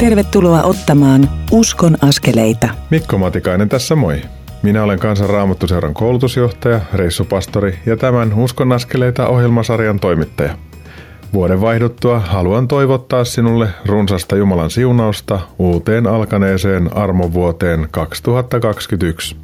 Tervetuloa 0.00 0.62
ottamaan 0.62 1.30
Uskon 1.52 1.96
askeleita. 2.02 2.68
Mikko 2.90 3.18
Matikainen 3.18 3.68
tässä 3.68 3.96
moi. 3.96 4.22
Minä 4.62 4.82
olen 4.82 4.98
Kansan 4.98 5.30
Raamattuseuran 5.30 5.94
koulutusjohtaja, 5.94 6.80
reissupastori 6.94 7.78
ja 7.86 7.96
tämän 7.96 8.34
Uskon 8.34 8.72
askeleita 8.72 9.28
ohjelmasarjan 9.28 10.00
toimittaja. 10.00 10.54
Vuoden 11.32 11.60
vaihduttua 11.60 12.18
haluan 12.18 12.68
toivottaa 12.68 13.24
sinulle 13.24 13.68
runsasta 13.86 14.36
Jumalan 14.36 14.70
siunausta 14.70 15.40
uuteen 15.58 16.06
alkaneeseen 16.06 16.96
armovuoteen 16.96 17.88
2021. 17.90 19.36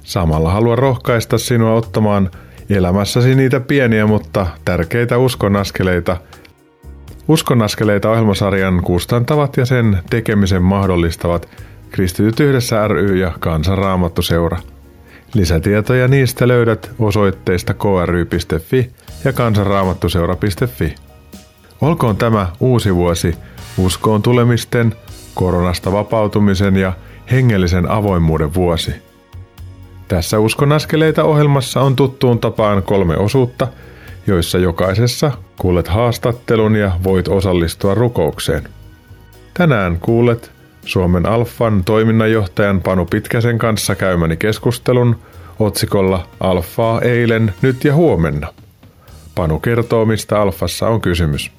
Samalla 0.00 0.50
haluan 0.50 0.78
rohkaista 0.78 1.38
sinua 1.38 1.74
ottamaan 1.74 2.30
elämässäsi 2.70 3.34
niitä 3.34 3.60
pieniä, 3.60 4.06
mutta 4.06 4.46
tärkeitä 4.64 5.18
uskonaskeleita. 5.18 6.16
Uskonaskeleita 7.30 8.10
ohjelmasarjan 8.10 8.82
kustantavat 8.82 9.56
ja 9.56 9.66
sen 9.66 9.98
tekemisen 10.10 10.62
mahdollistavat 10.62 11.48
Kristityt 11.90 12.40
yhdessä 12.40 12.88
ry 12.88 13.16
ja 13.16 13.32
Kansanraamattuseura. 13.40 14.58
Lisätietoja 15.34 16.08
niistä 16.08 16.48
löydät 16.48 16.90
osoitteista 16.98 17.74
kry.fi 17.74 18.90
ja 19.24 19.32
kansanraamattuseura.fi. 19.32 20.94
Olkoon 21.80 22.16
tämä 22.16 22.48
uusi 22.60 22.94
vuosi 22.94 23.34
uskoon 23.78 24.22
tulemisten, 24.22 24.94
koronasta 25.34 25.92
vapautumisen 25.92 26.76
ja 26.76 26.92
hengellisen 27.30 27.90
avoimuuden 27.90 28.54
vuosi– 28.54 28.94
tässä 30.10 30.38
Uskon 30.38 30.72
askeleita 30.72 31.24
ohjelmassa 31.24 31.80
on 31.80 31.96
tuttuun 31.96 32.38
tapaan 32.38 32.82
kolme 32.82 33.16
osuutta, 33.16 33.68
joissa 34.26 34.58
jokaisessa 34.58 35.32
kuulet 35.58 35.88
haastattelun 35.88 36.76
ja 36.76 36.92
voit 37.04 37.28
osallistua 37.28 37.94
rukoukseen. 37.94 38.68
Tänään 39.54 39.98
kuulet 40.00 40.52
Suomen 40.84 41.26
Alfan 41.26 41.84
toiminnanjohtajan 41.84 42.80
Panu 42.80 43.06
Pitkäsen 43.06 43.58
kanssa 43.58 43.94
käymäni 43.94 44.36
keskustelun 44.36 45.16
otsikolla 45.58 46.26
Alfaa 46.40 47.00
eilen, 47.00 47.54
nyt 47.62 47.84
ja 47.84 47.94
huomenna. 47.94 48.48
Panu 49.34 49.58
kertoo, 49.58 50.04
mistä 50.04 50.40
Alfassa 50.40 50.88
on 50.88 51.00
kysymys. 51.00 51.50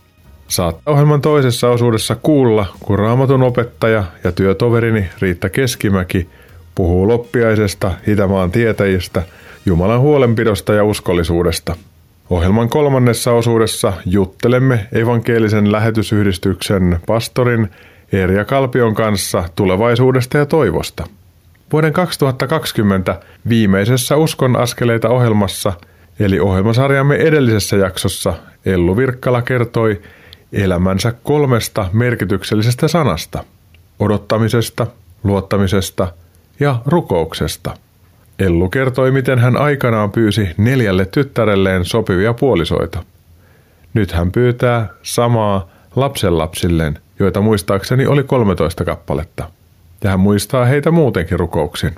Saat 0.48 0.80
ohjelman 0.86 1.22
toisessa 1.22 1.70
osuudessa 1.70 2.16
kuulla, 2.16 2.66
kun 2.80 3.00
raamatun 3.00 3.44
opettaja 3.44 4.04
ja 4.24 4.32
työtoverini 4.32 5.10
Riitta 5.22 5.50
Keskimäki– 5.50 6.30
puhuu 6.76 7.08
loppiaisesta, 7.08 7.92
Itämaan 8.08 8.52
tietäjistä, 8.52 9.24
Jumalan 9.66 10.00
huolenpidosta 10.00 10.74
ja 10.74 10.84
uskollisuudesta. 10.84 11.76
Ohjelman 12.32 12.70
kolmannessa 12.70 13.32
osuudessa 13.32 13.94
juttelemme 14.06 14.88
evankelisen 14.92 15.72
lähetysyhdistyksen 15.72 17.00
pastorin 17.08 17.70
Erja 18.12 18.46
Kalpion 18.46 18.96
kanssa 18.96 19.44
tulevaisuudesta 19.56 20.38
ja 20.38 20.46
toivosta. 20.46 21.08
Vuoden 21.72 21.94
2020 21.94 23.20
viimeisessä 23.50 24.18
Uskon 24.18 24.56
askeleita 24.56 25.10
ohjelmassa, 25.10 25.74
eli 26.20 26.40
ohjelmasarjamme 26.40 27.16
edellisessä 27.16 27.76
jaksossa, 27.76 28.34
Ellu 28.66 28.98
Virkkala 28.98 29.42
kertoi 29.42 30.02
elämänsä 30.54 31.14
kolmesta 31.24 31.90
merkityksellisestä 31.94 32.88
sanasta. 32.88 33.44
Odottamisesta, 34.00 34.88
luottamisesta 35.24 36.08
ja 36.60 36.82
rukouksesta. 36.86 37.74
Ellu 38.42 38.70
kertoi, 38.70 39.12
miten 39.12 39.40
hän 39.40 39.58
aikanaan 39.58 40.12
pyysi 40.12 40.50
neljälle 40.58 41.06
tyttärelleen 41.06 41.86
sopivia 41.86 42.34
puolisoita. 42.34 43.04
Nyt 43.94 44.12
hän 44.12 44.32
pyytää 44.32 44.88
samaa 45.04 45.70
lapsenlapsilleen, 45.96 47.00
joita 47.20 47.42
muistaakseni 47.42 48.08
oli 48.08 48.24
13 48.24 48.86
kappaletta. 48.86 49.50
Ja 50.04 50.10
hän 50.10 50.20
muistaa 50.20 50.66
heitä 50.66 50.92
muutenkin 50.92 51.40
rukouksin. 51.40 51.96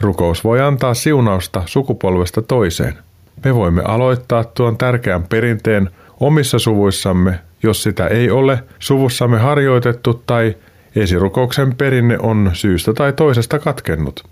Rukous 0.00 0.44
voi 0.44 0.60
antaa 0.60 0.94
siunausta 0.94 1.62
sukupolvesta 1.66 2.42
toiseen. 2.42 2.94
Me 3.44 3.54
voimme 3.54 3.82
aloittaa 3.82 4.44
tuon 4.44 4.78
tärkeän 4.78 5.22
perinteen 5.22 5.90
omissa 6.20 6.58
suvuissamme, 6.58 7.38
jos 7.62 7.82
sitä 7.82 8.06
ei 8.06 8.30
ole 8.30 8.58
suvussamme 8.78 9.38
harjoitettu 9.38 10.22
tai 10.26 10.56
Esirukouksen 10.96 11.74
perinne 11.74 12.18
on 12.18 12.50
syystä 12.52 12.92
tai 12.92 13.12
toisesta 13.12 13.58
katkennut. 13.58 14.24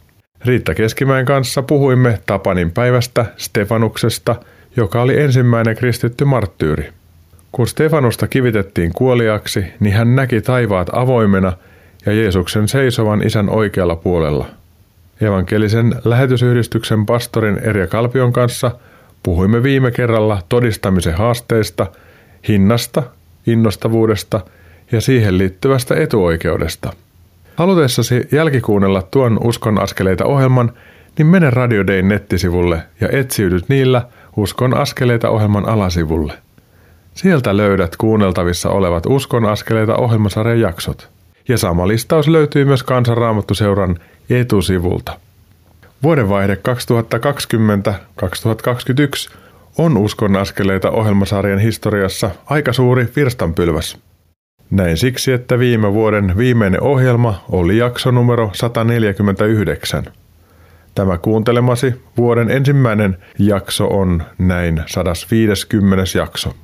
Riitta 0.45 0.75
Keskimäen 0.75 1.27
kanssa 1.27 1.62
puhuimme 1.62 2.19
Tapanin 2.27 2.71
päivästä 2.71 3.27
Stefanuksesta, 3.37 4.37
joka 4.77 5.03
oli 5.03 5.21
ensimmäinen 5.21 5.77
kristitty 5.77 6.25
marttyyri. 6.25 6.89
Kun 7.53 7.67
Stefanusta 7.67 8.28
kivitettiin 8.28 8.93
kuoliaksi, 8.93 9.65
niin 9.81 9.95
hän 9.95 10.17
näki 10.17 10.41
taivaat 10.41 10.89
avoimena 10.93 11.53
ja 12.06 12.12
Jeesuksen 12.12 12.69
seisovan 12.69 13.27
isän 13.27 13.50
oikealla 13.50 13.97
puolella. 13.97 14.47
Evankelisen 15.21 15.95
lähetysyhdistyksen 16.05 17.06
pastorin 17.06 17.59
Erja 17.59 17.87
Kalpion 17.87 18.33
kanssa 18.33 18.71
puhuimme 19.23 19.62
viime 19.62 19.91
kerralla 19.91 20.43
todistamisen 20.49 21.15
haasteista, 21.15 21.87
hinnasta, 22.49 23.03
innostavuudesta– 23.47 24.41
ja 24.93 25.00
siihen 25.00 25.39
liittyvästä 25.39 25.95
etuoikeudesta. 25.95 26.93
Halutessasi 27.56 28.28
jälkikuunnella 28.33 29.03
tuon 29.03 29.38
Uskon 29.44 29.83
askeleita 29.83 30.25
ohjelman, 30.25 30.72
niin 31.19 31.27
mene 31.27 31.50
Radio 31.50 31.87
Dayn 31.87 32.09
nettisivulle 32.09 32.83
ja 33.00 33.09
etsiydyt 33.12 33.69
niillä 33.69 34.03
Uskon 34.37 34.77
askeleita 34.77 35.28
ohjelman 35.31 35.69
alasivulle. 35.69 36.33
Sieltä 37.15 37.56
löydät 37.56 37.97
kuunneltavissa 37.97 38.71
olevat 38.71 39.06
Uskon 39.06 39.44
askeleita 39.44 39.97
ohjelmasarjan 39.97 40.61
jaksot. 40.61 41.09
Ja 41.49 41.59
sama 41.59 41.88
listaus 41.88 42.28
löytyy 42.28 42.65
myös 42.65 42.83
Kansanraamattuseuran 42.83 43.97
etusivulta. 44.31 45.12
Vuodenvaihde 46.03 46.59
2020-2021 49.31 49.34
on 49.78 49.97
Uskon 49.97 50.37
askeleita 50.37 50.91
ohjelmasarjan 50.91 51.59
historiassa 51.59 52.31
aika 52.47 52.72
suuri 52.72 53.09
virstanpylväs– 53.17 53.97
näin 54.70 54.97
siksi, 54.97 55.32
että 55.32 55.58
viime 55.58 55.92
vuoden 55.92 56.36
viimeinen 56.36 56.82
ohjelma 56.82 57.44
oli 57.48 57.78
jakso 57.78 58.10
numero 58.10 58.50
149. 58.53 60.04
Tämä 60.94 61.19
kuuntelemasi 61.19 62.03
vuoden 62.16 62.50
ensimmäinen 62.50 63.16
jakso 63.38 63.86
on 63.86 64.22
näin 64.38 64.82
150. 64.86 66.04
jakso. 66.19 66.54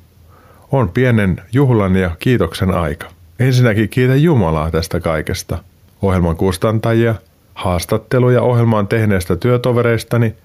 On 0.71 0.89
pienen 0.89 1.41
juhlan 1.53 1.95
ja 1.95 2.11
kiitoksen 2.19 2.71
aika. 2.71 3.07
Ensinnäkin 3.39 3.89
kiitän 3.89 4.23
Jumalaa 4.23 4.71
tästä 4.71 4.99
kaikesta. 4.99 5.57
Ohjelman 6.01 6.35
kustantajia, 6.35 7.15
haastatteluja 7.53 8.41
ohjelmaan 8.41 8.87
tehneestä 8.87 9.35
työtovereistani 9.35 10.35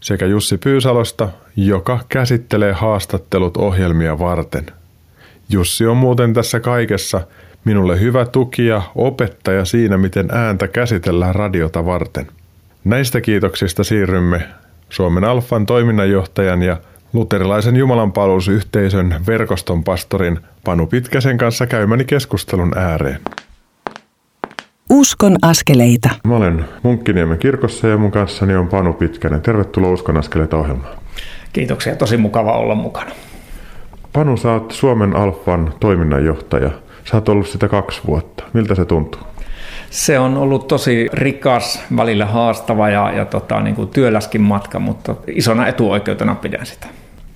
sekä 0.00 0.26
Jussi 0.26 0.58
Pyysalosta, 0.58 1.28
joka 1.56 1.98
käsittelee 2.08 2.72
haastattelut 2.72 3.56
ohjelmia 3.56 4.18
varten– 4.18 4.66
Jussi 5.48 5.86
on 5.86 5.96
muuten 5.96 6.34
tässä 6.34 6.60
kaikessa 6.60 7.20
minulle 7.64 8.00
hyvä 8.00 8.26
tuki 8.26 8.66
ja 8.66 8.82
opettaja 8.94 9.64
siinä, 9.64 9.96
miten 9.96 10.28
ääntä 10.32 10.68
käsitellään 10.68 11.34
radiota 11.34 11.86
varten. 11.86 12.26
Näistä 12.84 13.20
kiitoksista 13.20 13.84
siirrymme 13.84 14.42
Suomen 14.88 15.24
Alfan 15.24 15.66
toiminnanjohtajan 15.66 16.62
ja 16.62 16.76
luterilaisen 17.12 17.76
jumalanpalvelusyhteisön 17.76 19.14
verkoston 19.26 19.84
pastorin 19.84 20.38
Panu 20.64 20.86
Pitkäsen 20.86 21.38
kanssa 21.38 21.66
käymäni 21.66 22.04
keskustelun 22.04 22.78
ääreen. 22.78 23.20
Uskon 24.90 25.36
askeleita. 25.42 26.10
Mä 26.24 26.36
olen 26.36 26.64
Munkkiniemen 26.82 27.38
kirkossa 27.38 27.88
ja 27.88 27.96
mun 27.96 28.10
kanssani 28.10 28.56
on 28.56 28.68
Panu 28.68 28.92
Pitkänen. 28.92 29.42
Tervetuloa 29.42 29.90
Uskon 29.90 30.16
askeleita 30.16 30.56
ohjelmaan. 30.56 30.98
Kiitoksia, 31.52 31.96
tosi 31.96 32.16
mukava 32.16 32.52
olla 32.52 32.74
mukana. 32.74 33.10
Panu, 34.14 34.36
sä 34.36 34.52
oot 34.52 34.70
Suomen 34.70 35.16
Alfan 35.16 35.74
toiminnanjohtaja. 35.80 36.70
Sä 37.04 37.16
oot 37.16 37.28
ollut 37.28 37.46
sitä 37.46 37.68
kaksi 37.68 38.00
vuotta. 38.06 38.44
Miltä 38.52 38.74
se 38.74 38.84
tuntuu? 38.84 39.20
Se 39.90 40.18
on 40.18 40.36
ollut 40.36 40.68
tosi 40.68 41.08
rikas, 41.12 41.84
välillä 41.96 42.26
haastava 42.26 42.88
ja, 42.88 43.12
ja 43.12 43.24
tota, 43.24 43.60
niin 43.60 43.76
kuin 43.76 43.88
työläskin 43.88 44.40
matka, 44.40 44.78
mutta 44.78 45.14
isona 45.26 45.66
etuoikeutena 45.66 46.34
pidän 46.34 46.66
sitä. 46.66 46.86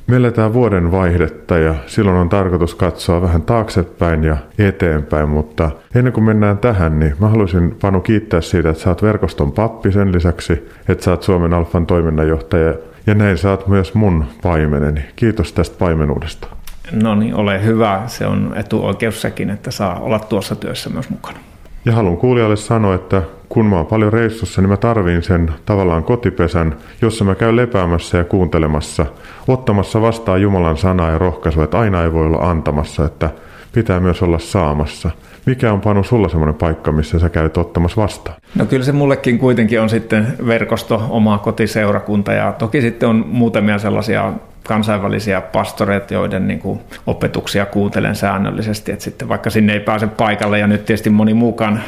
Me 0.07 0.17
eletään 0.17 0.53
vuoden 0.53 0.93
vaihdetta 0.93 1.59
ja 1.59 1.75
silloin 1.87 2.17
on 2.17 2.29
tarkoitus 2.29 2.75
katsoa 2.75 3.23
vähän 3.23 3.43
taaksepäin 3.43 4.25
ja 4.25 4.37
eteenpäin, 4.59 5.29
mutta 5.29 5.71
ennen 5.95 6.13
kuin 6.13 6.25
mennään 6.25 6.59
tähän, 6.59 6.99
niin 6.99 7.15
mä 7.21 7.29
haluaisin 7.29 7.77
Panu 7.81 8.01
kiittää 8.01 8.41
siitä, 8.41 8.71
että 8.71 8.83
sä 8.83 8.91
oot 8.91 9.03
verkoston 9.03 9.53
pappi 9.53 9.93
sen 9.93 10.13
lisäksi, 10.13 10.69
että 10.89 11.05
sä 11.05 11.11
oot 11.11 11.23
Suomen 11.23 11.55
Alfan 11.55 11.87
toiminnanjohtaja 11.87 12.75
ja 13.07 13.15
näin 13.15 13.39
sä 13.39 13.51
oot 13.51 13.69
myös 13.69 13.95
mun 13.95 14.25
paimeneni. 14.43 15.01
Kiitos 15.17 15.53
tästä 15.53 15.77
paimenuudesta. 15.79 16.49
No 16.93 17.15
niin, 17.15 17.35
ole 17.35 17.65
hyvä. 17.65 18.03
Se 18.07 18.27
on 18.27 18.53
etuoikeus 18.57 19.21
sekin, 19.21 19.51
että 19.51 19.71
saa 19.71 20.01
olla 20.01 20.19
tuossa 20.19 20.57
työssä 20.57 20.91
myös 20.91 21.11
mukana. 21.11 21.39
Ja 21.85 21.93
haluan 21.93 22.17
kuulijalle 22.17 22.57
sanoa, 22.57 22.95
että 22.95 23.23
kun 23.49 23.67
mä 23.67 23.77
oon 23.77 23.87
paljon 23.87 24.13
reissussa, 24.13 24.61
niin 24.61 24.69
mä 24.69 24.77
tarviin 24.77 25.23
sen 25.23 25.51
tavallaan 25.67 26.05
kotipesän, 26.05 26.77
jossa 27.03 27.25
mä 27.25 27.35
käyn 27.35 27.57
lepäämässä 27.57 28.19
ja 28.19 28.25
kuuntelemassa, 28.25 29.07
ottamassa 29.49 30.01
vastaan 30.01 30.43
Jumalan 30.43 30.77
sanaa 30.77 31.11
ja 31.11 31.19
rohkaisua, 31.19 31.65
että 31.65 31.79
aina 31.79 32.03
ei 32.03 32.13
voi 32.13 32.27
olla 32.27 32.51
antamassa, 32.51 33.05
että 33.05 33.31
pitää 33.73 34.01
myös 34.01 34.23
olla 34.23 34.39
saamassa. 34.39 35.11
Mikä 35.47 35.73
on 35.73 35.81
Panu 35.81 36.05
sulla 36.05 36.29
semmoinen 36.29 36.55
paikka, 36.55 36.93
missä 36.93 37.19
sä 37.19 37.29
käyt 37.29 37.57
ottamassa 37.57 38.03
vastaan? 38.03 38.37
No 38.55 38.67
kyllä 38.67 38.85
se 38.85 38.93
mullekin 38.93 39.39
kuitenkin 39.39 39.81
on 39.81 39.91
sitten 39.91 40.35
verkosto, 40.47 41.07
oma 41.11 41.39
kotiseurakunta 41.39 42.33
ja 42.33 42.53
toki 42.53 42.81
sitten 42.81 43.09
on 43.09 43.25
muutamia 43.29 43.79
sellaisia 43.79 44.33
kansainvälisiä 44.69 45.41
pastoreita, 45.41 46.15
joiden 46.15 46.49
niin 46.49 46.59
kuin 46.59 46.81
opetuksia 47.07 47.67
kuuntelen 47.67 48.17
säännöllisesti, 48.17 48.93
että 48.93 49.05
sitten 49.05 49.29
vaikka 49.29 49.51
sinne 49.51 49.73
ei 49.73 49.81
pääse 49.81 50.07
paikalle 50.07 50.59
ja 50.59 50.67
nyt 50.67 50.85
tietysti 50.85 51.11
moni 51.11 51.35
muukaan 51.35 51.81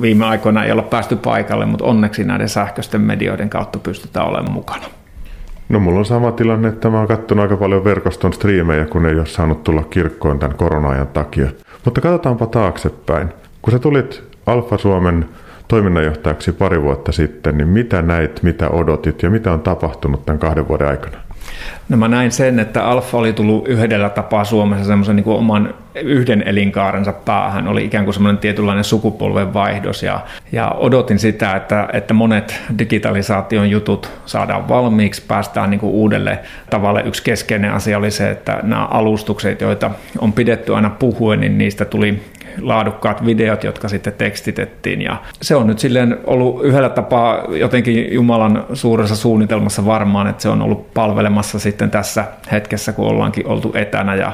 viime 0.00 0.26
aikoina 0.26 0.64
ei 0.64 0.72
olla 0.72 0.82
päästy 0.82 1.16
paikalle, 1.16 1.66
mutta 1.66 1.84
onneksi 1.84 2.24
näiden 2.24 2.48
sähköisten 2.48 3.00
medioiden 3.00 3.50
kautta 3.50 3.78
pystytään 3.78 4.26
olemaan 4.26 4.52
mukana. 4.52 4.84
No 5.68 5.80
mulla 5.80 5.98
on 5.98 6.04
sama 6.04 6.32
tilanne, 6.32 6.68
että 6.68 6.90
mä 6.90 6.98
oon 6.98 7.08
katsonut 7.08 7.42
aika 7.42 7.56
paljon 7.56 7.84
verkoston 7.84 8.32
striimejä, 8.32 8.84
kun 8.84 9.06
ei 9.06 9.18
ole 9.18 9.26
saanut 9.26 9.64
tulla 9.64 9.82
kirkkoon 9.82 10.38
tämän 10.38 10.56
korona-ajan 10.56 11.06
takia. 11.06 11.48
Mutta 11.84 12.00
katsotaanpa 12.00 12.46
taaksepäin. 12.46 13.28
Kun 13.62 13.72
sä 13.72 13.78
tulit 13.78 14.22
Alfa 14.46 14.78
Suomen 14.78 15.28
toiminnanjohtajaksi 15.68 16.52
pari 16.52 16.82
vuotta 16.82 17.12
sitten, 17.12 17.58
niin 17.58 17.68
mitä 17.68 18.02
näit, 18.02 18.42
mitä 18.42 18.68
odotit 18.70 19.22
ja 19.22 19.30
mitä 19.30 19.52
on 19.52 19.60
tapahtunut 19.60 20.26
tämän 20.26 20.38
kahden 20.38 20.68
vuoden 20.68 20.88
aikana? 20.88 21.27
No 21.88 21.96
mä 21.96 22.08
näin 22.08 22.32
sen, 22.32 22.58
että 22.58 22.84
Alfa 22.84 23.18
oli 23.18 23.32
tullut 23.32 23.68
yhdellä 23.68 24.08
tapaa 24.08 24.44
Suomessa 24.44 24.84
semmoisen 24.84 25.16
niin 25.16 25.28
oman 25.28 25.74
yhden 25.94 26.42
elinkaarensa 26.46 27.12
päähän. 27.12 27.68
Oli 27.68 27.84
ikään 27.84 28.04
kuin 28.04 28.14
semmoinen 28.14 28.38
tietynlainen 28.38 28.84
sukupolven 28.84 29.54
vaihdos 29.54 30.02
ja, 30.02 30.20
ja 30.52 30.70
odotin 30.70 31.18
sitä, 31.18 31.56
että, 31.56 31.88
että 31.92 32.14
monet 32.14 32.60
digitalisaation 32.78 33.70
jutut 33.70 34.10
saadaan 34.26 34.68
valmiiksi, 34.68 35.22
päästään 35.28 35.70
niin 35.70 35.80
kuin 35.80 35.92
uudelle 35.92 36.38
tavalle. 36.70 37.02
Yksi 37.02 37.22
keskeinen 37.22 37.72
asia 37.72 37.98
oli 37.98 38.10
se, 38.10 38.30
että 38.30 38.58
nämä 38.62 38.86
alustukset, 38.86 39.60
joita 39.60 39.90
on 40.18 40.32
pidetty 40.32 40.74
aina 40.74 40.90
puhuen, 40.90 41.40
niin 41.40 41.58
niistä 41.58 41.84
tuli 41.84 42.22
laadukkaat 42.60 43.26
videot, 43.26 43.64
jotka 43.64 43.88
sitten 43.88 44.12
tekstitettiin. 44.12 45.02
Ja 45.02 45.16
se 45.42 45.56
on 45.56 45.66
nyt 45.66 45.78
silleen 45.78 46.18
ollut 46.24 46.64
yhdellä 46.64 46.88
tapaa 46.88 47.44
jotenkin 47.48 48.14
Jumalan 48.14 48.66
suuressa 48.72 49.16
suunnitelmassa 49.16 49.86
varmaan, 49.86 50.26
että 50.26 50.42
se 50.42 50.48
on 50.48 50.62
ollut 50.62 50.94
palvelemassa 50.94 51.58
sitten 51.58 51.90
tässä 51.90 52.24
hetkessä, 52.52 52.92
kun 52.92 53.06
ollaankin 53.06 53.46
oltu 53.46 53.72
etänä 53.74 54.14
ja 54.14 54.32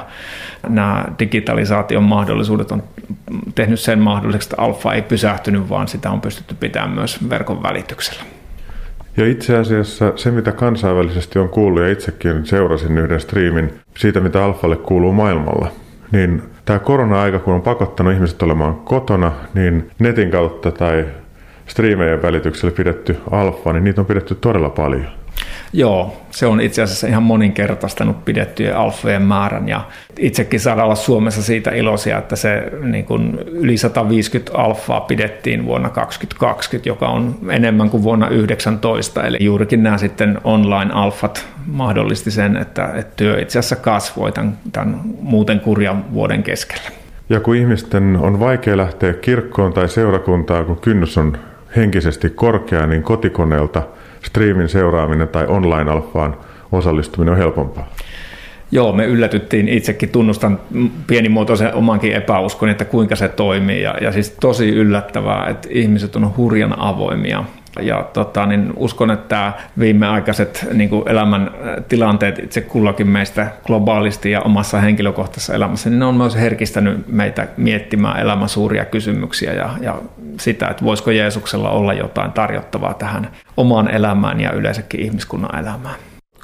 nämä 0.69 1.05
digitalisaation 1.19 2.03
mahdollisuudet 2.03 2.71
on 2.71 2.83
tehnyt 3.55 3.79
sen 3.79 3.99
mahdolliseksi, 3.99 4.49
että 4.51 4.61
alfa 4.61 4.93
ei 4.93 5.01
pysähtynyt, 5.01 5.69
vaan 5.69 5.87
sitä 5.87 6.11
on 6.11 6.21
pystytty 6.21 6.55
pitämään 6.59 6.91
myös 6.91 7.29
verkon 7.29 7.63
välityksellä. 7.63 8.23
Ja 9.17 9.27
itse 9.27 9.57
asiassa 9.57 10.13
se, 10.15 10.31
mitä 10.31 10.51
kansainvälisesti 10.51 11.39
on 11.39 11.49
kuullut, 11.49 11.81
ja 11.81 11.91
itsekin 11.91 12.45
seurasin 12.45 12.97
yhden 12.97 13.19
striimin 13.19 13.73
siitä, 13.97 14.19
mitä 14.19 14.45
Alfalle 14.45 14.75
kuuluu 14.75 15.13
maailmalla, 15.13 15.67
niin 16.11 16.43
tämä 16.65 16.79
korona-aika, 16.79 17.39
kun 17.39 17.53
on 17.53 17.61
pakottanut 17.61 18.13
ihmiset 18.13 18.43
olemaan 18.43 18.75
kotona, 18.75 19.31
niin 19.53 19.91
netin 19.99 20.31
kautta 20.31 20.71
tai 20.71 21.05
striimejen 21.67 22.21
välityksellä 22.21 22.75
pidetty 22.75 23.17
alfa, 23.31 23.73
niin 23.73 23.83
niitä 23.83 24.01
on 24.01 24.07
pidetty 24.07 24.35
todella 24.35 24.69
paljon. 24.69 25.07
Joo, 25.73 26.21
se 26.31 26.45
on 26.45 26.61
itse 26.61 26.81
asiassa 26.81 27.07
ihan 27.07 27.23
moninkertaistanut 27.23 28.25
pidettyjen 28.25 28.77
alfojen 28.77 29.21
määrän 29.21 29.69
ja 29.69 29.81
itsekin 30.19 30.59
saadaan 30.59 30.85
olla 30.85 30.95
Suomessa 30.95 31.43
siitä 31.43 31.71
iloisia, 31.71 32.17
että 32.17 32.35
se 32.35 32.63
niin 32.81 33.05
kuin 33.05 33.39
yli 33.47 33.77
150 33.77 34.57
alfaa 34.57 35.01
pidettiin 35.01 35.65
vuonna 35.65 35.89
2020, 35.89 36.89
joka 36.89 37.07
on 37.07 37.35
enemmän 37.49 37.89
kuin 37.89 38.03
vuonna 38.03 38.25
2019. 38.25 39.23
Eli 39.23 39.37
juurikin 39.39 39.83
nämä 39.83 39.97
sitten 39.97 40.37
online-alfat 40.43 41.47
mahdollisti 41.65 42.31
sen, 42.31 42.57
että, 42.57 42.91
että 42.95 43.13
työ 43.15 43.41
itse 43.41 43.59
asiassa 43.59 43.75
kasvoi 43.75 44.31
tämän, 44.31 44.57
tämän 44.71 45.01
muuten 45.21 45.59
kurjan 45.59 46.13
vuoden 46.13 46.43
keskellä. 46.43 46.89
Ja 47.29 47.39
kun 47.39 47.55
ihmisten 47.55 48.17
on 48.21 48.39
vaikea 48.39 48.77
lähteä 48.77 49.13
kirkkoon 49.13 49.73
tai 49.73 49.89
seurakuntaan, 49.89 50.65
kun 50.65 50.77
kynnys 50.77 51.17
on 51.17 51.37
henkisesti 51.75 52.29
korkea, 52.29 52.87
niin 52.87 53.03
kotikoneelta– 53.03 53.83
striimin 54.25 54.69
seuraaminen 54.69 55.27
tai 55.27 55.45
online-alfaan 55.47 56.37
osallistuminen 56.71 57.31
on 57.31 57.37
helpompaa? 57.37 57.87
Joo, 58.71 58.93
me 58.93 59.05
yllätyttiin, 59.05 59.67
itsekin 59.69 60.09
tunnustan 60.09 60.59
pienimuotoisen 61.07 61.73
omankin 61.73 62.13
epäuskon, 62.13 62.69
että 62.69 62.85
kuinka 62.85 63.15
se 63.15 63.27
toimii. 63.27 63.81
Ja, 63.81 63.95
ja 64.01 64.11
siis 64.11 64.31
tosi 64.31 64.69
yllättävää, 64.69 65.49
että 65.49 65.67
ihmiset 65.71 66.15
on 66.15 66.37
hurjan 66.37 66.79
avoimia 66.79 67.43
ja 67.81 68.05
tota, 68.13 68.45
niin 68.45 68.73
uskon, 68.75 69.11
että 69.11 69.53
viimeaikaiset 69.79 70.67
niin 70.73 70.89
kuin 70.89 71.09
elämän 71.09 71.51
tilanteet 71.89 72.39
itse 72.39 72.61
kullakin 72.61 73.07
meistä 73.07 73.47
globaalisti 73.65 74.31
ja 74.31 74.41
omassa 74.41 74.81
henkilökohtaisessa 74.81 75.53
elämässä, 75.53 75.89
niin 75.89 75.99
ne 75.99 76.05
on 76.05 76.15
myös 76.15 76.35
herkistänyt 76.35 77.07
meitä 77.07 77.47
miettimään 77.57 78.19
elämän 78.19 78.49
suuria 78.49 78.85
kysymyksiä 78.85 79.53
ja, 79.53 79.69
ja 79.81 79.95
sitä, 80.39 80.67
että 80.67 80.85
voisiko 80.85 81.11
Jeesuksella 81.11 81.69
olla 81.69 81.93
jotain 81.93 82.31
tarjottavaa 82.31 82.93
tähän 82.93 83.27
omaan 83.57 83.91
elämään 83.91 84.39
ja 84.39 84.51
yleensäkin 84.51 84.99
ihmiskunnan 84.99 85.59
elämään. 85.59 85.95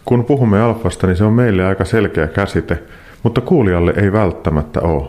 Kun 0.05 0.25
puhumme 0.25 0.61
alfasta, 0.61 1.07
niin 1.07 1.17
se 1.17 1.23
on 1.23 1.33
meille 1.33 1.65
aika 1.65 1.85
selkeä 1.85 2.27
käsite, 2.27 2.83
mutta 3.23 3.41
kuulijalle 3.41 3.93
ei 3.97 4.11
välttämättä 4.11 4.81
ole. 4.81 5.07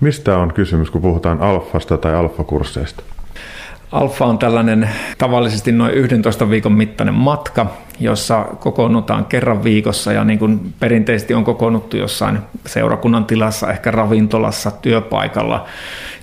Mistä 0.00 0.38
on 0.38 0.54
kysymys, 0.54 0.90
kun 0.90 1.02
puhutaan 1.02 1.40
alfasta 1.40 1.96
tai 1.96 2.14
alfakursseista? 2.14 3.02
Alfa 3.92 4.26
on 4.26 4.38
tällainen 4.38 4.90
tavallisesti 5.18 5.72
noin 5.72 5.94
11 5.94 6.50
viikon 6.50 6.72
mittainen 6.72 7.14
matka, 7.14 7.66
jossa 8.00 8.46
kokoonnutaan 8.60 9.24
kerran 9.24 9.64
viikossa 9.64 10.12
ja 10.12 10.24
niin 10.24 10.38
kuin 10.38 10.74
perinteisesti 10.80 11.34
on 11.34 11.44
kokoonnuttu 11.44 11.96
jossain 11.96 12.38
seurakunnan 12.66 13.24
tilassa, 13.24 13.70
ehkä 13.70 13.90
ravintolassa, 13.90 14.70
työpaikalla 14.70 15.66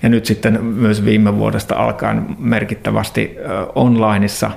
ja 0.03 0.09
nyt 0.09 0.25
sitten 0.25 0.63
myös 0.63 1.05
viime 1.05 1.37
vuodesta 1.37 1.75
alkaen 1.75 2.25
merkittävästi 2.39 3.37
onlineissa 3.75 4.51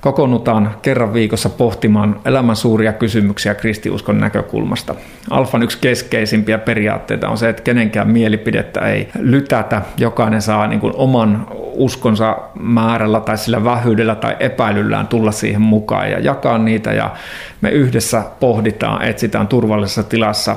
kokoonnutaan 0.00 0.70
kerran 0.82 1.12
viikossa 1.12 1.48
pohtimaan 1.48 2.20
elämän 2.24 2.56
suuria 2.56 2.92
kysymyksiä 2.92 3.54
kristiuskon 3.54 4.20
näkökulmasta. 4.20 4.94
Alfan 5.30 5.62
yksi 5.62 5.78
keskeisimpiä 5.80 6.58
periaatteita 6.58 7.28
on 7.28 7.38
se, 7.38 7.48
että 7.48 7.62
kenenkään 7.62 8.10
mielipidettä 8.10 8.80
ei 8.80 9.08
lytätä. 9.18 9.82
Jokainen 9.98 10.42
saa 10.42 10.66
niin 10.66 10.80
kuin 10.80 10.92
oman 10.96 11.46
uskonsa 11.72 12.38
määrällä 12.60 13.20
tai 13.20 13.38
sillä 13.38 13.64
vähyydellä 13.64 14.14
tai 14.14 14.36
epäilyllään 14.40 15.06
tulla 15.06 15.32
siihen 15.32 15.62
mukaan 15.62 16.10
ja 16.10 16.20
jakaa 16.20 16.55
niitä 16.64 16.92
ja 16.92 17.10
me 17.60 17.70
yhdessä 17.70 18.22
pohditaan, 18.40 19.02
etsitään 19.02 19.48
turvallisessa 19.48 20.02
tilassa 20.02 20.56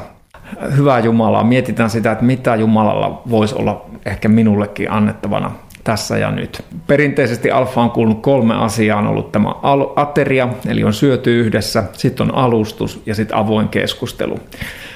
hyvää 0.77 0.99
Jumalaa, 0.99 1.43
mietitään 1.43 1.89
sitä, 1.89 2.11
että 2.11 2.25
mitä 2.25 2.55
Jumalalla 2.55 3.21
voisi 3.29 3.55
olla 3.55 3.85
ehkä 4.05 4.29
minullekin 4.29 4.91
annettavana 4.91 5.51
tässä 5.83 6.17
ja 6.17 6.31
nyt. 6.31 6.65
Perinteisesti 6.87 7.51
alfa 7.51 7.81
on 7.81 7.91
kuulunut 7.91 8.21
kolme 8.21 8.55
asiaa. 8.55 8.99
On 8.99 9.07
ollut 9.07 9.31
tämä 9.31 9.49
ateria, 9.95 10.47
eli 10.67 10.83
on 10.83 10.93
syöty 10.93 11.39
yhdessä, 11.39 11.83
sitten 11.93 12.29
on 12.31 12.35
alustus 12.35 13.01
ja 13.05 13.15
sitten 13.15 13.37
avoin 13.37 13.67
keskustelu. 13.67 14.39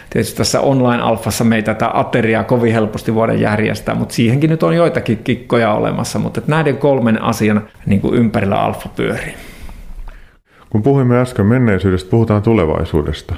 Tietysti 0.10 0.38
tässä 0.38 0.62
online-alfassa 0.62 1.44
me 1.44 1.56
ei 1.56 1.64
tätä 1.64 1.90
ateriaa 1.94 2.44
kovin 2.44 2.74
helposti 2.74 3.16
voida 3.16 3.34
järjestää, 3.34 3.96
mutta 3.96 4.16
siihenkin 4.16 4.50
nyt 4.50 4.64
on 4.64 4.76
joitakin 4.76 5.18
kikkoja 5.24 5.74
olemassa, 5.74 6.20
mutta 6.20 6.42
näiden 6.48 6.78
kolmen 6.78 7.22
asian 7.22 7.68
niin 7.86 8.02
kuin 8.02 8.16
ympärillä 8.16 8.62
alfa 8.62 8.90
pyörii. 8.90 9.34
Kun 10.74 10.84
puhuimme 10.84 11.22
äsken 11.22 11.46
menneisyydestä, 11.46 12.10
puhutaan 12.10 12.42
tulevaisuudesta. 12.42 13.36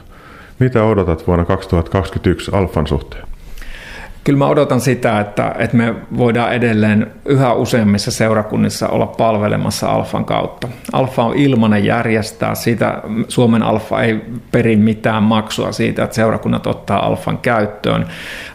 Mitä 0.59 0.83
odotat 0.83 1.27
vuonna 1.27 1.45
2021 1.45 2.51
alfan 2.53 2.87
suhteen? 2.87 3.27
Kyllä 4.23 4.39
mä 4.39 4.47
odotan 4.47 4.81
sitä, 4.81 5.19
että, 5.19 5.55
että 5.57 5.77
me 5.77 5.95
voidaan 6.17 6.53
edelleen 6.53 7.11
yhä 7.25 7.53
useimmissa 7.53 8.11
seurakunnissa 8.11 8.87
olla 8.87 9.05
palvelemassa 9.05 9.87
Alfan 9.91 10.25
kautta. 10.25 10.67
Alfa 10.93 11.23
on 11.23 11.35
ilmanen 11.35 11.85
järjestää, 11.85 12.55
siitä 12.55 13.01
Suomen 13.27 13.63
Alfa 13.63 14.01
ei 14.01 14.21
peri 14.51 14.75
mitään 14.75 15.23
maksua 15.23 15.71
siitä, 15.71 16.03
että 16.03 16.15
seurakunnat 16.15 16.67
ottaa 16.67 17.05
Alfan 17.05 17.37
käyttöön. 17.37 18.05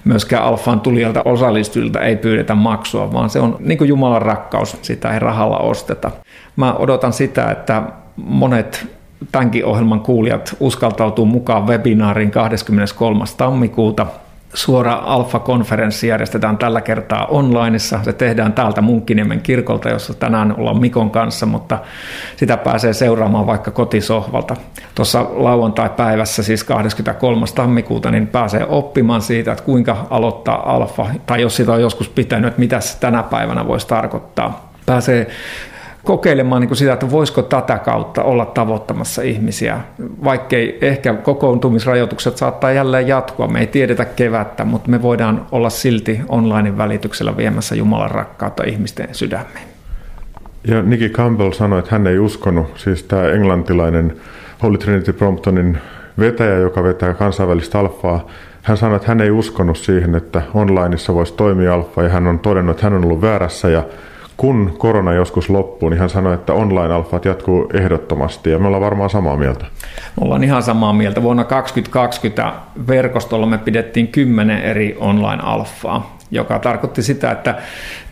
Myöskään 0.04 0.44
Alfan 0.44 0.80
tulijalta 0.80 1.22
osallistujilta 1.24 2.00
ei 2.00 2.16
pyydetä 2.16 2.54
maksua, 2.54 3.12
vaan 3.12 3.30
se 3.30 3.40
on 3.40 3.56
niin 3.60 3.78
kuin 3.78 3.88
Jumalan 3.88 4.22
rakkaus, 4.22 4.76
sitä 4.82 5.12
ei 5.12 5.18
rahalla 5.18 5.58
osteta. 5.58 6.10
Mä 6.56 6.74
odotan 6.74 7.12
sitä, 7.12 7.50
että 7.50 7.82
monet 8.24 8.86
tämänkin 9.32 9.64
ohjelman 9.64 10.00
kuulijat 10.00 10.56
uskaltautuu 10.60 11.26
mukaan 11.26 11.66
webinaariin 11.66 12.30
23. 12.30 13.24
tammikuuta– 13.36 14.06
Suora 14.54 14.94
Alfa-konferenssi 15.04 16.08
järjestetään 16.08 16.58
tällä 16.58 16.80
kertaa 16.80 17.26
onlineissa. 17.26 18.00
Se 18.02 18.12
tehdään 18.12 18.52
täältä 18.52 18.80
Munkkiniemen 18.80 19.40
kirkolta, 19.40 19.88
jossa 19.88 20.14
tänään 20.14 20.54
ollaan 20.58 20.80
Mikon 20.80 21.10
kanssa, 21.10 21.46
mutta 21.46 21.78
sitä 22.36 22.56
pääsee 22.56 22.92
seuraamaan 22.92 23.46
vaikka 23.46 23.70
kotisohvalta. 23.70 24.56
Tuossa 24.94 25.26
lauantai-päivässä, 25.30 26.42
siis 26.42 26.64
23. 26.64 27.46
tammikuuta, 27.54 28.10
niin 28.10 28.26
pääsee 28.26 28.66
oppimaan 28.68 29.22
siitä, 29.22 29.52
että 29.52 29.64
kuinka 29.64 30.06
aloittaa 30.10 30.74
alfa, 30.74 31.06
tai 31.26 31.40
jos 31.40 31.56
sitä 31.56 31.72
on 31.72 31.80
joskus 31.80 32.08
pitänyt, 32.08 32.48
että 32.48 32.60
mitä 32.60 32.80
se 32.80 33.00
tänä 33.00 33.22
päivänä 33.22 33.66
voisi 33.66 33.86
tarkoittaa. 33.86 34.72
Pääsee 34.86 35.26
kokeilemaan 36.04 36.60
niin 36.60 36.68
kuin 36.68 36.78
sitä, 36.78 36.92
että 36.92 37.10
voisiko 37.10 37.42
tätä 37.42 37.78
kautta 37.78 38.22
olla 38.22 38.46
tavoittamassa 38.46 39.22
ihmisiä. 39.22 39.80
Vaikkei 40.24 40.78
ehkä 40.80 41.14
kokoontumisrajoitukset 41.14 42.36
saattaa 42.36 42.72
jälleen 42.72 43.08
jatkua, 43.08 43.48
me 43.48 43.60
ei 43.60 43.66
tiedetä 43.66 44.04
kevättä, 44.04 44.64
mutta 44.64 44.90
me 44.90 45.02
voidaan 45.02 45.46
olla 45.52 45.70
silti 45.70 46.20
online 46.28 46.76
välityksellä 46.76 47.36
viemässä 47.36 47.74
Jumalan 47.74 48.10
rakkautta 48.10 48.64
ihmisten 48.64 49.08
sydämiin. 49.12 49.68
Ja 50.64 50.82
Nicky 50.82 51.08
Campbell 51.08 51.52
sanoi, 51.52 51.78
että 51.78 51.90
hän 51.90 52.06
ei 52.06 52.18
uskonut, 52.18 52.66
siis 52.76 53.02
tämä 53.02 53.28
englantilainen 53.28 54.16
Holy 54.62 54.78
Trinity 54.78 55.12
Promptonin 55.12 55.78
vetäjä, 56.18 56.56
joka 56.56 56.82
vetää 56.82 57.14
kansainvälistä 57.14 57.78
alfaa, 57.78 58.26
hän 58.62 58.76
sanoi, 58.76 58.96
että 58.96 59.08
hän 59.08 59.20
ei 59.20 59.30
uskonut 59.30 59.78
siihen, 59.78 60.14
että 60.14 60.42
onlineissa 60.54 61.14
voisi 61.14 61.34
toimia 61.34 61.74
alfa, 61.74 62.02
ja 62.02 62.08
hän 62.08 62.26
on 62.26 62.38
todennut, 62.38 62.76
että 62.76 62.86
hän 62.86 62.92
on 62.92 63.04
ollut 63.04 63.22
väärässä, 63.22 63.68
ja 63.68 63.82
kun 64.40 64.74
korona 64.78 65.12
joskus 65.12 65.50
loppuu, 65.50 65.88
niin 65.88 66.00
hän 66.00 66.10
sanoi, 66.10 66.34
että 66.34 66.52
online-alfat 66.52 67.24
jatkuu 67.24 67.70
ehdottomasti, 67.74 68.50
ja 68.50 68.58
me 68.58 68.66
ollaan 68.66 68.82
varmaan 68.82 69.10
samaa 69.10 69.36
mieltä. 69.36 69.64
Me 69.90 70.24
ollaan 70.24 70.44
ihan 70.44 70.62
samaa 70.62 70.92
mieltä. 70.92 71.22
Vuonna 71.22 71.44
2020 71.44 72.52
verkostolla 72.86 73.46
me 73.46 73.58
pidettiin 73.58 74.08
kymmenen 74.08 74.62
eri 74.62 74.96
online-alfaa 75.00 76.18
joka 76.30 76.58
tarkoitti 76.58 77.02
sitä, 77.02 77.30
että, 77.30 77.54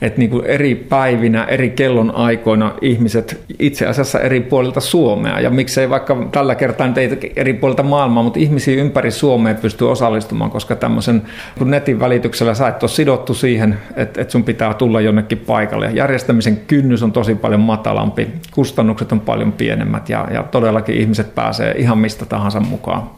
että 0.03 0.19
niin 0.19 0.31
kuin 0.31 0.47
eri 0.47 0.75
päivinä, 0.75 1.45
eri 1.45 1.71
kellon 1.71 2.15
aikoina 2.15 2.73
ihmiset 2.81 3.41
itse 3.59 3.87
asiassa 3.87 4.21
eri 4.21 4.41
puolilta 4.41 4.81
Suomea, 4.81 5.41
ja 5.41 5.51
miksei 5.51 5.91
vaikka 5.91 6.29
tällä 6.33 6.55
kertaa 6.55 6.89
teitä 6.89 7.27
eri 7.37 7.55
puolilta 7.55 7.83
maailmaa, 7.83 8.23
mutta 8.23 8.39
ihmisiä 8.39 8.83
ympäri 8.83 9.11
Suomea 9.11 9.55
pystyy 9.55 9.91
osallistumaan, 9.91 10.51
koska 10.51 10.77
tämmöisen 10.77 11.23
kun 11.59 11.71
netin 11.71 12.01
välityksellä 12.01 12.55
sä 12.55 12.69
et 12.69 12.83
ole 12.83 12.91
sidottu 12.91 13.35
siihen, 13.35 13.79
että, 13.97 14.21
että 14.21 14.33
sun 14.33 14.45
pitää 14.45 14.75
tulla 14.75 15.01
jonnekin 15.01 15.39
paikalle. 15.39 15.91
Järjestämisen 15.95 16.57
kynnys 16.67 17.03
on 17.03 17.13
tosi 17.13 17.35
paljon 17.35 17.61
matalampi, 17.61 18.29
kustannukset 18.55 19.13
on 19.13 19.21
paljon 19.21 19.53
pienemmät, 19.53 20.09
ja, 20.09 20.29
ja 20.31 20.43
todellakin 20.43 20.97
ihmiset 20.97 21.35
pääsee 21.35 21.75
ihan 21.79 21.99
mistä 21.99 22.27
tahansa 22.27 22.61
mukaan. 22.61 23.18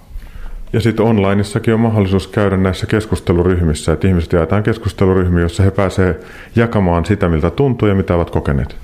Ja 0.73 0.81
sitten 0.81 1.07
onlineissakin 1.07 1.75
on 1.75 1.81
mahdollisuus 1.81 2.27
käydä 2.27 2.57
näissä 2.57 2.87
keskusteluryhmissä, 2.87 3.93
että 3.93 4.09
ihmiset 4.09 4.33
jaetaan 4.33 4.63
keskusteluryhmiin, 4.63 5.43
jossa 5.43 5.63
he 5.63 5.71
pääsevät 5.71 6.27
jakamaan 6.57 7.05
sitä, 7.05 7.29
miltä 7.29 7.51
tuntuu 7.51 7.89
ja 7.89 7.95
mitä 7.95 8.15
ovat 8.15 8.31
kokeneet. 8.31 8.77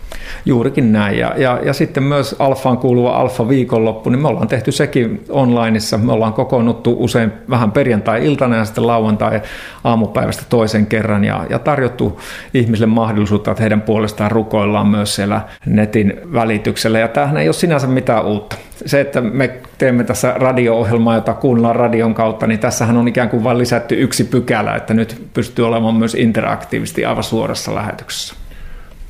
Juurikin 0.47 0.93
näin. 0.93 1.19
Ja, 1.19 1.35
ja, 1.37 1.61
ja 1.65 1.73
sitten 1.73 2.03
myös 2.03 2.37
alfaan 2.39 2.79
kuuluva 2.79 3.17
alfa-viikonloppu, 3.17 4.11
niin 4.11 4.23
me 4.23 4.29
ollaan 4.29 4.49
tehty 4.49 4.73
sekin 4.73 5.25
onlineissa. 5.29 5.99
Me 5.99 6.13
ollaan 6.13 6.33
kokoonnuttu 6.33 6.97
usein 6.99 7.33
vähän 7.51 7.73
perjantai-iltana 7.73 8.57
ja 8.57 8.65
sitten 8.65 8.87
lauantai 8.87 9.41
aamupäivästä 9.85 10.43
toisen 10.49 10.87
kerran 10.87 11.25
ja, 11.25 11.47
ja 11.51 11.59
tarjottu 11.59 12.21
ihmisille 12.55 12.87
mahdollisuutta, 12.87 13.51
että 13.51 13.63
heidän 13.63 13.83
puolestaan 13.83 14.31
rukoillaan 14.31 14.87
myös 14.87 15.15
siellä 15.15 15.41
netin 15.67 16.21
välityksellä. 16.33 16.99
Ja 16.99 17.09
tämähän 17.09 17.37
ei 17.37 17.49
ole 17.49 17.55
sinänsä 17.55 17.87
mitään 17.87 18.25
uutta. 18.25 18.57
Se, 18.87 19.01
että 19.01 19.21
me 19.21 19.51
teemme 19.79 20.05
tässä 20.05 20.35
radio-ohjelmaa, 20.37 21.15
jota 21.15 21.35
kuunnellaan 21.35 21.77
radion 21.77 22.15
kautta, 22.15 22.47
niin 22.47 22.61
tässähän 22.61 22.97
on 22.97 23.09
ikään 23.09 23.29
kuin 23.29 23.45
vain 23.45 23.59
lisätty 23.59 24.03
yksi 24.03 24.25
pykälä, 24.25 24.75
että 24.75 24.95
nyt 24.95 25.23
pystyy 25.35 25.67
olemaan 25.67 25.95
myös 25.95 26.15
interaktiivisesti 26.15 27.05
aivan 27.05 27.25
suorassa 27.25 27.75
lähetyksessä. 27.75 28.35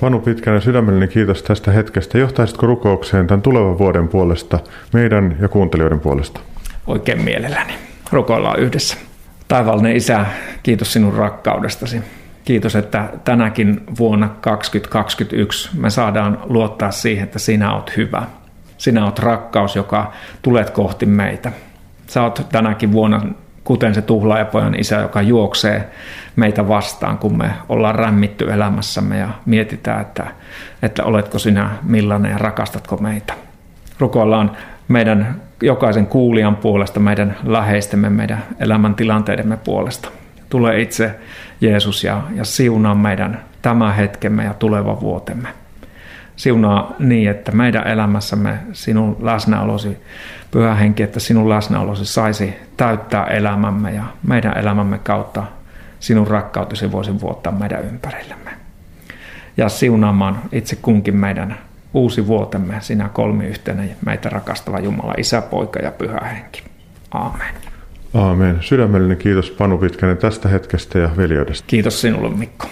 Panu 0.01 0.21
Pitkänen, 0.21 0.63
sydämellinen 0.63 1.09
kiitos 1.09 1.43
tästä 1.43 1.71
hetkestä. 1.71 2.19
Johtaisitko 2.19 2.67
rukoukseen 2.67 3.27
tämän 3.27 3.43
tulevan 3.43 3.79
vuoden 3.79 4.09
puolesta, 4.09 4.59
meidän 4.93 5.37
ja 5.41 5.49
kuuntelijoiden 5.49 6.01
puolesta? 6.01 6.41
Oikein 6.87 7.23
mielelläni. 7.23 7.73
Rukoillaan 8.13 8.59
yhdessä. 8.59 8.97
Taivallinen 9.49 9.97
Isä, 9.97 10.27
kiitos 10.63 10.93
sinun 10.93 11.15
rakkaudestasi. 11.15 12.01
Kiitos, 12.45 12.77
että 12.77 13.09
tänäkin 13.25 13.81
vuonna 13.99 14.29
2021 14.41 15.71
me 15.79 15.91
saadaan 15.91 16.39
luottaa 16.45 16.91
siihen, 16.91 17.25
että 17.25 17.39
sinä 17.39 17.75
olet 17.75 17.97
hyvä. 17.97 18.23
Sinä 18.79 19.05
olet 19.05 19.19
rakkaus, 19.19 19.77
joka 19.77 20.13
tulet 20.43 20.71
kohti 20.71 21.07
meitä. 21.07 21.53
Sä 22.07 22.23
oot 22.23 22.47
tänäkin 22.53 22.93
vuonna 22.93 23.23
kuten 23.67 23.95
se 23.95 24.03
tuhlaajapojan 24.03 24.81
isä, 24.81 24.97
joka 24.97 25.23
juoksee 25.23 25.91
meitä 26.37 26.69
vastaan, 26.69 27.19
kun 27.19 27.39
me 27.39 27.51
ollaan 27.69 27.95
rämmitty 27.95 28.53
elämässämme 28.53 29.19
ja 29.19 29.29
mietitään, 29.47 30.01
että, 30.01 30.27
että 30.83 31.05
oletko 31.05 31.39
sinä 31.39 31.71
millainen 31.83 32.33
ja 32.33 32.39
rakastatko 32.39 32.97
meitä. 32.97 33.35
Rukoillaan 33.99 34.57
meidän 34.89 35.41
jokaisen 35.63 36.07
kuulijan 36.07 36.57
puolesta, 36.57 37.01
meidän 37.01 37.37
läheistemme, 37.45 38.11
meidän 38.11 38.43
elämäntilanteidemme 38.59 39.57
puolesta. 39.57 40.09
Tule 40.49 40.81
itse 40.81 41.15
Jeesus 41.61 42.05
ja, 42.05 42.23
ja 42.35 42.45
siunaa 42.45 42.95
meidän 42.95 43.45
tämä 43.63 43.93
hetkemme 43.93 44.45
ja 44.45 44.55
tuleva 44.55 45.01
vuotemme. 45.01 45.49
Siunaa 46.37 46.95
niin, 46.99 47.31
että 47.31 47.53
meidän 47.53 47.87
elämässämme 47.87 48.59
sinun 48.73 49.17
läsnäolosi 49.21 49.97
pyhä 50.51 50.75
henki, 50.75 51.03
että 51.03 51.21
sinun 51.21 51.49
läsnäolosi 51.49 52.05
saisi 52.05 52.55
täyttää 52.77 53.27
elämämme 53.27 53.93
ja 53.93 54.03
meidän 54.27 54.59
elämämme 54.59 54.99
kautta 54.99 55.43
sinun 56.01 56.27
rakkautesi 56.27 56.93
voisi 56.93 57.21
vuottaa 57.21 57.53
meidän 57.53 57.85
ympärillemme. 57.85 58.51
Ja 59.57 59.69
siunaamaan 59.69 60.41
itse 60.53 60.77
kunkin 60.77 61.17
meidän 61.17 61.59
uusi 61.95 62.27
vuotemme, 62.27 62.75
sinä 62.81 63.09
kolmiyhteinen 63.09 63.97
meitä 64.07 64.29
rakastava 64.29 64.79
Jumala, 64.79 65.15
Isä, 65.19 65.43
Poika 65.43 65.79
ja 65.79 65.91
Pyhä 65.91 66.21
Henki. 66.21 66.63
Aamen. 67.11 67.55
Aamen. 68.15 68.59
Sydämellinen 68.61 69.17
kiitos 69.17 69.51
Panu 69.51 69.79
Pitkänen 69.79 70.17
tästä 70.17 70.49
hetkestä 70.49 70.99
ja 70.99 71.11
veljeydestä. 71.17 71.65
Kiitos 71.67 72.01
sinulle 72.01 72.37
Mikko. 72.37 72.67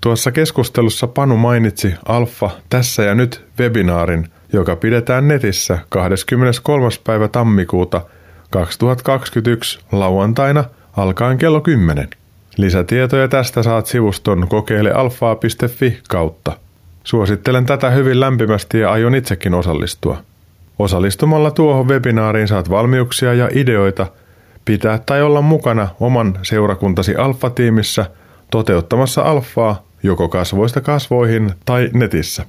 Tuossa 0.00 0.32
keskustelussa 0.32 1.06
Panu 1.06 1.36
mainitsi 1.36 1.94
Alfa 2.08 2.50
tässä 2.68 3.02
ja 3.02 3.14
nyt 3.14 3.44
webinaarin– 3.58 4.28
joka 4.52 4.76
pidetään 4.76 5.28
netissä 5.28 5.78
23. 5.88 6.88
päivä 7.04 7.28
tammikuuta 7.28 8.00
2021 8.50 9.80
lauantaina 9.92 10.64
alkaen 10.96 11.38
kello 11.38 11.60
10. 11.60 12.08
Lisätietoja 12.56 13.28
tästä 13.28 13.62
saat 13.62 13.86
sivuston 13.86 14.48
kokeilealfaa.fi 14.48 15.98
kautta. 16.08 16.52
Suosittelen 17.04 17.66
tätä 17.66 17.90
hyvin 17.90 18.20
lämpimästi 18.20 18.78
ja 18.78 18.92
aion 18.92 19.14
itsekin 19.14 19.54
osallistua. 19.54 20.16
Osallistumalla 20.78 21.50
tuohon 21.50 21.88
webinaariin 21.88 22.48
saat 22.48 22.70
valmiuksia 22.70 23.34
ja 23.34 23.48
ideoita 23.54 24.06
pitää 24.64 24.98
tai 25.06 25.22
olla 25.22 25.42
mukana 25.42 25.88
oman 26.00 26.38
seurakuntasi 26.42 27.16
alfatiimissä 27.16 28.06
toteuttamassa 28.50 29.22
alfaa 29.22 29.89
joko 30.02 30.28
kasvoista 30.28 30.80
kasvoihin 30.80 31.50
tai 31.64 31.90
netissä. 31.92 32.46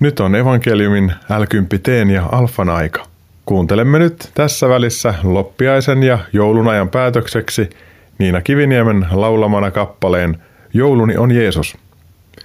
Nyt 0.00 0.20
on 0.20 0.34
evankeliumin 0.34 1.12
l 1.28 2.10
ja 2.12 2.28
alfan 2.32 2.68
aika. 2.68 3.02
Kuuntelemme 3.46 3.98
nyt 3.98 4.30
tässä 4.34 4.68
välissä 4.68 5.14
loppiaisen 5.22 6.02
ja 6.02 6.18
joulunajan 6.32 6.88
päätökseksi 6.88 7.70
Niina 8.18 8.40
Kiviniemen 8.40 9.06
laulamana 9.10 9.70
kappaleen 9.70 10.38
Jouluni 10.74 11.16
on 11.16 11.32
Jeesus. 11.32 11.76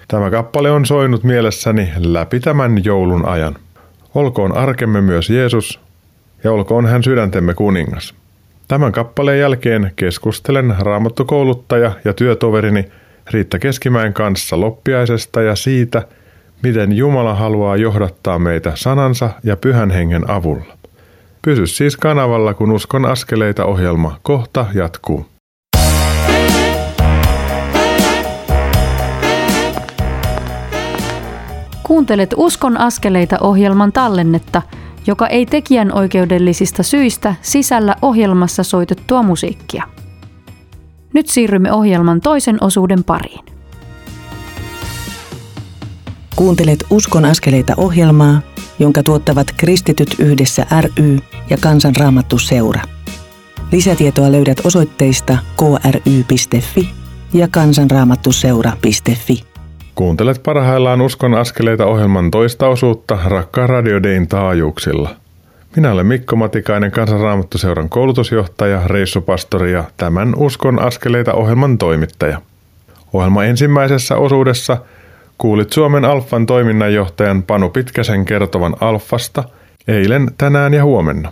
Tämä 0.08 0.30
kappale 0.30 0.72
on 0.72 0.86
soinut 0.86 1.24
mielessäni 1.24 1.90
läpi 1.98 2.40
tämän 2.40 2.86
joulun 2.86 3.26
ajan. 3.26 3.56
Olkoon 4.16 4.58
arkemme 4.58 5.02
myös 5.02 5.30
Jeesus 5.30 5.80
ja 6.44 6.52
olkoon 6.52 6.86
hän 6.86 7.04
sydäntemme 7.04 7.54
kuningas. 7.54 8.16
Tämän 8.68 8.92
kappaleen 8.92 9.40
jälkeen 9.40 9.92
keskustelen 9.96 10.76
raamattokouluttaja 10.80 11.92
ja 12.06 12.14
työtoverini 12.14 12.86
Riitta 13.32 13.60
Keskimäen 13.60 14.14
kanssa 14.14 14.60
loppiaisesta 14.60 15.42
ja 15.42 15.56
siitä– 15.56 16.04
miten 16.64 16.94
Jumala 16.94 17.34
haluaa 17.34 17.76
johdattaa 17.76 18.40
meitä 18.40 18.72
sanansa 18.76 19.30
ja 19.44 19.58
pyhän 19.58 19.92
hengen 19.92 20.30
avulla. 20.30 20.78
Pysy 21.42 21.68
siis 21.68 21.98
kanavalla, 21.98 22.54
kun 22.54 22.72
uskon 22.72 23.06
askeleita 23.06 23.66
ohjelma 23.66 24.20
kohta 24.22 24.66
jatkuu. 24.74 25.26
Kuuntelet 31.84 32.34
Uskon 32.38 32.78
askeleita 32.78 33.38
ohjelman 33.42 33.92
tallennetta, 33.92 34.62
joka 35.08 35.28
ei 35.28 35.46
tekijän 35.46 35.94
oikeudellisista 35.94 36.84
syistä 36.84 37.36
sisällä 37.42 37.96
ohjelmassa 38.02 38.64
soitettua 38.64 39.24
musiikkia. 39.24 39.97
Nyt 41.18 41.28
siirrymme 41.28 41.74
ohjelman 41.74 42.22
toisen 42.22 42.58
osuuden 42.62 43.04
pariin. 43.04 43.46
Kuuntelet 46.36 46.84
Uskon 46.90 47.26
askeleita 47.26 47.74
ohjelmaa, 47.78 48.42
jonka 48.80 49.04
tuottavat 49.04 49.48
Kristityt 49.58 50.16
yhdessä 50.20 50.66
ry 50.82 51.18
ja 51.50 51.58
Kansanraamattu 51.62 52.38
seura. 52.38 52.82
Lisätietoa 53.72 54.32
löydät 54.32 54.58
osoitteista 54.64 55.38
kry.fi 55.58 56.90
ja 57.34 57.48
kansanraamattuseura.fi. 57.48 59.44
Kuuntelet 59.96 60.44
parhaillaan 60.44 61.02
Uskon 61.02 61.34
askeleita 61.34 61.86
ohjelman 61.86 62.32
toista 62.32 62.68
osuutta 62.68 63.18
rakkaan 63.26 63.70
Radio 63.70 64.04
Dayn 64.04 64.28
taajuuksilla. 64.28 65.27
Minä 65.76 65.92
olen 65.92 66.06
Mikko 66.06 66.36
Matikainen, 66.36 66.92
Kansanraamattuseuran 66.92 67.90
koulutusjohtaja, 67.90 68.82
reissupastori 68.86 69.72
ja 69.72 69.84
tämän 69.98 70.34
Uskon 70.36 70.82
askeleita 70.82 71.34
ohjelman 71.34 71.78
toimittaja. 71.78 72.42
Ohjelma 73.14 73.44
ensimmäisessä 73.44 74.18
osuudessa– 74.18 74.78
Kuulit 75.38 75.74
Suomen 75.74 76.06
Alfan 76.06 76.46
toiminnanjohtajan 76.46 77.44
Panu 77.44 77.70
Pitkäsen 77.70 78.26
kertovan 78.26 78.76
Alfasta 78.80 79.44
eilen, 79.88 80.32
tänään 80.38 80.74
ja 80.74 80.84
huomenna. 80.84 81.32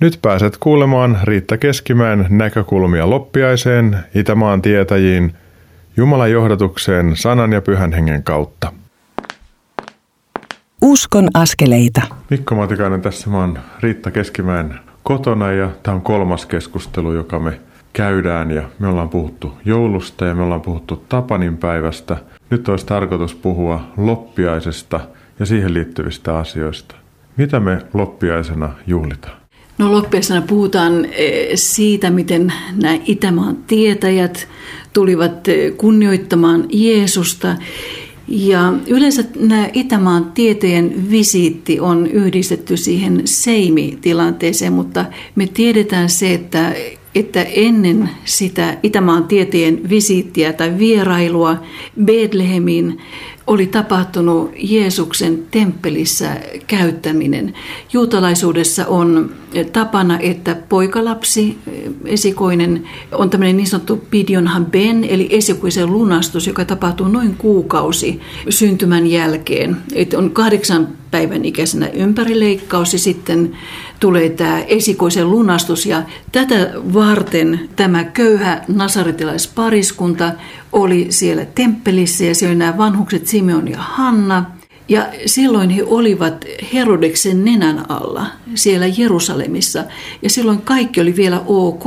Nyt 0.00 0.18
pääset 0.22 0.56
kuulemaan 0.60 1.18
Riitta 1.22 1.56
Keskimäen 1.56 2.26
näkökulmia 2.30 3.10
loppiaiseen, 3.10 3.98
Itämaan 4.14 4.62
tietäjiin, 4.62 5.34
Jumalan 5.96 6.30
johdatukseen 6.30 7.16
sanan 7.16 7.52
ja 7.52 7.60
pyhän 7.60 7.92
hengen 7.92 8.22
kautta. 8.22 8.72
Uskon 10.82 11.28
askeleita. 11.34 12.02
Mikko 12.30 12.54
Matikainen 12.54 13.02
tässä, 13.02 13.30
mä 13.30 13.38
oon 13.38 13.58
Riitta 13.80 14.10
Keskimäen 14.10 14.74
kotona 15.02 15.52
ja 15.52 15.70
tämä 15.82 15.94
on 15.94 16.02
kolmas 16.02 16.46
keskustelu, 16.46 17.12
joka 17.12 17.38
me 17.38 17.60
käydään 17.92 18.50
ja 18.50 18.62
me 18.78 18.88
ollaan 18.88 19.08
puhuttu 19.08 19.52
joulusta 19.64 20.24
ja 20.24 20.34
me 20.34 20.42
ollaan 20.42 20.60
puhuttu 20.60 21.04
Tapanin 21.08 21.56
päivästä. 21.56 22.16
Nyt 22.50 22.68
olisi 22.68 22.86
tarkoitus 22.86 23.34
puhua 23.34 23.80
loppiaisesta 23.96 25.00
ja 25.38 25.46
siihen 25.46 25.74
liittyvistä 25.74 26.38
asioista. 26.38 26.94
Mitä 27.36 27.60
me 27.60 27.78
loppiaisena 27.94 28.68
juhlitaan? 28.86 29.36
No 29.78 29.92
loppiaisena 29.92 30.42
puhutaan 30.42 31.04
eh, 31.04 31.48
siitä, 31.54 32.10
miten 32.10 32.52
nämä 32.72 32.98
Itämaan 33.04 33.56
tietäjät 33.56 34.48
tulivat 34.92 35.48
eh, 35.48 35.76
kunnioittamaan 35.76 36.64
Jeesusta. 36.70 37.56
Ja 38.28 38.72
yleensä 38.86 39.24
nämä 39.38 39.68
Itämaan 39.72 40.32
tieteen 40.32 41.10
visiitti 41.10 41.80
on 41.80 42.06
yhdistetty 42.06 42.76
siihen 42.76 43.20
seimi-tilanteeseen, 43.24 44.72
mutta 44.72 45.04
me 45.34 45.46
tiedetään 45.46 46.10
se, 46.10 46.34
että 46.34 46.74
että 47.14 47.42
ennen 47.42 48.10
sitä 48.24 48.78
Itämaan 48.82 49.24
tieteen 49.24 49.88
visiittiä 49.88 50.52
tai 50.52 50.78
vierailua 50.78 51.56
Bethlehemiin 52.04 52.98
oli 53.46 53.66
tapahtunut 53.66 54.52
Jeesuksen 54.58 55.42
temppelissä 55.50 56.36
käyttäminen. 56.66 57.54
Juutalaisuudessa 57.92 58.86
on 58.86 59.30
tapana, 59.72 60.18
että 60.18 60.56
poikalapsi, 60.68 61.58
esikoinen, 62.04 62.84
on 63.12 63.30
tämmöinen 63.30 63.56
niin 63.56 63.66
sanottu 63.66 64.04
pidionhan 64.10 64.66
ben, 64.66 65.04
eli 65.04 65.28
esikoisen 65.30 65.92
lunastus, 65.92 66.46
joka 66.46 66.64
tapahtuu 66.64 67.08
noin 67.08 67.36
kuukausi 67.36 68.20
syntymän 68.48 69.06
jälkeen. 69.06 69.76
Että 69.94 70.18
on 70.18 70.30
kahdeksan 70.30 70.88
päivän 71.10 71.44
ikäisenä 71.44 71.88
ympärileikkaus 71.88 72.92
ja 72.92 72.98
sitten 72.98 73.56
tulee 74.00 74.28
tämä 74.28 74.60
esikoisen 74.60 75.30
lunastus. 75.30 75.86
Ja 75.86 76.02
tätä 76.32 76.72
varten 76.94 77.68
tämä 77.76 78.04
köyhä 78.04 78.64
nasaretilaispariskunta 78.68 80.32
oli 80.72 81.06
siellä 81.10 81.44
temppelissä 81.44 82.24
ja 82.24 82.34
siellä 82.34 82.52
oli 82.52 82.58
nämä 82.58 82.78
vanhukset 82.78 83.26
Simeon 83.26 83.68
ja 83.68 83.78
Hanna– 83.78 84.44
ja 84.88 85.06
silloin 85.26 85.70
he 85.70 85.84
olivat 85.86 86.44
Herodeksen 86.72 87.44
nenän 87.44 87.90
alla 87.90 88.26
siellä 88.54 88.86
Jerusalemissa. 88.86 89.84
Ja 90.22 90.30
silloin 90.30 90.62
kaikki 90.62 91.00
oli 91.00 91.16
vielä 91.16 91.42
ok. 91.46 91.84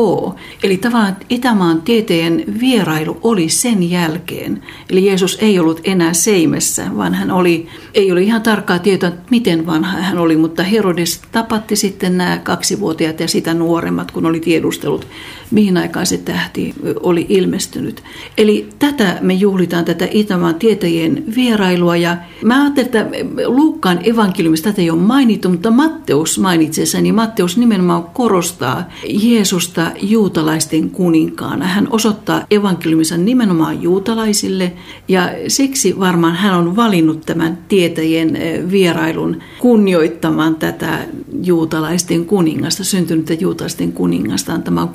Eli 0.64 0.78
tavallaan 0.78 1.18
Itämaan 1.30 1.82
tieteen 1.82 2.44
vierailu 2.60 3.18
oli 3.24 3.50
sen 3.50 3.90
jälkeen. 3.90 4.64
Eli 4.90 5.06
Jeesus 5.06 5.38
ei 5.42 5.60
ollut 5.60 5.82
enää 5.84 6.14
seimessä, 6.14 6.86
vaan 6.98 7.14
hän 7.14 7.32
oli, 7.32 7.68
ei 7.94 8.12
ole 8.12 8.22
ihan 8.22 8.42
tarkkaa 8.42 8.80
tietoa, 8.80 9.12
miten 9.30 9.66
vanha 9.66 9.98
hän 9.98 10.18
oli. 10.18 10.38
Mutta 10.38 10.64
Herodes 10.64 11.22
tapatti 11.32 11.76
sitten 11.76 12.18
nämä 12.18 12.38
kaksivuotiaat 12.38 13.20
ja 13.20 13.28
sitä 13.28 13.54
nuoremmat, 13.54 14.12
kun 14.12 14.26
oli 14.26 14.40
tiedustellut, 14.40 15.08
mihin 15.52 15.78
aikaan 15.78 16.06
se 16.06 16.18
tähti 16.18 16.74
oli 17.00 17.26
ilmestynyt. 17.30 18.04
Eli 18.38 18.70
tätä 18.80 19.18
me 19.22 19.34
juhlitaan, 19.34 19.86
tätä 19.86 20.08
Itämaan 20.12 20.56
tietäjien 20.56 21.24
vierailua. 21.36 21.96
Ja 21.98 22.18
mä 22.44 22.62
ajattelin, 22.62 22.86
että 22.86 23.06
Luukkaan 23.46 24.00
evankeliumista 24.04 24.70
tätä 24.70 24.82
ei 24.82 24.90
ole 24.90 25.00
mainittu, 25.00 25.50
mutta 25.50 25.72
Matteus 25.72 26.40
mainitsee 26.40 26.86
sen, 26.86 27.04
niin 27.04 27.16
Matteus 27.16 27.58
nimenomaan 27.58 28.04
korostaa 28.04 28.90
Jeesusta 29.10 29.92
juutalaisten 30.02 30.90
kuninkaana. 30.90 31.66
Hän 31.66 31.88
osoittaa 31.92 32.46
evankeliumissa 32.52 33.18
nimenomaan 33.18 33.82
juutalaisille 33.82 34.74
ja 35.08 35.30
siksi 35.48 36.00
varmaan 36.00 36.36
hän 36.36 36.56
on 36.56 36.76
valinnut 36.76 37.26
tämän 37.26 37.58
tietäjien 37.68 38.36
eh, 38.36 38.72
vierailun 38.72 39.38
kunnioittamaan 39.60 40.56
tätä 40.56 41.00
juutalaisten 41.44 42.26
kuningasta, 42.26 42.84
syntynyttä 42.84 43.34
juutalaisten 43.34 43.92
kuningasta, 43.92 44.54
antamaan 44.54 44.90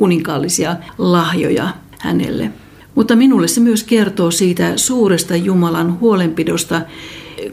kuninkaallisia 0.45 0.77
lahjoja 0.99 1.69
hänelle. 1.99 2.51
Mutta 2.95 3.17
minulle 3.17 3.49
se 3.49 3.61
myös 3.61 3.85
kertoo 3.85 4.31
siitä 4.31 4.73
suuresta 4.77 5.37
Jumalan 5.37 6.01
huolenpidosta, 6.01 6.83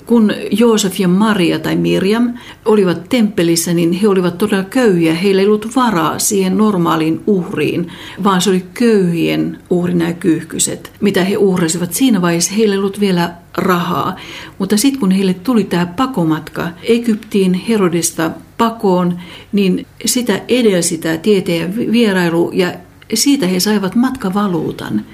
kun 0.05 0.31
Joosef 0.51 0.99
ja 0.99 1.07
Maria 1.07 1.59
tai 1.59 1.75
Mirjam 1.75 2.33
olivat 2.65 3.09
temppelissä, 3.09 3.73
niin 3.73 3.91
he 3.91 4.07
olivat 4.07 4.37
todella 4.37 4.63
köyhiä. 4.63 5.13
Heillä 5.13 5.41
ei 5.41 5.47
ollut 5.47 5.75
varaa 5.75 6.19
siihen 6.19 6.57
normaaliin 6.57 7.21
uhriin, 7.27 7.91
vaan 8.23 8.41
se 8.41 8.49
oli 8.49 8.65
köyhien 8.73 9.59
uhri 9.69 9.93
nämä 9.93 10.13
kyyhkyset, 10.13 10.91
mitä 11.01 11.23
he 11.23 11.37
uhrasivat. 11.37 11.93
Siinä 11.93 12.21
vaiheessa 12.21 12.53
heillä 12.53 12.73
ei 12.73 12.79
ollut 12.79 12.99
vielä 12.99 13.33
rahaa. 13.57 14.15
Mutta 14.59 14.77
sitten 14.77 14.99
kun 14.99 15.11
heille 15.11 15.33
tuli 15.33 15.63
tämä 15.63 15.85
pakomatka 15.85 16.67
Egyptiin 16.83 17.53
Herodesta 17.53 18.31
pakoon, 18.61 19.19
niin 19.51 19.85
sitä 20.05 20.41
edelsi 20.47 20.97
tämä 20.97 21.17
tieteen 21.17 21.91
vierailu 21.91 22.51
ja 22.53 22.73
siitä 23.13 23.47
he 23.47 23.59
saivat 23.59 23.95
matkavaluutan 23.95 25.05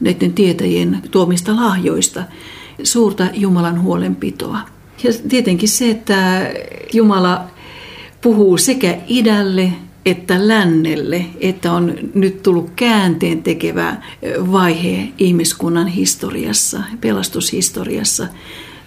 näiden 0.00 0.32
tietäjien 0.32 1.02
tuomista 1.10 1.56
lahjoista 1.56 2.24
suurta 2.82 3.26
Jumalan 3.32 3.82
huolenpitoa. 3.82 4.58
Ja 5.02 5.10
tietenkin 5.28 5.68
se, 5.68 5.90
että 5.90 6.50
Jumala 6.92 7.44
puhuu 8.20 8.58
sekä 8.58 8.98
idälle 9.08 9.72
että 10.06 10.48
lännelle, 10.48 11.26
että 11.40 11.72
on 11.72 11.94
nyt 12.14 12.42
tullut 12.42 12.70
käänteen 12.76 13.42
tekevä 13.42 13.96
vaihe 14.52 15.08
ihmiskunnan 15.18 15.86
historiassa, 15.86 16.82
pelastushistoriassa. 17.00 18.26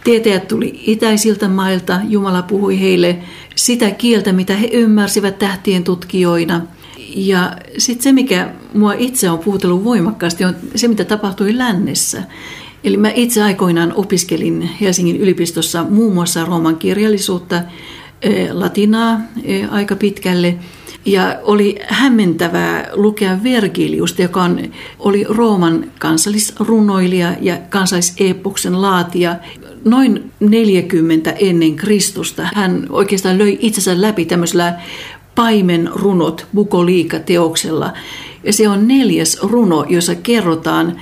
Tietäjät 0.06 0.48
tuli 0.48 0.80
itäisiltä 0.88 1.48
mailta, 1.48 2.00
Jumala 2.10 2.42
puhui 2.42 2.80
heille 2.80 3.18
sitä 3.56 3.92
kieltä, 3.92 4.34
mitä 4.34 4.56
he 4.56 4.70
ymmärsivät 4.72 5.40
tähtien 5.40 5.84
tutkijoina. 5.84 6.62
Ja 7.16 7.58
sitten 7.78 8.04
se, 8.04 8.12
mikä 8.12 8.50
mua 8.74 8.94
itse 8.94 9.30
on 9.30 9.40
puhutellut 9.40 9.84
voimakkaasti, 9.84 10.46
on 10.46 10.56
se, 10.76 10.88
mitä 10.88 11.06
tapahtui 11.06 11.58
lännessä. 11.58 12.24
Eli 12.84 12.98
mä 12.98 13.12
itse 13.16 13.44
aikoinaan 13.44 13.94
opiskelin 13.96 14.62
Helsingin 14.82 15.18
yliopistossa 15.18 15.86
muun 15.90 16.14
muassa 16.14 16.46
Rooman 16.46 16.78
kirjallisuutta, 16.78 17.62
eh, 18.22 18.52
latinaa 18.52 19.20
eh, 19.44 19.74
aika 19.74 19.96
pitkälle. 19.96 20.56
Ja 21.06 21.40
oli 21.44 21.80
hämmentävää 21.88 22.90
lukea 22.94 23.44
Vergiliusta, 23.44 24.22
joka 24.22 24.44
on, 24.44 24.60
oli 25.00 25.26
Rooman 25.30 25.92
kansallisrunoilija 26.00 27.36
ja 27.42 27.58
kansalliseepoksen 27.70 28.82
laatija. 28.82 29.36
Noin 29.86 30.32
40 30.40 31.32
ennen 31.32 31.76
Kristusta 31.76 32.50
hän 32.54 32.88
oikeastaan 32.90 33.38
löi 33.38 33.58
itsensä 33.62 34.02
läpi 34.02 34.26
tämmöisellä 34.26 34.74
paimenrunot 35.36 36.48
bukoliika-teoksella. 36.56 37.94
Ja 38.46 38.54
se 38.54 38.70
on 38.70 38.88
neljäs 38.88 39.38
runo, 39.44 39.86
jossa 39.90 40.16
kerrotaan, 40.16 40.96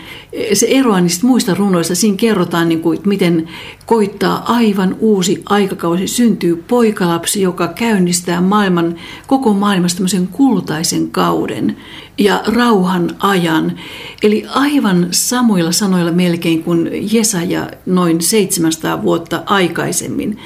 se 0.53 0.65
eroaa 0.69 1.01
niistä 1.01 1.27
muista 1.27 1.53
runoista, 1.53 1.95
siinä 1.95 2.17
kerrotaan, 2.17 2.69
niin 2.69 2.81
kuin, 2.81 2.99
miten 3.05 3.47
koittaa 3.85 4.43
aivan 4.53 4.95
uusi 4.99 5.43
aikakausi, 5.45 6.07
syntyy 6.07 6.63
poikalapsi, 6.67 7.41
joka 7.41 7.67
käynnistää 7.67 8.41
maailman, 8.41 8.95
koko 9.27 9.53
maailmasta 9.53 9.97
tämmöisen 9.97 10.27
kultaisen 10.27 11.09
kauden 11.09 11.77
ja 12.17 12.43
rauhan 12.45 13.15
ajan. 13.19 13.79
Eli 14.23 14.45
aivan 14.49 15.07
samoilla 15.11 15.71
sanoilla 15.71 16.11
melkein 16.11 16.63
kuin 16.63 16.89
Jesaja 17.13 17.69
noin 17.85 18.21
700 18.21 19.01
vuotta 19.01 19.43
aikaisemmin. 19.45 20.37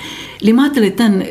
Eli 0.41 0.53
mä 0.53 0.61
ajattelin, 0.61 0.87
että 0.87 1.03
tämän 1.03 1.23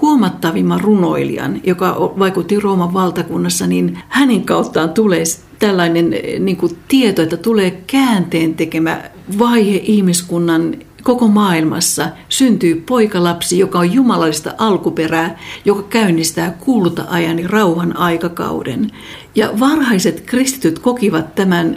huomattavimman 0.00 0.80
runoilijan, 0.80 1.60
joka 1.64 2.12
vaikutti 2.18 2.60
Rooman 2.60 2.94
valtakunnassa, 2.94 3.66
niin 3.66 3.98
hänen 4.08 4.42
kauttaan 4.42 4.90
tulee 4.90 5.24
tällainen 5.58 6.14
niin 6.38 6.56
kuin 6.56 6.78
tieto, 6.88 7.22
että 7.22 7.36
tulee 7.36 7.70
käänteen 7.86 8.54
tekemä 8.54 9.02
vaihe 9.38 9.80
ihmiskunnan 9.84 10.74
koko 11.02 11.28
maailmassa 11.28 12.08
syntyy 12.28 12.82
poikalapsi, 12.86 13.58
joka 13.58 13.78
on 13.78 13.92
jumalallista 13.92 14.54
alkuperää, 14.58 15.38
joka 15.64 15.82
käynnistää 15.82 16.56
kulta-ajan 16.60 17.38
ja 17.38 17.48
rauhan 17.48 17.96
aikakauden. 17.96 18.90
Ja 19.34 19.50
varhaiset 19.60 20.20
kristityt 20.20 20.78
kokivat 20.78 21.34
tämän 21.34 21.76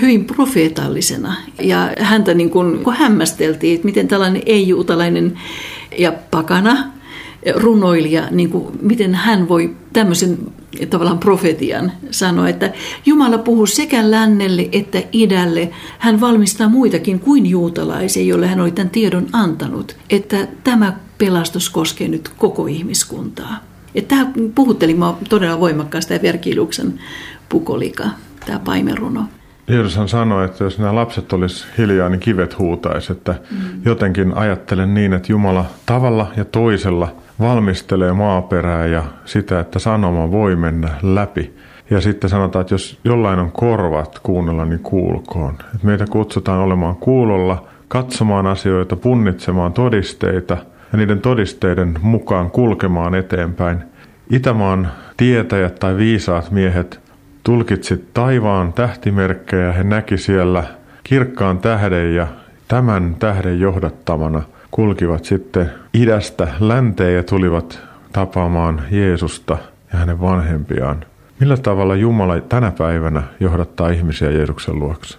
hyvin 0.00 0.24
profeetallisena. 0.24 1.34
Ja 1.60 1.90
häntä 2.00 2.34
niin 2.34 2.50
kuin, 2.50 2.78
kun 2.78 2.94
hämmästeltiin, 2.94 3.74
että 3.74 3.86
miten 3.86 4.08
tällainen 4.08 4.42
ei-juutalainen 4.46 5.38
ja 5.98 6.12
pakana 6.30 6.76
runoilija, 7.54 8.28
niin 8.30 8.50
kuin, 8.50 8.66
miten 8.82 9.14
hän 9.14 9.48
voi 9.48 9.76
tämmöisen 9.92 10.38
tavallaan 10.90 11.18
profetian 11.18 11.92
sanoa, 12.10 12.48
että 12.48 12.72
Jumala 13.06 13.38
puhuu 13.38 13.66
sekä 13.66 14.10
lännelle 14.10 14.68
että 14.72 15.02
idälle. 15.12 15.70
Hän 15.98 16.20
valmistaa 16.20 16.68
muitakin 16.68 17.20
kuin 17.20 17.46
juutalaisia, 17.46 18.22
joille 18.22 18.46
hän 18.46 18.60
oli 18.60 18.70
tämän 18.70 18.90
tiedon 18.90 19.26
antanut, 19.32 19.96
että 20.10 20.48
tämä 20.64 20.96
pelastus 21.18 21.70
koskee 21.70 22.08
nyt 22.08 22.28
koko 22.28 22.66
ihmiskuntaa. 22.66 23.56
Tämä 24.08 24.32
puhutteli 24.54 24.94
minua 24.94 25.18
todella 25.28 25.60
voimakkaasti, 25.60 26.14
tämä 26.14 26.22
Verkiluksen 26.22 27.00
pukolika, 27.48 28.04
tämä 28.46 28.58
paimeruno. 28.58 29.24
Jeesushan 29.68 30.08
sanoi, 30.08 30.44
että 30.44 30.64
jos 30.64 30.78
nämä 30.78 30.94
lapset 30.94 31.32
olisi 31.32 31.64
hiljaa, 31.78 32.08
niin 32.08 32.20
kivet 32.20 32.58
huutaisi. 32.58 33.12
Että 33.12 33.34
mm. 33.50 33.58
jotenkin 33.84 34.36
ajattelen 34.36 34.94
niin, 34.94 35.12
että 35.12 35.32
Jumala 35.32 35.64
tavalla 35.86 36.32
ja 36.36 36.44
toisella 36.44 37.14
valmistelee 37.40 38.12
maaperää 38.12 38.86
ja 38.86 39.04
sitä, 39.24 39.60
että 39.60 39.78
sanoma 39.78 40.30
voi 40.30 40.56
mennä 40.56 40.88
läpi. 41.02 41.54
Ja 41.90 42.00
sitten 42.00 42.30
sanotaan, 42.30 42.60
että 42.60 42.74
jos 42.74 42.98
jollain 43.04 43.38
on 43.38 43.52
korvat 43.52 44.18
kuunnella, 44.22 44.64
niin 44.64 44.80
kuulkoon. 44.80 45.54
Että 45.54 45.86
meitä 45.86 46.04
kutsutaan 46.10 46.60
olemaan 46.60 46.96
kuulolla, 46.96 47.64
katsomaan 47.88 48.46
asioita, 48.46 48.96
punnitsemaan 48.96 49.72
todisteita 49.72 50.56
ja 50.92 50.98
niiden 50.98 51.20
todisteiden 51.20 51.98
mukaan 52.02 52.50
kulkemaan 52.50 53.14
eteenpäin. 53.14 53.78
Itämaan 54.30 54.88
tietäjät 55.16 55.74
tai 55.74 55.96
viisaat 55.96 56.50
miehet 56.50 57.00
tulkitsi 57.42 58.08
taivaan 58.14 58.72
tähtimerkkejä. 58.72 59.72
He 59.72 59.84
näki 59.84 60.18
siellä 60.18 60.64
kirkkaan 61.04 61.58
tähden 61.58 62.14
ja 62.14 62.26
tämän 62.68 63.16
tähden 63.18 63.60
johdattamana 63.60 64.42
kulkivat 64.74 65.24
sitten 65.24 65.70
idästä 65.94 66.48
länteen 66.60 67.14
ja 67.14 67.22
tulivat 67.22 67.78
tapaamaan 68.12 68.82
Jeesusta 68.90 69.58
ja 69.92 69.98
hänen 69.98 70.20
vanhempiaan. 70.20 71.04
Millä 71.40 71.56
tavalla 71.56 71.96
Jumala 71.96 72.40
tänä 72.40 72.70
päivänä 72.70 73.22
johdattaa 73.40 73.88
ihmisiä 73.88 74.30
Jeesuksen 74.30 74.78
luokse? 74.78 75.18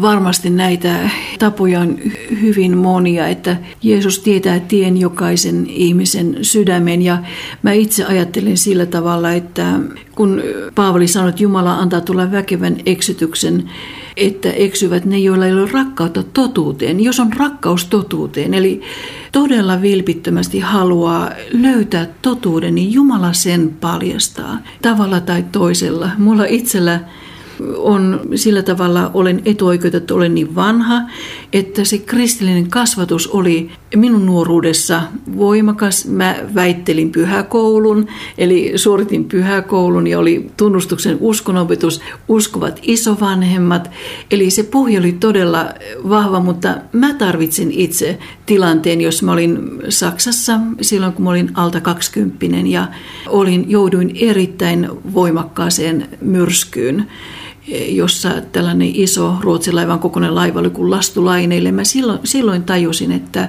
Varmasti 0.00 0.50
näitä 0.50 0.94
tapoja 1.38 1.80
on 1.80 1.98
hyvin 2.40 2.76
monia, 2.76 3.28
että 3.28 3.56
Jeesus 3.82 4.18
tietää 4.18 4.60
tien 4.60 4.96
jokaisen 5.00 5.66
ihmisen 5.66 6.38
sydämen 6.42 7.02
ja 7.02 7.18
mä 7.62 7.72
itse 7.72 8.04
ajattelen 8.04 8.56
sillä 8.56 8.86
tavalla, 8.86 9.32
että 9.32 9.66
kun 10.14 10.42
Paavali 10.74 11.08
sanoi, 11.08 11.28
että 11.28 11.42
Jumala 11.42 11.74
antaa 11.74 12.00
tulla 12.00 12.32
väkevän 12.32 12.76
eksytyksen, 12.86 13.70
että 14.16 14.50
eksyvät 14.50 15.04
ne, 15.04 15.18
joilla 15.18 15.46
ei 15.46 15.52
ole 15.52 15.70
rakkautta 15.72 16.22
totuuteen. 16.22 17.00
Jos 17.00 17.20
on 17.20 17.32
rakkaus 17.32 17.84
totuuteen, 17.84 18.54
eli 18.54 18.80
todella 19.32 19.82
vilpittömästi 19.82 20.60
haluaa 20.60 21.30
löytää 21.52 22.06
totuuden, 22.22 22.74
niin 22.74 22.92
Jumala 22.92 23.32
sen 23.32 23.76
paljastaa 23.80 24.58
tavalla 24.82 25.20
tai 25.20 25.44
toisella. 25.52 26.10
Mulla 26.18 26.44
itsellä 26.44 27.00
on 27.76 28.20
sillä 28.34 28.62
tavalla, 28.62 29.10
olen 29.14 29.42
etuoikeutettu, 29.44 30.14
olen 30.14 30.34
niin 30.34 30.54
vanha, 30.54 31.00
että 31.52 31.84
se 31.84 31.98
kristillinen 31.98 32.70
kasvatus 32.70 33.26
oli 33.26 33.70
minun 33.96 34.26
nuoruudessa 34.26 35.02
voimakas. 35.36 36.06
Mä 36.06 36.36
väittelin 36.54 37.12
pyhäkoulun, 37.12 38.06
eli 38.38 38.72
suoritin 38.76 39.24
pyhäkoulun 39.24 40.06
ja 40.06 40.18
oli 40.18 40.50
tunnustuksen 40.56 41.16
uskonopetus, 41.20 42.00
uskovat 42.28 42.80
isovanhemmat. 42.82 43.90
Eli 44.30 44.50
se 44.50 44.62
pohja 44.62 45.00
oli 45.00 45.12
todella 45.12 45.66
vahva, 46.08 46.40
mutta 46.40 46.76
mä 46.92 47.14
tarvitsin 47.14 47.70
itse 47.72 48.18
tilanteen, 48.46 49.00
jos 49.00 49.22
mä 49.22 49.32
olin 49.32 49.58
Saksassa 49.88 50.60
silloin, 50.80 51.12
kun 51.12 51.24
mä 51.24 51.30
olin 51.30 51.50
alta 51.54 51.80
20 51.80 52.46
ja 52.66 52.88
olin, 53.28 53.70
jouduin 53.70 54.16
erittäin 54.20 54.88
voimakkaaseen 55.14 56.08
myrskyyn 56.20 57.06
jossa 57.88 58.30
tällainen 58.52 58.90
iso 58.94 59.36
Ruotsin 59.40 59.76
laivan 59.76 59.98
kokoinen 59.98 60.34
laiva 60.34 60.60
oli 60.60 60.70
kuin 60.70 60.90
lastulaineille. 60.90 61.72
Mä 61.72 61.84
silloin, 61.84 62.18
silloin 62.24 62.64
tajusin, 62.64 63.12
että 63.12 63.48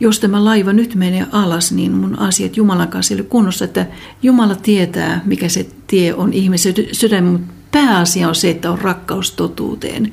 jos 0.00 0.20
tämä 0.20 0.44
laiva 0.44 0.72
nyt 0.72 0.94
menee 0.94 1.26
alas, 1.32 1.72
niin 1.72 1.92
mun 1.92 2.18
asiat 2.18 2.56
Jumalan 2.56 2.88
kanssa 2.88 3.14
ole 3.14 3.22
kunnossa, 3.22 3.64
että 3.64 3.86
Jumala 4.22 4.54
tietää, 4.54 5.22
mikä 5.24 5.48
se 5.48 5.66
tie 5.86 6.14
on 6.14 6.32
ihmisen 6.32 6.74
sydän, 6.92 7.24
mutta 7.24 7.52
pääasia 7.70 8.28
on 8.28 8.34
se, 8.34 8.50
että 8.50 8.70
on 8.70 8.78
rakkaus 8.78 9.32
totuuteen. 9.32 10.12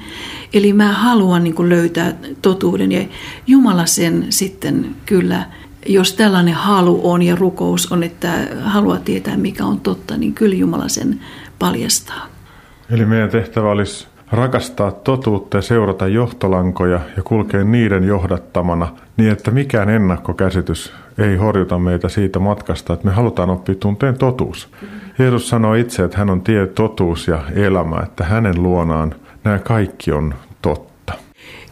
Eli 0.53 0.73
mä 0.73 0.93
haluan 0.93 1.43
niin 1.43 1.69
löytää 1.69 2.15
totuuden 2.41 2.91
ja 2.91 3.05
Jumala 3.47 3.85
sen 3.85 4.25
sitten 4.29 4.95
kyllä 5.05 5.45
jos 5.85 6.13
tällainen 6.13 6.53
halu 6.53 7.11
on 7.11 7.21
ja 7.21 7.35
rukous 7.35 7.91
on, 7.91 8.03
että 8.03 8.47
haluaa 8.63 8.97
tietää 8.97 9.37
mikä 9.37 9.65
on 9.65 9.79
totta, 9.79 10.17
niin 10.17 10.33
kyllä 10.33 10.55
Jumala 10.55 10.87
sen 10.87 11.19
paljastaa. 11.59 12.36
Eli 12.91 13.05
meidän 13.05 13.29
tehtävä 13.29 13.69
olisi 13.69 14.07
rakastaa 14.31 14.91
totuutta 14.91 15.57
ja 15.57 15.61
seurata 15.61 16.07
johtolankoja 16.07 16.99
ja 17.17 17.23
kulkea 17.23 17.63
niiden 17.63 18.03
johdattamana 18.03 18.87
niin, 19.17 19.31
että 19.31 19.51
mikään 19.51 19.89
ennakkokäsitys 19.89 20.93
ei 21.17 21.35
horjuta 21.35 21.79
meitä 21.79 22.09
siitä 22.09 22.39
matkasta, 22.39 22.93
että 22.93 23.05
me 23.05 23.11
halutaan 23.11 23.49
oppia 23.49 23.75
tunteen 23.75 24.17
totuus. 24.17 24.69
Jeesus 25.19 25.49
sanoo 25.49 25.73
itse, 25.73 26.03
että 26.03 26.17
hän 26.17 26.29
on 26.29 26.41
tie, 26.41 26.67
totuus 26.67 27.27
ja 27.27 27.41
elämä, 27.55 27.99
että 28.03 28.23
hänen 28.23 28.63
luonaan 28.63 29.15
nämä 29.43 29.59
kaikki 29.59 30.11
on. 30.11 30.33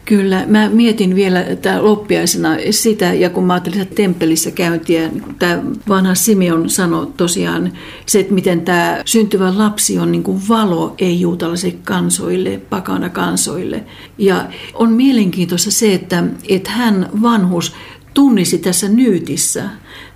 Kyllä, 0.06 0.44
mä 0.46 0.68
mietin 0.68 1.14
vielä 1.14 1.44
tämä 1.62 1.84
loppiaisena 1.84 2.48
sitä, 2.70 3.14
ja 3.14 3.30
kun 3.30 3.44
mä 3.44 3.52
ajattelin 3.52 3.80
että 3.80 3.94
temppelissä 3.94 4.50
käyntiä, 4.50 5.08
niin 5.08 5.36
tämä 5.38 5.62
vanha 5.88 6.14
Simeon 6.14 6.70
sanoi 6.70 7.06
tosiaan 7.16 7.72
se, 8.06 8.20
että 8.20 8.34
miten 8.34 8.60
tämä 8.60 9.02
syntyvä 9.04 9.58
lapsi 9.58 9.98
on 9.98 10.12
niin 10.12 10.22
kuin 10.22 10.48
valo 10.48 10.94
ei-juutalaisille 10.98 11.78
kansoille, 11.84 12.60
pakana 12.70 13.08
kansoille. 13.08 13.84
Ja 14.18 14.48
on 14.74 14.92
mielenkiintoista 14.92 15.70
se, 15.70 15.94
että, 15.94 16.24
että 16.48 16.70
hän 16.70 17.08
vanhus 17.22 17.72
tunnisi 18.14 18.58
tässä 18.58 18.88
nyytissä, 18.88 19.64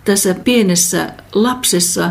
tässä 0.05 0.35
pienessä 0.35 1.12
lapsessa, 1.35 2.11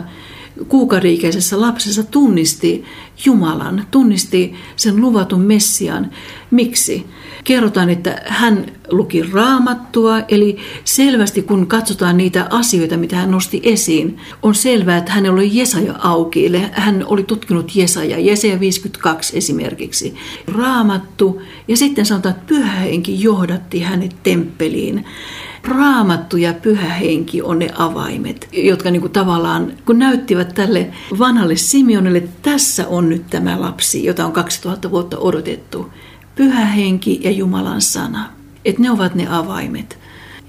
kuukariikäisessä 0.68 1.62
lapsessa 1.62 2.04
tunnisti 2.04 2.84
Jumalan, 3.26 3.86
tunnisti 3.92 4.54
sen 4.76 5.02
luvatun 5.02 5.42
Messian. 5.42 6.12
Miksi? 6.52 7.06
Kerrotaan, 7.44 7.90
että 7.90 8.22
hän 8.26 8.66
luki 8.90 9.24
raamattua, 9.24 10.20
eli 10.28 10.58
selvästi 10.84 11.42
kun 11.42 11.68
katsotaan 11.68 12.18
niitä 12.18 12.48
asioita, 12.50 12.98
mitä 12.98 13.16
hän 13.16 13.32
nosti 13.32 13.62
esiin, 13.64 14.18
on 14.42 14.56
selvää, 14.56 14.98
että 14.98 15.12
hän 15.12 15.26
oli 15.26 15.50
Jesaja 15.58 15.96
auki, 16.00 16.46
eli 16.46 16.62
hän 16.72 17.04
oli 17.08 17.24
tutkinut 17.24 17.76
Jesaja, 17.76 18.20
Jesaja 18.20 18.60
52 18.60 19.38
esimerkiksi. 19.38 20.16
Raamattu, 20.48 21.42
ja 21.68 21.78
sitten 21.78 22.06
sanotaan, 22.06 22.36
että 22.36 22.48
pyhä 22.48 22.72
henki 22.72 23.24
johdatti 23.24 23.80
hänet 23.80 24.16
temppeliin. 24.24 25.06
Raamattu 25.64 26.38
ja 26.38 26.54
pyhä 26.54 26.94
henki 26.94 27.42
on 27.42 27.60
ne 27.60 27.70
avaimet, 27.78 28.50
jotka 28.54 28.92
niin 28.92 29.02
kuin 29.02 29.14
tavallaan, 29.14 29.74
kun 29.86 30.00
näyttivät 30.00 30.54
tälle 30.54 30.92
vanhalle 31.20 31.56
Simeonille, 31.56 32.18
että 32.18 32.52
tässä 32.52 32.88
on 32.88 33.10
nyt 33.10 33.24
tämä 33.30 33.62
lapsi, 33.62 34.06
jota 34.06 34.26
on 34.26 34.32
2000 34.32 34.92
vuotta 34.92 35.18
odotettu. 35.18 35.90
Pyhä 36.36 36.66
henki 36.66 37.20
ja 37.24 37.32
Jumalan 37.32 37.82
sana. 37.82 38.30
Että 38.66 38.82
ne 38.82 38.92
ovat 38.92 39.16
ne 39.16 39.28
avaimet. 39.30 40.00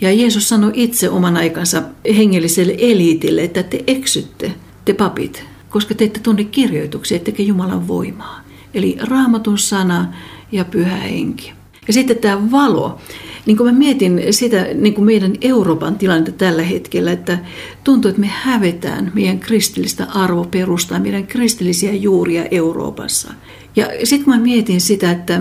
Ja 0.00 0.12
Jeesus 0.12 0.48
sanoi 0.48 0.72
itse 0.74 1.10
oman 1.10 1.36
aikansa 1.36 1.82
hengelliselle 2.16 2.74
eliitille, 2.78 3.42
että 3.42 3.62
te 3.62 3.84
eksytte, 3.86 4.54
te 4.84 4.92
papit, 4.92 5.44
koska 5.68 5.94
te 5.94 6.04
ette 6.04 6.20
tunne 6.20 6.44
kirjoituksia, 6.44 7.16
ettekä 7.16 7.42
Jumalan 7.42 7.88
voimaa. 7.88 8.40
Eli 8.74 8.96
raamatun 9.00 9.58
sana 9.58 10.12
ja 10.52 10.64
pyhä 10.64 10.96
henki. 10.96 11.59
Ja 11.90 11.94
sitten 11.94 12.18
tämä 12.18 12.50
valo. 12.50 12.98
Niin 13.46 13.56
kuin 13.56 13.72
mä 13.72 13.78
mietin 13.78 14.22
sitä 14.30 14.66
niin 14.74 14.94
kuin 14.94 15.04
meidän 15.04 15.32
Euroopan 15.40 15.98
tilannetta 15.98 16.32
tällä 16.32 16.62
hetkellä, 16.62 17.12
että 17.12 17.38
tuntuu, 17.84 18.08
että 18.08 18.20
me 18.20 18.26
hävetään 18.26 19.12
meidän 19.14 19.38
kristillistä 19.38 20.06
arvoperustaa, 20.14 20.98
meidän 20.98 21.26
kristillisiä 21.26 21.92
juuria 21.92 22.44
Euroopassa. 22.50 23.32
Ja 23.76 23.86
sitten 24.04 24.24
kun 24.24 24.34
mä 24.34 24.40
mietin 24.40 24.80
sitä, 24.80 25.10
että 25.10 25.40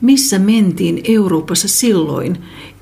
missä 0.00 0.38
mentiin 0.38 1.00
Euroopassa 1.04 1.68
silloin, 1.68 2.36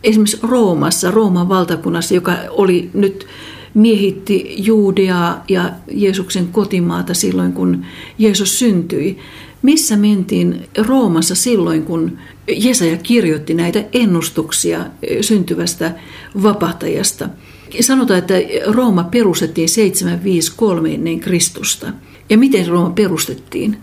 esimerkiksi 0.04 0.38
Roomassa, 0.42 1.10
Rooman 1.10 1.48
valtakunnassa, 1.48 2.14
joka 2.14 2.32
oli 2.50 2.90
nyt 2.94 3.26
miehitti 3.74 4.54
Juudeaa 4.58 5.44
ja 5.48 5.70
Jeesuksen 5.90 6.48
kotimaata 6.48 7.14
silloin, 7.14 7.52
kun 7.52 7.84
Jeesus 8.18 8.58
syntyi. 8.58 9.18
Missä 9.62 9.96
mentiin 9.96 10.68
Roomassa 10.86 11.34
silloin, 11.34 11.82
kun 11.82 12.18
Jesaja 12.48 12.96
kirjoitti 12.96 13.54
näitä 13.54 13.84
ennustuksia 13.92 14.86
syntyvästä 15.20 15.94
vapahtajasta? 16.42 17.28
Sanotaan, 17.80 18.18
että 18.18 18.34
Rooma 18.66 19.04
perustettiin 19.04 19.68
753 19.68 20.94
ennen 20.94 21.20
Kristusta. 21.20 21.92
Ja 22.30 22.38
miten 22.38 22.66
Rooma 22.66 22.90
perustettiin? 22.90 23.76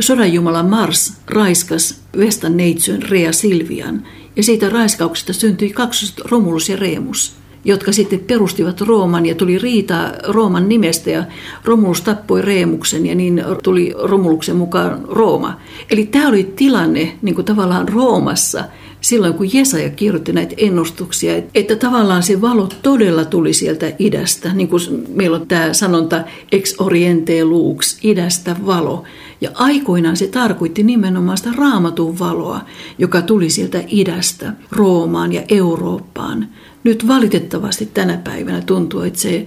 Sodanjumala 0.00 0.62
Mars 0.62 1.12
raiskas 1.26 2.00
Vestan 2.18 2.56
neitsyn 2.56 3.02
Rea 3.02 3.32
Silvian, 3.32 4.06
ja 4.36 4.42
siitä 4.42 4.68
raiskauksesta 4.68 5.32
syntyi 5.32 5.70
kaksi 5.70 6.12
Romulus 6.24 6.68
ja 6.68 6.76
Reemus. 6.76 7.32
Jotka 7.68 7.92
sitten 7.92 8.20
perustivat 8.20 8.80
Rooman 8.80 9.26
ja 9.26 9.34
tuli 9.34 9.58
riita 9.58 10.12
Rooman 10.28 10.68
nimestä 10.68 11.10
ja 11.10 11.24
Romulus 11.64 12.00
tappoi 12.00 12.42
Reemuksen 12.42 13.06
ja 13.06 13.14
niin 13.14 13.44
tuli 13.62 13.94
Romuluksen 14.02 14.56
mukaan 14.56 15.00
Rooma. 15.08 15.60
Eli 15.90 16.06
tämä 16.06 16.28
oli 16.28 16.52
tilanne 16.56 17.18
niin 17.22 17.34
kuin 17.34 17.44
tavallaan 17.44 17.88
Roomassa 17.88 18.64
silloin, 19.00 19.34
kun 19.34 19.54
Jesaja 19.54 19.90
kirjoitti 19.90 20.32
näitä 20.32 20.54
ennustuksia, 20.56 21.42
että 21.54 21.76
tavallaan 21.76 22.22
se 22.22 22.40
valo 22.40 22.68
todella 22.82 23.24
tuli 23.24 23.52
sieltä 23.52 23.92
idästä. 23.98 24.54
Niin 24.54 24.68
kuin 24.68 24.82
meillä 25.14 25.36
on 25.36 25.48
tämä 25.48 25.72
sanonta 25.72 26.24
ex 26.52 26.74
oriente 26.78 27.44
lux, 27.44 27.98
idästä 28.02 28.56
valo. 28.66 29.04
Ja 29.40 29.50
aikoinaan 29.54 30.16
se 30.16 30.26
tarkoitti 30.26 30.82
nimenomaan 30.82 31.38
sitä 31.38 31.50
raamatun 31.56 32.18
valoa, 32.18 32.60
joka 32.98 33.22
tuli 33.22 33.50
sieltä 33.50 33.84
idästä 33.88 34.52
Roomaan 34.70 35.32
ja 35.32 35.42
Eurooppaan. 35.48 36.48
Nyt 36.84 37.08
valitettavasti 37.08 37.86
tänä 37.86 38.16
päivänä 38.24 38.60
tuntuu, 38.60 39.00
että 39.00 39.18
se 39.18 39.46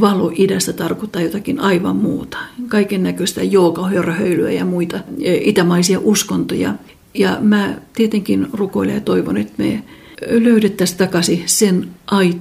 valo 0.00 0.32
idästä 0.34 0.72
tarkoittaa 0.72 1.22
jotakin 1.22 1.60
aivan 1.60 1.96
muuta. 1.96 2.38
Kaiken 2.68 3.02
näköistä 3.02 3.42
joogahörhöilyä 3.42 4.50
ja 4.50 4.64
muita 4.64 4.96
e, 5.22 5.34
itämaisia 5.34 5.98
uskontoja. 6.02 6.74
Ja 7.14 7.36
mä 7.40 7.74
tietenkin 7.92 8.46
rukoilen 8.52 8.94
ja 8.94 9.00
toivon, 9.00 9.36
että 9.36 9.52
me 9.58 9.82
löydettäisiin 10.28 10.98
takaisin 10.98 11.42
sen 11.46 11.88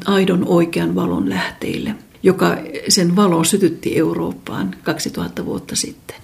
aidon 0.06 0.46
oikean 0.48 0.96
valon 0.96 1.30
lähteille, 1.30 1.96
joka 2.24 2.58
sen 2.88 3.16
valon 3.16 3.46
sytytti 3.46 3.98
Eurooppaan 3.98 4.76
2000 4.84 5.46
vuotta 5.46 5.76
sitten. 5.76 6.16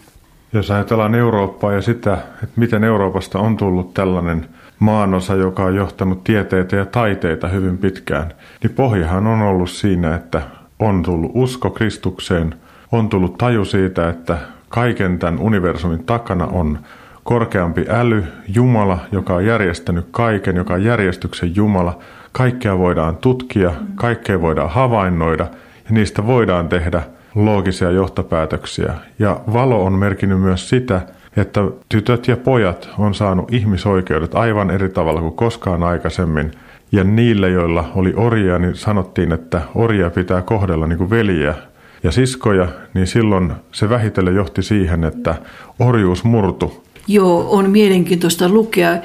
Jos 0.54 0.71
ajatellaan 0.71 1.15
Eurooppaa 1.15 1.73
ja 1.73 1.82
sitä, 1.82 2.13
että 2.43 2.54
miten 2.56 2.84
Euroopasta 2.84 3.39
on 3.39 3.58
tullut 3.58 3.93
tällainen 3.93 4.49
maanosa, 4.80 5.36
joka 5.36 5.64
on 5.64 5.76
johtanut 5.76 6.24
tieteitä 6.24 6.76
ja 6.76 6.86
taiteita 6.86 7.48
hyvin 7.48 7.78
pitkään, 7.78 8.34
niin 8.64 8.74
pohjahan 8.74 9.28
on 9.28 9.42
ollut 9.42 9.70
siinä, 9.70 10.16
että 10.16 10.42
on 10.80 11.04
tullut 11.04 11.32
usko 11.34 11.70
Kristukseen, 11.70 12.56
on 12.92 13.10
tullut 13.10 13.38
taju 13.38 13.66
siitä, 13.66 14.10
että 14.10 14.38
kaiken 14.70 15.20
tämän 15.20 15.40
universumin 15.40 16.04
takana 16.04 16.46
on 16.46 16.80
korkeampi 17.24 17.86
äly, 17.90 18.24
Jumala, 18.48 19.00
joka 19.12 19.34
on 19.34 19.46
järjestänyt 19.46 20.08
kaiken, 20.12 20.56
joka 20.56 20.74
on 20.74 20.84
järjestyksen 20.84 21.56
Jumala. 21.56 22.00
Kaikkea 22.32 22.78
voidaan 22.78 23.18
tutkia, 23.18 23.72
kaikkea 23.96 24.42
voidaan 24.42 24.70
havainnoida 24.70 25.44
ja 25.86 25.92
niistä 25.92 26.28
voidaan 26.28 26.70
tehdä 26.70 27.04
loogisia 27.36 27.92
johtopäätöksiä. 27.92 28.94
Ja 29.20 29.40
valo 29.54 29.86
on 29.86 29.94
merkinnyt 29.94 30.42
myös 30.42 30.70
sitä, 30.70 31.02
että 31.38 31.62
tytöt 31.89 32.28
ja 32.28 32.38
pojat 32.38 32.89
on 32.98 33.13
saanut 33.13 33.54
ihmisoikeudet 33.54 34.36
aivan 34.36 34.71
eri 34.71 34.89
tavalla 34.89 35.21
kuin 35.21 35.34
koskaan 35.34 35.84
aikaisemmin. 35.84 36.52
Ja 36.91 37.04
niille, 37.04 37.50
joilla 37.50 37.91
oli 37.95 38.13
orjia, 38.15 38.60
niin 38.60 38.76
sanottiin, 38.76 39.32
että 39.32 39.62
orjia 39.76 40.10
pitää 40.10 40.41
kohdella 40.41 40.88
niin 40.88 40.98
kuin 40.98 41.10
veljiä 41.10 41.56
ja 42.04 42.12
siskoja, 42.12 42.67
niin 42.93 43.08
silloin 43.08 43.54
se 43.71 43.89
vähitellen 43.89 44.36
johti 44.36 44.63
siihen, 44.63 45.04
että 45.04 45.36
orjuus 45.80 46.24
murtu 46.24 46.85
Joo, 47.08 47.48
on 47.52 47.70
mielenkiintoista 47.70 48.50
lukea 48.50 48.98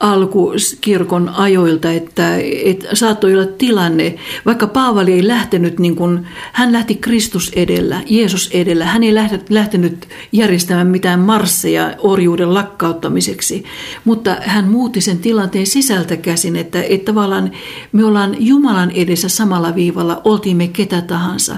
alkukirkon 0.00 1.28
ajoilta, 1.28 1.92
että, 1.92 2.36
että 2.64 2.96
saattoi 2.96 3.34
olla 3.34 3.46
tilanne, 3.58 4.14
vaikka 4.46 4.66
Paavali 4.66 5.12
ei 5.12 5.26
lähtenyt, 5.26 5.78
niin 5.78 5.96
kuin, 5.96 6.26
hän 6.52 6.72
lähti 6.72 6.94
Kristus 6.94 7.52
edellä, 7.56 8.02
Jeesus 8.06 8.50
edellä. 8.52 8.84
Hän 8.84 9.02
ei 9.02 9.14
lähtenyt 9.50 10.08
järjestämään 10.32 10.86
mitään 10.86 11.20
marsseja 11.20 11.94
orjuuden 11.98 12.54
lakkauttamiseksi, 12.54 13.64
mutta 14.04 14.36
hän 14.40 14.68
muutti 14.68 15.00
sen 15.00 15.18
tilanteen 15.18 15.66
sisältä 15.66 16.16
käsin, 16.16 16.56
että, 16.56 16.82
että 16.82 17.12
tavallaan 17.12 17.50
me 17.92 18.04
ollaan 18.04 18.36
Jumalan 18.38 18.90
edessä 18.90 19.28
samalla 19.28 19.74
viivalla, 19.74 20.20
oltiin 20.24 20.56
me 20.56 20.68
ketä 20.68 21.00
tahansa. 21.00 21.56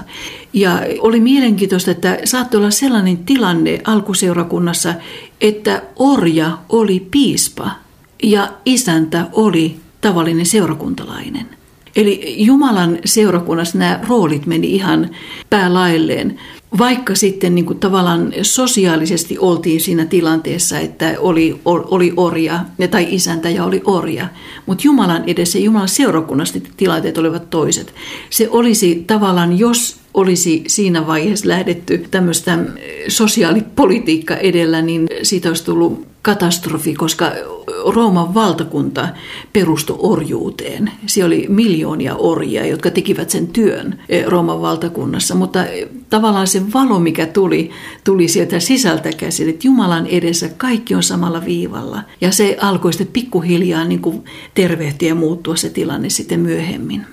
Ja 0.53 0.79
oli 0.99 1.19
mielenkiintoista, 1.19 1.91
että 1.91 2.17
saattoi 2.23 2.57
olla 2.57 2.71
sellainen 2.71 3.17
tilanne 3.17 3.81
alkuseurakunnassa, 3.83 4.93
että 5.41 5.81
orja 5.95 6.57
oli 6.69 7.07
piispa 7.11 7.71
ja 8.23 8.49
isäntä 8.65 9.27
oli 9.33 9.75
tavallinen 10.01 10.45
seurakuntalainen. 10.45 11.45
Eli 11.95 12.35
Jumalan 12.37 12.97
seurakunnassa 13.05 13.77
nämä 13.77 13.99
roolit 14.07 14.45
meni 14.45 14.75
ihan 14.75 15.09
päälailleen, 15.49 16.39
vaikka 16.77 17.15
sitten 17.15 17.55
niin 17.55 17.65
kuin 17.65 17.79
tavallaan 17.79 18.33
sosiaalisesti 18.41 19.37
oltiin 19.39 19.81
siinä 19.81 20.05
tilanteessa, 20.05 20.79
että 20.79 21.15
oli, 21.19 21.59
oli 21.65 22.13
orja 22.17 22.59
tai 22.91 23.07
isäntä 23.09 23.49
ja 23.49 23.65
oli 23.65 23.81
orja. 23.85 24.27
Mutta 24.65 24.81
Jumalan 24.85 25.23
edessä 25.27 25.57
ja 25.57 25.63
Jumalan 25.63 25.89
seurakunnassa 25.89 26.59
tilanteet 26.77 27.17
olivat 27.17 27.49
toiset. 27.49 27.93
Se 28.29 28.49
olisi 28.49 29.03
tavallaan, 29.07 29.59
jos 29.59 29.99
olisi 30.13 30.63
siinä 30.67 31.07
vaiheessa 31.07 31.47
lähdetty 31.47 32.05
tämmöistä 32.11 32.59
sosiaalipolitiikka 33.07 34.35
edellä, 34.35 34.81
niin 34.81 35.07
siitä 35.23 35.49
olisi 35.49 35.65
tullut 35.65 36.08
katastrofi, 36.21 36.93
koska 36.93 37.31
Rooman 37.93 38.33
valtakunta 38.33 39.07
perustui 39.53 39.95
orjuuteen. 39.99 40.91
Siellä 41.05 41.27
oli 41.27 41.45
miljoonia 41.49 42.15
orjia, 42.15 42.65
jotka 42.65 42.91
tekivät 42.91 43.29
sen 43.29 43.47
työn 43.47 43.99
Rooman 44.27 44.61
valtakunnassa, 44.61 45.35
mutta 45.35 45.59
tavallaan 46.09 46.47
se 46.47 46.61
valo, 46.73 46.99
mikä 46.99 47.25
tuli, 47.25 47.71
tuli 48.03 48.27
sieltä 48.27 48.59
sisältä 48.59 49.09
käsin, 49.17 49.49
että 49.49 49.67
Jumalan 49.67 50.07
edessä 50.07 50.49
kaikki 50.57 50.95
on 50.95 51.03
samalla 51.03 51.45
viivalla. 51.45 52.01
Ja 52.21 52.31
se 52.31 52.57
alkoi 52.61 52.93
sitten 52.93 53.13
pikkuhiljaa 53.13 53.85
niin 53.85 54.01
kuin 54.01 54.23
tervehtiä 54.53 55.09
ja 55.09 55.15
muuttua 55.15 55.55
se 55.55 55.69
tilanne 55.69 56.09
sitten 56.09 56.39
myöhemmin. 56.39 57.05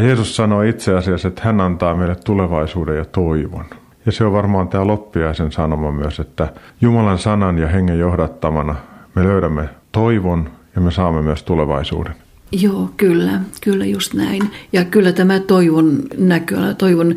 Jeesus 0.00 0.36
sanoi 0.36 0.68
itse 0.68 0.94
asiassa, 0.94 1.28
että 1.28 1.42
hän 1.44 1.60
antaa 1.60 1.96
meille 1.96 2.16
tulevaisuuden 2.16 2.96
ja 2.96 3.04
toivon. 3.04 3.64
Ja 4.08 4.12
se 4.12 4.24
on 4.24 4.32
varmaan 4.32 4.68
tämä 4.68 4.86
loppiaisen 4.86 5.52
sanoma 5.52 5.92
myös, 5.92 6.20
että 6.20 6.48
Jumalan 6.80 7.18
sanan 7.18 7.58
ja 7.58 7.68
hengen 7.68 7.98
johdattamana 7.98 8.74
me 9.14 9.24
löydämme 9.24 9.68
toivon 9.92 10.50
ja 10.74 10.80
me 10.80 10.90
saamme 10.90 11.22
myös 11.22 11.42
tulevaisuuden. 11.42 12.14
Joo, 12.52 12.90
kyllä, 12.96 13.40
kyllä 13.60 13.86
just 13.86 14.14
näin. 14.14 14.42
Ja 14.72 14.84
kyllä 14.84 15.12
tämä 15.12 15.40
toivon 15.40 16.02
näköala, 16.18 16.74
toivon, 16.74 17.14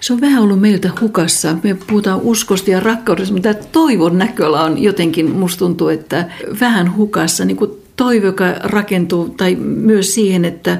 se 0.00 0.12
on 0.12 0.20
vähän 0.20 0.42
ollut 0.42 0.60
meiltä 0.60 0.90
hukassa. 1.00 1.56
Me 1.62 1.76
puhutaan 1.86 2.20
uskosta 2.22 2.70
ja 2.70 2.80
rakkaudesta, 2.80 3.34
mutta 3.34 3.54
tämä 3.54 3.64
toivon 3.72 4.18
näköala 4.18 4.64
on 4.64 4.78
jotenkin, 4.82 5.30
musta 5.30 5.58
tuntuu, 5.58 5.88
että 5.88 6.26
vähän 6.60 6.96
hukassa. 6.96 7.44
Niin 7.44 7.56
kuin 7.56 7.70
toivo, 7.96 8.26
joka 8.26 8.44
rakentuu, 8.62 9.28
tai 9.28 9.54
myös 9.60 10.14
siihen, 10.14 10.44
että 10.44 10.78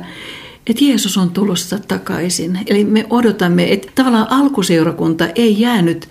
että 0.67 0.85
Jeesus 0.85 1.19
on 1.19 1.31
tulossa 1.31 1.79
takaisin. 1.79 2.59
Eli 2.67 2.85
me 2.85 3.07
odotamme, 3.11 3.73
että 3.73 3.89
tavallaan 3.95 4.31
alkuseurakunta 4.31 5.29
ei 5.35 5.61
jäänyt 5.61 6.09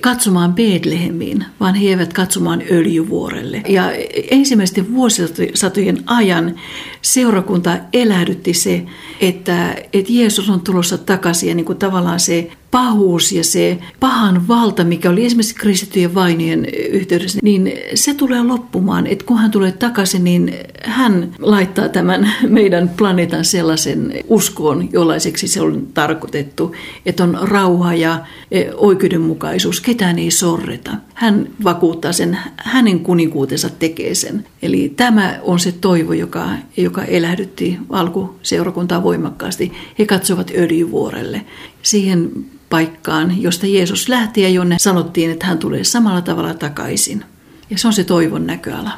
katsomaan 0.00 0.54
Betlehemiin, 0.54 1.44
vaan 1.60 1.74
he 1.74 1.88
eivät 1.88 2.12
katsomaan 2.12 2.62
öljyvuorelle. 2.70 3.62
Ja 3.68 3.92
ensimmäisten 4.30 4.94
vuosisatojen 4.94 6.02
ajan 6.06 6.54
seurakunta 7.02 7.78
elähdytti 7.92 8.54
se, 8.54 8.86
että, 9.20 9.74
että 9.92 10.12
Jeesus 10.12 10.50
on 10.50 10.60
tulossa 10.60 10.98
takaisin 10.98 11.48
ja 11.48 11.54
niin 11.54 11.66
kuin 11.66 11.78
tavallaan 11.78 12.20
se 12.20 12.50
pahuus 12.70 13.32
ja 13.32 13.44
se 13.44 13.78
pahan 14.00 14.48
valta, 14.48 14.84
mikä 14.84 15.10
oli 15.10 15.24
esimerkiksi 15.24 15.54
kristittyjen 15.54 16.14
vainien 16.14 16.64
yhteydessä, 16.90 17.38
niin 17.42 17.72
se 17.94 18.14
tulee 18.14 18.42
loppumaan. 18.42 19.06
Että 19.06 19.24
kun 19.24 19.38
hän 19.38 19.50
tulee 19.50 19.72
takaisin, 19.72 20.24
niin 20.24 20.54
hän 20.84 21.34
laittaa 21.38 21.88
tämän 21.88 22.32
meidän 22.48 22.88
planeetan 22.88 23.44
sellaisen 23.44 24.12
uskoon, 24.28 24.88
jollaiseksi 24.92 25.48
se 25.48 25.60
on 25.60 25.86
tarkoitettu, 25.94 26.74
että 27.06 27.24
on 27.24 27.38
rauha 27.42 27.94
ja 27.94 28.18
e, 28.50 28.64
oikeudenmukaisuus, 28.74 29.80
ketään 29.80 30.18
ei 30.18 30.30
sorreta. 30.30 30.92
Hän 31.14 31.48
vakuuttaa 31.64 32.12
sen, 32.12 32.38
hänen 32.56 33.00
kuninkuutensa 33.00 33.70
tekee 33.70 34.14
sen. 34.14 34.44
Eli 34.62 34.92
tämä 34.96 35.38
on 35.42 35.58
se 35.58 35.72
toivo, 35.72 36.12
joka, 36.12 36.48
joka 36.76 37.04
elähdytti 37.04 37.78
alkuseurakuntaa 37.90 39.02
voimakkaasti. 39.02 39.72
He 39.98 40.06
katsovat 40.06 40.52
öljyvuorelle. 40.56 41.44
Siihen 41.82 42.30
paikkaan, 42.70 43.42
josta 43.42 43.66
Jeesus 43.66 44.08
lähti 44.08 44.42
ja 44.42 44.48
jonne 44.48 44.76
sanottiin, 44.78 45.30
että 45.30 45.46
hän 45.46 45.58
tulee 45.58 45.84
samalla 45.84 46.22
tavalla 46.22 46.54
takaisin. 46.54 47.24
Ja 47.70 47.78
se 47.78 47.86
on 47.86 47.92
se 47.92 48.04
toivon 48.04 48.46
näköala. 48.46 48.90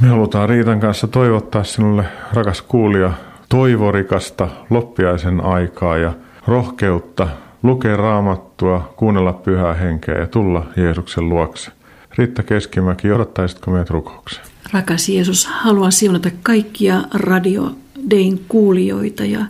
Me 0.00 0.08
halutaan 0.08 0.48
Riitan 0.48 0.80
kanssa 0.80 1.06
toivottaa 1.06 1.64
sinulle, 1.64 2.04
rakas 2.32 2.62
kuulija, 2.62 3.12
toivorikasta 3.48 4.48
loppiaisen 4.70 5.40
aikaa 5.40 5.98
ja 5.98 6.12
rohkeutta 6.46 7.28
lukea 7.62 7.96
raamattua, 7.96 8.94
kuunnella 8.96 9.32
pyhää 9.32 9.74
henkeä 9.74 10.18
ja 10.18 10.26
tulla 10.26 10.66
Jeesuksen 10.76 11.28
luokse. 11.28 11.70
Riitta 12.18 12.42
Keskimäki, 12.42 13.08
johdattaisitko 13.08 13.70
meidät 13.70 13.90
rukoukseen? 13.90 14.46
Rakas 14.72 15.08
Jeesus, 15.08 15.46
haluan 15.46 15.92
siunata 15.92 16.30
kaikkia 16.42 17.02
Radio 17.14 17.72
Dayn 18.10 18.40
kuulijoita 18.48 19.24
ja 19.24 19.40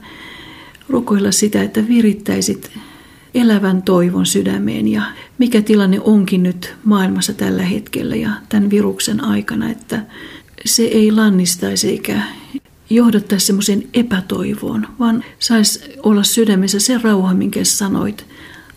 rukoilla 0.88 1.32
sitä, 1.32 1.62
että 1.62 1.88
virittäisit 1.88 2.70
elävän 3.34 3.82
toivon 3.82 4.26
sydämeen 4.26 4.88
ja 4.88 5.02
mikä 5.38 5.62
tilanne 5.62 6.00
onkin 6.00 6.42
nyt 6.42 6.74
maailmassa 6.84 7.34
tällä 7.34 7.62
hetkellä 7.62 8.16
ja 8.16 8.30
tämän 8.48 8.70
viruksen 8.70 9.24
aikana, 9.24 9.70
että 9.70 10.02
se 10.64 10.82
ei 10.82 11.12
lannistaisi 11.12 11.88
eikä 11.88 12.22
johdattaisi 12.90 13.46
semmoisen 13.46 13.82
epätoivoon, 13.94 14.86
vaan 14.98 15.24
saisi 15.38 15.80
olla 16.02 16.22
sydämessä 16.22 16.80
se 16.80 17.00
rauha, 17.02 17.34
minkä 17.34 17.64
sanoit. 17.64 18.26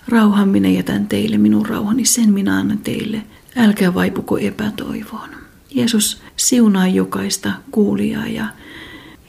Rauhan 0.08 0.50
minä 0.50 0.70
jätän 0.70 1.08
teille, 1.08 1.38
minun 1.38 1.66
rauhani, 1.66 2.06
sen 2.06 2.34
minä 2.34 2.58
annan 2.58 2.78
teille. 2.78 3.22
Älkää 3.56 3.94
vaipuko 3.94 4.38
epätoivoon. 4.38 5.30
Jeesus 5.70 6.22
siunaa 6.36 6.88
jokaista 6.88 7.52
kuulijaa 7.72 8.28
ja, 8.28 8.46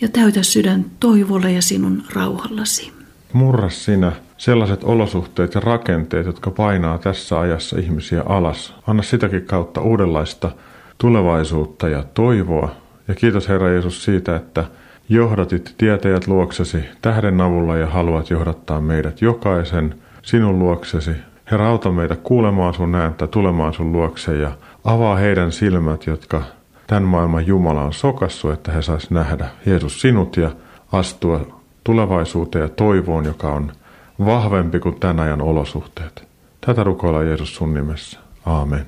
ja 0.00 0.08
täytä 0.08 0.42
sydän 0.42 0.84
toivolla 1.00 1.48
ja 1.48 1.62
sinun 1.62 2.02
rauhallasi. 2.12 2.92
Murra 3.32 3.70
sinä 3.70 4.12
sellaiset 4.36 4.84
olosuhteet 4.84 5.54
ja 5.54 5.60
rakenteet, 5.60 6.26
jotka 6.26 6.50
painaa 6.50 6.98
tässä 6.98 7.40
ajassa 7.40 7.78
ihmisiä 7.78 8.22
alas. 8.26 8.74
Anna 8.86 9.02
sitäkin 9.02 9.46
kautta 9.46 9.80
uudenlaista 9.80 10.50
tulevaisuutta 10.98 11.88
ja 11.88 12.04
toivoa. 12.14 12.70
Ja 13.08 13.14
kiitos 13.14 13.48
Herra 13.48 13.68
Jeesus 13.68 14.04
siitä, 14.04 14.36
että 14.36 14.64
johdatit 15.08 15.74
tietäjät 15.78 16.26
luoksesi 16.26 16.78
tähden 17.02 17.40
avulla 17.40 17.76
ja 17.76 17.86
haluat 17.86 18.30
johdattaa 18.30 18.80
meidät 18.80 19.22
jokaisen 19.22 19.94
sinun 20.22 20.58
luoksesi. 20.58 21.10
Herra, 21.50 21.68
auta 21.68 21.92
meitä 21.92 22.16
kuulemaan 22.16 22.74
sun 22.74 22.94
ääntä, 22.94 23.26
tulemaan 23.26 23.74
sun 23.74 23.92
luokse 23.92 24.36
ja 24.36 24.52
avaa 24.84 25.16
heidän 25.16 25.52
silmät, 25.52 26.06
jotka 26.06 26.42
tämän 26.86 27.02
maailman 27.02 27.46
Jumala 27.46 27.82
on 27.82 27.92
sokassu, 27.92 28.50
että 28.50 28.72
he 28.72 28.82
sais 28.82 29.10
nähdä 29.10 29.46
Jeesus 29.66 30.00
sinut 30.00 30.36
ja 30.36 30.50
astua 30.92 31.60
tulevaisuuteen 31.84 32.62
ja 32.62 32.68
toivoon, 32.68 33.24
joka 33.24 33.52
on 33.52 33.72
vahvempi 34.18 34.80
kuin 34.80 35.00
tämän 35.00 35.20
ajan 35.20 35.42
olosuhteet. 35.42 36.22
Tätä 36.60 36.84
rukoillaan 36.84 37.26
Jeesus 37.26 37.54
sun 37.54 37.74
nimessä. 37.74 38.18
Aamen. 38.46 38.86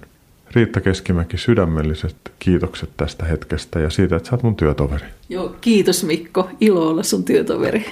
Riitta 0.55 0.81
Keskimäki, 0.81 1.39
sydämelliset 1.39 2.17
kiitokset 2.39 2.91
tästä 2.97 3.25
hetkestä 3.25 3.81
ja 3.81 3.91
siitä, 3.91 4.17
että 4.17 4.29
sä 4.29 4.35
oot 4.35 4.43
mun 4.43 4.57
työtoveri. 4.57 5.07
Joo, 5.29 5.57
kiitos 5.61 6.05
Mikko. 6.05 6.51
Ilo 6.61 6.89
olla 6.89 7.03
sun 7.03 7.25
työtoveri. 7.25 7.87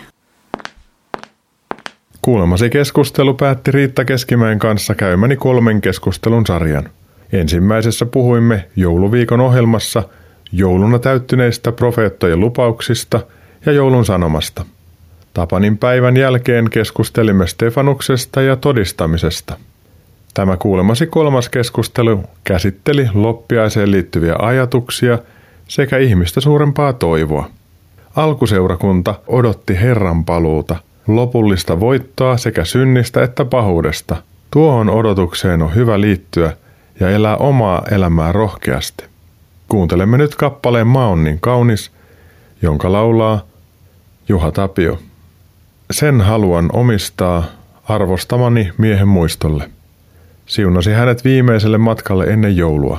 Kuulemasi 2.23 2.71
keskustelu 2.71 3.35
päätti 3.35 3.71
Riitta 3.71 4.05
Keskimäen 4.05 4.59
kanssa 4.59 4.95
käymäni 4.95 5.37
kolmen 5.37 5.81
keskustelun 5.81 6.47
sarjan. 6.47 6.89
Ensimmäisessä 7.33 8.07
puhuimme 8.07 8.69
jouluviikon 8.77 9.41
ohjelmassa 9.41 10.03
jouluna 10.53 10.99
täyttyneistä 10.99 11.73
profeettojen 11.73 12.41
lupauksista 12.41 13.21
ja 13.67 13.73
joulun 13.73 14.05
sanomasta. 14.05 14.65
Tapanin 15.35 15.79
päivän 15.79 16.17
jälkeen 16.17 16.71
keskustelimme 16.71 17.47
Stefanuksesta 17.47 18.43
ja 18.43 18.57
todistamisesta. 18.57 19.57
Tämä 20.35 20.57
kuulemasi 20.57 21.07
kolmas 21.07 21.49
keskustelu 21.49 22.23
käsitteli 22.45 23.09
loppiaiseen 23.15 23.91
liittyviä 23.91 24.35
ajatuksia 24.39 25.19
sekä 25.69 25.99
ihmistä 25.99 26.41
suurempaa 26.41 26.93
toivoa. 26.93 27.51
Alkuseurakunta 28.17 29.15
odotti 29.27 29.81
Herran 29.81 30.25
paluuta, 30.25 30.77
lopullista 31.07 31.81
voittoa 31.81 32.37
sekä 32.37 32.65
synnistä 32.65 33.23
että 33.23 33.45
pahuudesta. 33.45 34.17
Tuohon 34.51 34.91
odotukseen 34.91 35.63
on 35.63 35.75
hyvä 35.75 36.01
liittyä 36.01 36.57
ja 37.01 37.11
elää 37.11 37.37
omaa 37.37 37.83
elämää 37.91 38.33
rohkeasti. 38.33 39.05
Kuuntelemme 39.69 40.19
nyt 40.19 40.35
kappaleen 40.35 40.87
Maa 40.87 41.09
on 41.09 41.25
niin 41.25 41.41
kaunis, 41.41 41.91
jonka 42.63 42.93
laulaa 42.93 43.41
Juha 44.29 44.53
Tapio. 44.53 44.99
Sen 45.95 46.21
haluan 46.21 46.71
omistaa 46.73 47.45
arvostamani 47.89 48.71
miehen 48.79 49.09
muistolle. 49.09 49.71
Siunasi 50.47 50.93
hänet 50.93 51.25
viimeiselle 51.25 51.79
matkalle 51.79 52.25
ennen 52.25 52.57
joulua. 52.57 52.99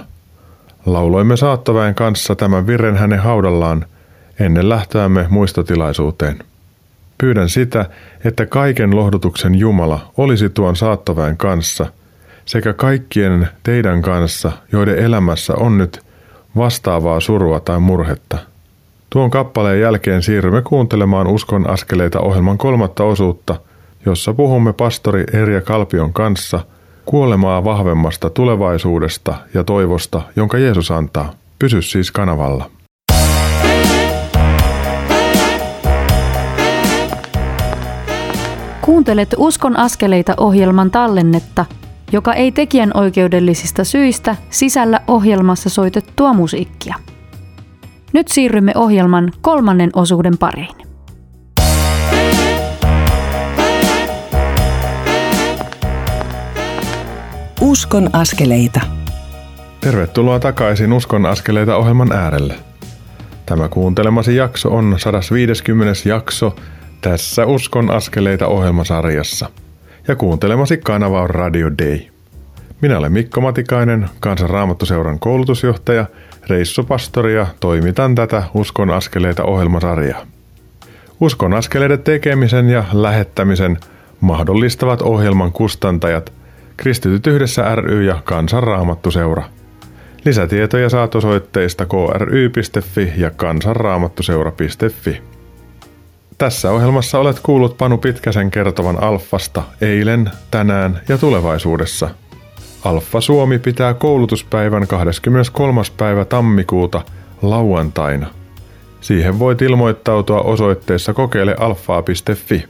Lauloimme 0.86 1.38
saattoväen 1.38 1.96
kanssa 1.96 2.36
tämän 2.36 2.68
virren 2.68 2.96
hänen 2.98 3.20
haudallaan 3.20 3.86
ennen 4.40 4.70
lähtöämme 4.70 5.26
muistotilaisuuteen. 5.30 6.40
Pyydän 7.18 7.50
sitä, 7.50 7.86
että 8.24 8.46
kaiken 8.46 8.96
lohdutuksen 8.96 9.56
Jumala 9.56 10.12
olisi 10.18 10.50
tuon 10.50 10.76
saattoväen 10.76 11.38
kanssa 11.38 11.86
sekä 12.46 12.74
kaikkien 12.74 13.50
teidän 13.64 14.02
kanssa, 14.02 14.52
joiden 14.72 14.98
elämässä 15.00 15.54
on 15.56 15.78
nyt 15.78 16.04
vastaavaa 16.58 17.20
surua 17.20 17.60
tai 17.60 17.80
murhetta. 17.80 18.55
Tuon 19.16 19.30
kappaleen 19.30 19.82
jälkeen 19.82 20.24
siirrymme 20.24 20.62
kuuntelemaan 20.62 21.28
Uskon 21.28 21.70
askeleita 21.70 22.20
ohjelman 22.20 22.58
kolmatta 22.58 23.04
osuutta, 23.04 23.56
jossa 24.06 24.34
puhumme 24.34 24.74
pastori 24.74 25.24
Erja 25.34 25.62
Kalpion 25.62 26.14
kanssa– 26.14 26.60
kuolemaa 27.06 27.64
vahvemmasta 27.64 28.30
tulevaisuudesta 28.30 29.36
ja 29.54 29.64
toivosta, 29.64 30.22
jonka 30.36 30.58
Jeesus 30.58 30.92
antaa. 30.92 31.34
Pysy 31.60 31.82
siis 31.82 32.12
kanavalla. 32.12 32.70
Kuuntelet 38.82 39.36
Uskon 39.38 39.78
askeleita 39.78 40.34
ohjelman 40.38 40.92
tallennetta, 40.92 41.66
joka 42.12 42.34
ei 42.34 42.52
tekijän 42.52 42.92
oikeudellisista 42.94 43.84
syistä 43.84 44.36
sisällä 44.50 45.00
ohjelmassa 45.08 45.70
soitettua 45.70 46.34
musiikkia. 46.34 46.96
Nyt 48.16 48.28
siirrymme 48.28 48.72
ohjelman 48.76 49.32
kolmannen 49.42 49.90
osuuden 49.94 50.38
pariin. 50.38 50.76
Uskon 57.62 58.10
askeleita. 58.14 58.82
Tervetuloa 59.82 60.40
takaisin 60.40 60.94
Uskon 60.94 61.26
askeleita 61.26 61.76
ohjelman 61.76 62.12
äärelle. 62.12 62.56
Tämä 63.46 63.68
kuuntelemasi 63.68 64.36
jakso 64.36 64.70
on 64.70 64.96
150. 64.98 66.10
jakso 66.10 66.56
tässä 67.02 67.46
Uskon 67.46 67.92
askeleita 67.92 68.48
ohjelmasarjassa. 68.48 69.50
Ja 70.08 70.16
kuuntelemasi 70.16 70.78
kanava 70.78 71.22
on 71.22 71.30
Radio 71.30 71.72
Day. 71.78 72.00
Minä 72.82 72.98
olen 72.98 73.12
Mikko 73.12 73.42
Matikainen, 73.42 74.10
Kansan 74.20 74.50
Raamattuseuran 74.50 75.20
koulutusjohtaja, 75.20 76.06
reissupastori 76.50 77.36
ja 77.36 77.48
toimitan 77.60 78.16
tätä 78.16 78.44
Uskon 78.54 78.90
askeleita 78.90 79.44
ohjelmasarjaa. 79.44 80.26
Uskon 81.20 81.54
askeleiden 81.54 82.04
tekemisen 82.04 82.70
ja 82.70 82.84
lähettämisen 82.94 83.78
mahdollistavat 84.22 85.02
ohjelman 85.02 85.52
kustantajat– 85.52 86.34
Kristityt 86.78 87.28
yhdessä 87.28 87.76
ry 87.76 88.04
ja 88.04 88.22
Kansanraamattuseura. 88.24 89.44
Lisätietoja 90.26 90.90
saat 90.90 91.16
osoitteista 91.16 91.86
kry.fi 91.86 93.14
ja 93.18 93.32
kansanraamattuseura.fi. 93.32 95.22
Tässä 96.38 96.72
ohjelmassa 96.72 97.20
olet 97.20 97.40
kuullut 97.40 97.78
Panu 97.78 97.98
Pitkäsen 97.98 98.52
kertovan 98.52 99.04
Alfasta 99.04 99.64
eilen, 99.82 100.30
tänään 100.52 101.02
ja 101.10 101.18
tulevaisuudessa. 101.18 102.10
Alfa 102.86 103.22
Suomi 103.22 103.60
pitää 103.60 103.94
koulutuspäivän 103.94 104.88
23. 104.88 105.82
päivä 105.98 106.26
tammikuuta 106.26 107.02
lauantaina. 107.42 108.28
Siihen 109.02 109.40
voit 109.40 109.62
ilmoittautua 109.62 110.42
osoitteessa 110.42 111.14
kokeilealfaa.fi. 111.14 112.66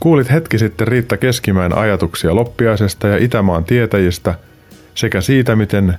Kuulit 0.00 0.30
hetki 0.30 0.58
sitten 0.58 0.88
Riitta 0.88 1.16
Keskimäen 1.16 1.78
ajatuksia 1.78 2.34
loppiaisesta 2.34 3.08
ja 3.08 3.16
Itämaan 3.16 3.64
tietäjistä 3.64 4.34
sekä 4.94 5.20
siitä, 5.20 5.56
miten 5.56 5.98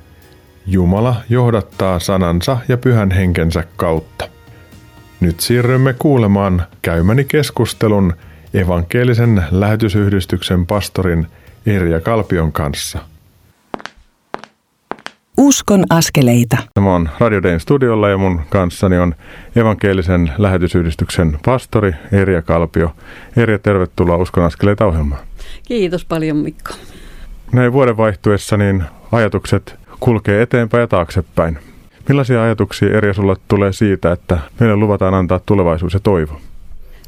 Jumala 0.68 1.16
johdattaa 1.30 2.00
sanansa 2.00 2.58
ja 2.68 2.78
pyhän 2.78 3.12
henkensä 3.12 3.64
kautta. 3.76 4.28
Nyt 5.20 5.40
siirrymme 5.40 5.94
kuulemaan 5.94 6.64
käymäni 6.82 7.24
keskustelun 7.24 8.14
evankelisen 8.54 9.44
lähetysyhdistyksen 9.52 10.66
pastorin 10.66 11.28
Erja 11.66 12.02
Kalpion 12.02 12.52
kanssa– 12.52 13.00
Uskon 15.38 15.84
askeleita. 15.90 16.58
Tämä 16.74 16.96
on 16.96 17.10
Radio 17.20 17.44
Dayn 17.44 17.60
studiolla 17.60 18.10
ja 18.10 18.18
mun 18.18 18.42
kanssani 18.50 18.98
on 18.98 19.16
evankelisen 19.56 20.32
lähetysyhdistyksen 20.38 21.40
pastori 21.46 21.92
Erja 22.12 22.42
Kalpio. 22.42 22.96
Erja, 23.38 23.60
tervetuloa 23.60 24.18
Uskon 24.18 24.44
askeleita 24.44 24.86
ohjelmaan. 24.86 25.22
Kiitos 25.68 26.06
paljon 26.06 26.38
Mikko. 26.38 26.72
Näin 27.52 27.74
vuoden 27.74 27.98
vaihtuessa 27.98 28.58
niin 28.58 28.84
ajatukset 29.12 29.76
kulkee 30.00 30.42
eteenpäin 30.42 30.82
ja 30.82 30.88
taaksepäin. 30.88 31.58
Millaisia 32.10 32.44
ajatuksia 32.44 32.98
Erja 32.98 33.14
sulla 33.14 33.36
tulee 33.48 33.74
siitä, 33.74 34.12
että 34.12 34.40
meille 34.60 34.76
luvataan 34.76 35.14
antaa 35.14 35.40
tulevaisuus 35.46 35.94
ja 35.94 36.00
toivo? 36.00 36.42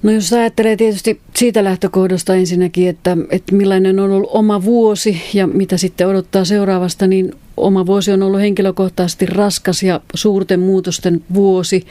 No 0.04 0.12
jos 0.12 0.34
ajattelee 0.34 0.76
tietysti 0.76 1.22
siitä 1.36 1.64
lähtökohdasta 1.64 2.36
ensinnäkin, 2.36 2.90
että, 2.90 3.18
että 3.30 3.56
millainen 3.56 4.00
on 4.00 4.12
ollut 4.12 4.30
oma 4.34 4.64
vuosi 4.64 5.22
ja 5.34 5.48
mitä 5.48 5.78
sitten 5.78 6.08
odottaa 6.08 6.46
seuraavasta, 6.46 7.08
niin 7.08 7.34
oma 7.58 7.86
vuosi 7.86 8.12
on 8.12 8.24
ollut 8.24 8.40
henkilökohtaisesti 8.40 9.26
raskas 9.26 9.84
ja 9.84 10.02
suurten 10.14 10.60
muutosten 10.60 11.24
vuosi. 11.34 11.86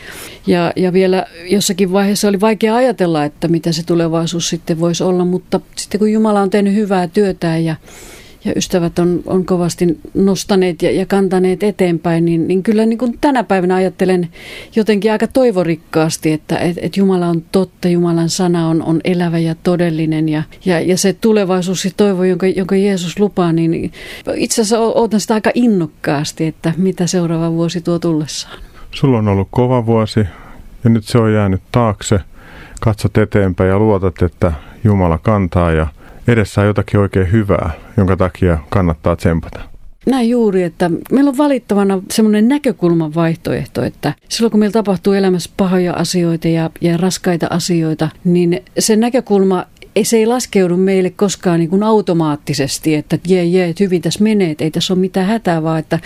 Ja, 0.46 0.72
ja 0.76 0.92
vielä 0.92 1.26
jossakin 1.50 1.92
vaiheessa 1.92 2.28
oli 2.28 2.40
vaikea 2.40 2.74
ajatella, 2.74 3.24
että 3.24 3.48
mitä 3.48 3.72
se 3.72 3.86
tulevaisuus 3.86 4.48
sitten 4.48 4.80
voisi 4.80 5.04
olla, 5.04 5.24
mutta 5.24 5.60
sitten 5.76 5.98
kun 5.98 6.12
Jumala 6.12 6.40
on 6.40 6.50
tehnyt 6.50 6.74
hyvää 6.74 7.06
työtä 7.08 7.56
ja, 7.58 7.76
ja 8.46 8.52
ystävät 8.56 8.98
on, 8.98 9.22
on 9.26 9.44
kovasti 9.44 10.00
nostaneet 10.14 10.82
ja, 10.82 10.90
ja 10.90 11.06
kantaneet 11.06 11.62
eteenpäin, 11.62 12.24
niin, 12.24 12.48
niin 12.48 12.62
kyllä 12.62 12.86
niin 12.86 12.98
kuin 12.98 13.18
tänä 13.20 13.44
päivänä 13.44 13.74
ajattelen 13.74 14.28
jotenkin 14.76 15.12
aika 15.12 15.26
toivorikkaasti, 15.26 16.32
että 16.32 16.56
et, 16.58 16.76
et 16.80 16.96
Jumala 16.96 17.26
on 17.26 17.42
totta, 17.52 17.88
Jumalan 17.88 18.30
sana 18.30 18.68
on, 18.68 18.82
on 18.82 19.00
elävä 19.04 19.38
ja 19.38 19.54
todellinen 19.62 20.28
ja, 20.28 20.42
ja, 20.64 20.80
ja 20.80 20.98
se 20.98 21.12
tulevaisuus 21.12 21.84
ja 21.84 21.90
toivo, 21.96 22.24
jonka, 22.24 22.46
jonka 22.46 22.76
Jeesus 22.76 23.18
lupaa, 23.18 23.52
niin 23.52 23.92
itse 24.34 24.62
asiassa 24.62 24.80
odotan 24.80 25.20
sitä 25.20 25.34
aika 25.34 25.50
innokkaasti, 25.54 26.46
että 26.46 26.72
mitä 26.76 27.06
seuraava 27.06 27.52
vuosi 27.52 27.80
tuo 27.80 27.98
tullessaan. 27.98 28.58
Sulla 28.90 29.18
on 29.18 29.28
ollut 29.28 29.48
kova 29.50 29.86
vuosi 29.86 30.20
ja 30.84 30.90
nyt 30.90 31.04
se 31.04 31.18
on 31.18 31.32
jäänyt 31.32 31.62
taakse. 31.72 32.20
Katsot 32.80 33.18
eteenpäin 33.18 33.70
ja 33.70 33.78
luotat, 33.78 34.22
että 34.22 34.52
Jumala 34.84 35.18
kantaa 35.18 35.72
ja 35.72 35.86
edessä 36.28 36.60
on 36.60 36.66
jotakin 36.66 37.00
oikein 37.00 37.32
hyvää, 37.32 37.70
jonka 37.96 38.16
takia 38.16 38.58
kannattaa 38.68 39.16
tsempata. 39.16 39.60
Näin 40.06 40.30
juuri, 40.30 40.62
että 40.62 40.90
meillä 41.12 41.28
on 41.28 41.38
valittavana 41.38 42.02
semmoinen 42.10 42.48
näkökulman 42.48 43.14
vaihtoehto, 43.14 43.82
että 43.82 44.12
silloin 44.28 44.50
kun 44.50 44.60
meillä 44.60 44.72
tapahtuu 44.72 45.12
elämässä 45.12 45.50
pahoja 45.56 45.92
asioita 45.92 46.48
ja, 46.48 46.70
ja 46.80 46.96
raskaita 46.96 47.46
asioita, 47.50 48.08
niin 48.24 48.62
se 48.78 48.96
näkökulma 48.96 49.64
se 50.04 50.16
ei 50.16 50.26
laskeudu 50.26 50.76
meille 50.76 51.10
koskaan 51.10 51.58
niin 51.58 51.70
kuin 51.70 51.82
automaattisesti, 51.82 52.94
että 52.94 53.18
jee, 53.28 53.44
jee, 53.44 53.68
että 53.68 53.84
hyvin 53.84 54.02
tässä 54.02 54.24
menee, 54.24 54.50
että 54.50 54.64
ei 54.64 54.70
tässä 54.70 54.92
ole 54.92 55.00
mitään 55.00 55.26
hätää, 55.26 55.62
vaan 55.62 55.78
että 55.78 55.98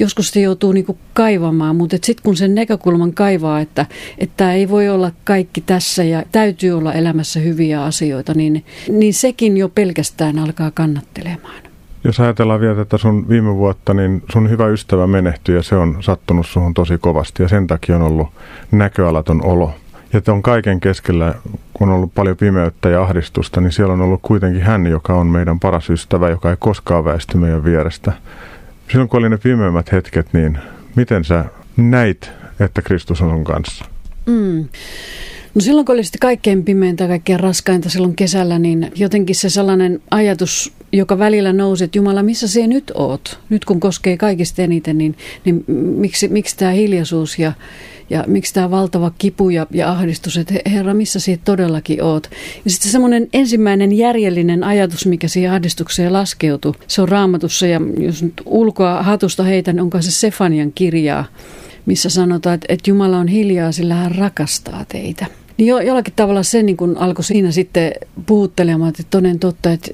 joskus 0.00 0.30
se 0.30 0.40
joutuu 0.40 0.72
niin 0.72 0.86
kuin 0.86 0.98
kaivamaan, 1.12 1.76
mutta 1.76 1.96
sitten 2.02 2.24
kun 2.24 2.36
sen 2.36 2.54
näkökulman 2.54 3.12
kaivaa, 3.14 3.60
että, 3.60 3.86
että 4.18 4.52
ei 4.52 4.68
voi 4.68 4.88
olla 4.88 5.10
kaikki 5.24 5.60
tässä 5.60 6.04
ja 6.04 6.22
täytyy 6.32 6.72
olla 6.72 6.92
elämässä 6.92 7.40
hyviä 7.40 7.84
asioita, 7.84 8.34
niin, 8.34 8.64
niin 8.88 9.14
sekin 9.14 9.56
jo 9.56 9.68
pelkästään 9.68 10.38
alkaa 10.38 10.70
kannattelemaan. 10.70 11.62
Jos 12.04 12.20
ajatellaan 12.20 12.60
vielä 12.60 12.74
tätä 12.74 12.98
sun 12.98 13.28
viime 13.28 13.54
vuotta, 13.54 13.94
niin 13.94 14.22
sun 14.32 14.50
hyvä 14.50 14.66
ystävä 14.66 15.06
menehtyi 15.06 15.54
ja 15.54 15.62
se 15.62 15.76
on 15.76 15.96
sattunut 16.00 16.46
suhun 16.46 16.74
tosi 16.74 16.98
kovasti 16.98 17.42
ja 17.42 17.48
sen 17.48 17.66
takia 17.66 17.96
on 17.96 18.02
ollut 18.02 18.28
näköalaton 18.70 19.44
olo. 19.44 19.74
Ja 20.12 20.32
on 20.32 20.42
kaiken 20.42 20.80
keskellä, 20.80 21.34
kun 21.74 21.88
on 21.88 21.94
ollut 21.94 22.14
paljon 22.14 22.36
pimeyttä 22.36 22.88
ja 22.88 23.02
ahdistusta, 23.02 23.60
niin 23.60 23.72
siellä 23.72 23.92
on 23.92 24.00
ollut 24.00 24.20
kuitenkin 24.22 24.62
hän, 24.62 24.86
joka 24.86 25.14
on 25.14 25.26
meidän 25.26 25.60
paras 25.60 25.90
ystävä, 25.90 26.30
joka 26.30 26.50
ei 26.50 26.56
koskaan 26.58 27.04
väisty 27.04 27.36
meidän 27.38 27.64
vierestä. 27.64 28.12
Silloin 28.90 29.08
kun 29.08 29.18
oli 29.18 29.28
ne 29.28 29.38
pimeimmät 29.38 29.92
hetket, 29.92 30.26
niin 30.32 30.58
miten 30.96 31.24
sä 31.24 31.44
näit, 31.76 32.30
että 32.60 32.82
Kristus 32.82 33.22
on 33.22 33.30
sun 33.30 33.44
kanssa? 33.44 33.84
Mm. 34.26 34.68
No 35.54 35.60
silloin 35.60 35.84
kun 35.84 35.94
oli 35.94 36.04
sitten 36.04 36.20
kaikkein 36.20 36.64
pimeintä, 36.64 37.08
kaikkein 37.08 37.40
raskainta 37.40 37.90
silloin 37.90 38.16
kesällä, 38.16 38.58
niin 38.58 38.92
jotenkin 38.94 39.36
se 39.36 39.50
sellainen 39.50 40.02
ajatus, 40.10 40.72
joka 40.92 41.18
välillä 41.18 41.52
nousi, 41.52 41.84
että 41.84 41.98
Jumala, 41.98 42.22
missä 42.22 42.48
sinä 42.48 42.66
nyt 42.66 42.92
oot? 42.94 43.40
Nyt 43.48 43.64
kun 43.64 43.80
koskee 43.80 44.16
kaikista 44.16 44.62
eniten, 44.62 44.98
niin, 44.98 45.16
niin 45.44 45.64
miksi, 45.96 46.28
miksi 46.28 46.56
tämä 46.56 46.70
hiljaisuus 46.70 47.38
ja, 47.38 47.52
ja 48.10 48.24
miksi 48.26 48.54
tämä 48.54 48.70
valtava 48.70 49.12
kipu 49.18 49.50
ja, 49.50 49.66
ja 49.70 49.90
ahdistus, 49.90 50.36
että 50.36 50.54
Herra, 50.66 50.94
missä 50.94 51.20
siitä 51.20 51.42
todellakin 51.44 52.02
oot? 52.02 52.30
Ja 52.64 52.70
sitten 52.70 52.92
semmoinen 52.92 53.28
ensimmäinen 53.32 53.92
järjellinen 53.92 54.64
ajatus, 54.64 55.06
mikä 55.06 55.28
siihen 55.28 55.52
ahdistukseen 55.52 56.12
laskeutui, 56.12 56.74
se 56.86 57.02
on 57.02 57.08
raamatussa 57.08 57.66
ja 57.66 57.80
jos 57.98 58.22
nyt 58.22 58.42
ulkoa 58.46 59.02
hatusta 59.02 59.42
heitän, 59.42 59.80
onko 59.80 60.02
se 60.02 60.10
Sefanian 60.10 60.72
kirjaa, 60.74 61.24
missä 61.86 62.10
sanotaan, 62.10 62.54
että, 62.54 62.66
että 62.68 62.90
Jumala 62.90 63.18
on 63.18 63.28
hiljaa, 63.28 63.72
sillä 63.72 63.94
hän 63.94 64.14
rakastaa 64.14 64.84
teitä. 64.88 65.26
Niin 65.56 65.66
jo, 65.66 65.80
jollakin 65.80 66.14
tavalla 66.16 66.42
se 66.42 66.62
niin 66.62 66.76
kun 66.76 66.96
alkoi 66.96 67.24
siinä 67.24 67.50
sitten 67.50 67.92
puhuttelemaan, 68.26 68.88
että 68.88 69.02
toden 69.10 69.38
totta, 69.38 69.72
että 69.72 69.90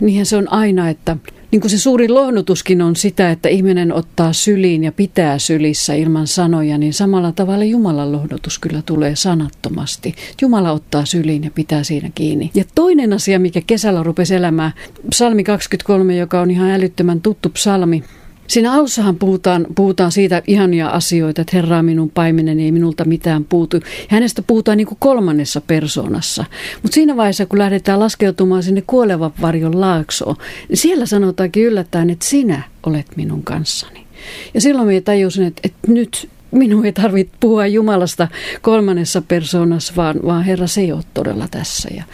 niinhän 0.00 0.26
se 0.26 0.36
on 0.36 0.52
aina, 0.52 0.88
että 0.88 1.16
niin 1.50 1.60
kuin 1.60 1.70
se 1.70 1.78
suuri 1.78 2.08
lohdutuskin 2.08 2.82
on 2.82 2.96
sitä, 2.96 3.30
että 3.30 3.48
ihminen 3.48 3.92
ottaa 3.92 4.32
syliin 4.32 4.84
ja 4.84 4.92
pitää 4.92 5.38
sylissä 5.38 5.94
ilman 5.94 6.26
sanoja, 6.26 6.78
niin 6.78 6.94
samalla 6.94 7.32
tavalla 7.32 7.64
Jumalan 7.64 8.12
lohdutus 8.12 8.58
kyllä 8.58 8.82
tulee 8.86 9.16
sanattomasti. 9.16 10.14
Jumala 10.42 10.72
ottaa 10.72 11.04
syliin 11.04 11.44
ja 11.44 11.50
pitää 11.50 11.82
siinä 11.82 12.10
kiinni. 12.14 12.50
Ja 12.54 12.64
toinen 12.74 13.12
asia, 13.12 13.38
mikä 13.38 13.60
kesällä 13.66 14.02
rupesi 14.02 14.34
elämään, 14.34 14.72
psalmi 15.10 15.44
23, 15.44 16.16
joka 16.16 16.40
on 16.40 16.50
ihan 16.50 16.70
älyttömän 16.70 17.20
tuttu 17.20 17.48
psalmi, 17.48 18.04
Siinä 18.48 18.72
alussahan 18.72 19.16
puhutaan, 19.16 19.66
puhutaan 19.74 20.12
siitä 20.12 20.42
ihania 20.46 20.88
asioita, 20.88 21.40
että 21.40 21.56
Herra 21.56 21.82
minun 21.82 22.10
paimenen, 22.10 22.60
ei 22.60 22.72
minulta 22.72 23.04
mitään 23.04 23.44
puutu. 23.44 23.76
Ja 23.76 23.82
hänestä 24.08 24.42
puhutaan 24.42 24.76
niin 24.76 24.86
kuin 24.86 24.98
kolmannessa 25.00 25.60
persoonassa. 25.60 26.44
Mutta 26.82 26.94
siinä 26.94 27.16
vaiheessa, 27.16 27.46
kun 27.46 27.58
lähdetään 27.58 28.00
laskeutumaan 28.00 28.62
sinne 28.62 28.82
kuolevan 28.86 29.32
varjon 29.40 29.80
laaksoon, 29.80 30.36
niin 30.68 30.76
siellä 30.76 31.06
sanotaankin 31.06 31.64
yllättäen, 31.64 32.10
että 32.10 32.24
sinä 32.24 32.62
olet 32.86 33.06
minun 33.16 33.42
kanssani. 33.42 34.06
Ja 34.54 34.60
silloin 34.60 34.88
minä 34.88 35.00
tajusin, 35.00 35.44
että, 35.44 35.60
että 35.64 35.92
nyt 35.92 36.28
minun 36.50 36.86
ei 36.86 36.92
tarvitse 36.92 37.36
puhua 37.40 37.66
Jumalasta 37.66 38.28
kolmannessa 38.62 39.22
persoonassa, 39.22 39.92
vaan, 39.96 40.16
vaan 40.24 40.44
Herra 40.44 40.66
se 40.66 40.80
ei 40.80 40.92
ole 40.92 41.02
todella 41.14 41.48
tässä. 41.50 41.88
Ja, 41.96 42.04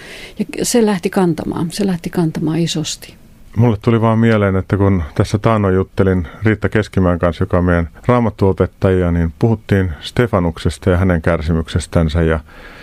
ja 0.59 0.65
se 0.65 0.87
lähti 0.87 1.11
kantamaan, 1.11 1.71
se 1.71 1.87
lähti 1.87 2.11
kantamaan 2.11 2.59
isosti. 2.59 3.15
Mulle 3.57 3.77
tuli 3.83 4.01
vaan 4.01 4.19
mieleen, 4.19 4.57
että 4.57 4.77
kun 4.77 5.03
tässä 5.15 5.39
taano 5.39 5.71
juttelin 5.71 6.29
Riitta 6.43 6.69
Keskimään 6.69 7.19
kanssa, 7.19 7.43
joka 7.43 7.59
on 7.59 7.65
meidän 7.65 7.89
raamattuopettaja, 8.07 9.13
niin 9.13 9.33
puhuttiin 9.39 9.93
Stefanuksesta 10.01 10.91
ja 10.91 10.97
hänen 10.97 11.23
kärsimyksestänsä 11.23 12.23
ja 12.23 12.41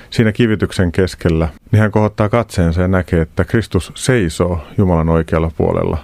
siinä 0.10 0.32
kivityksen 0.32 0.92
keskellä, 0.92 1.50
niin 1.72 1.80
hän 1.82 1.92
kohottaa 1.92 2.30
katseensa 2.30 2.82
ja 2.82 2.88
näkee, 2.88 3.22
että 3.22 3.44
Kristus 3.44 3.92
seisoo 3.96 4.64
Jumalan 4.78 5.10
oikealla 5.10 5.52
puolella. 5.58 5.98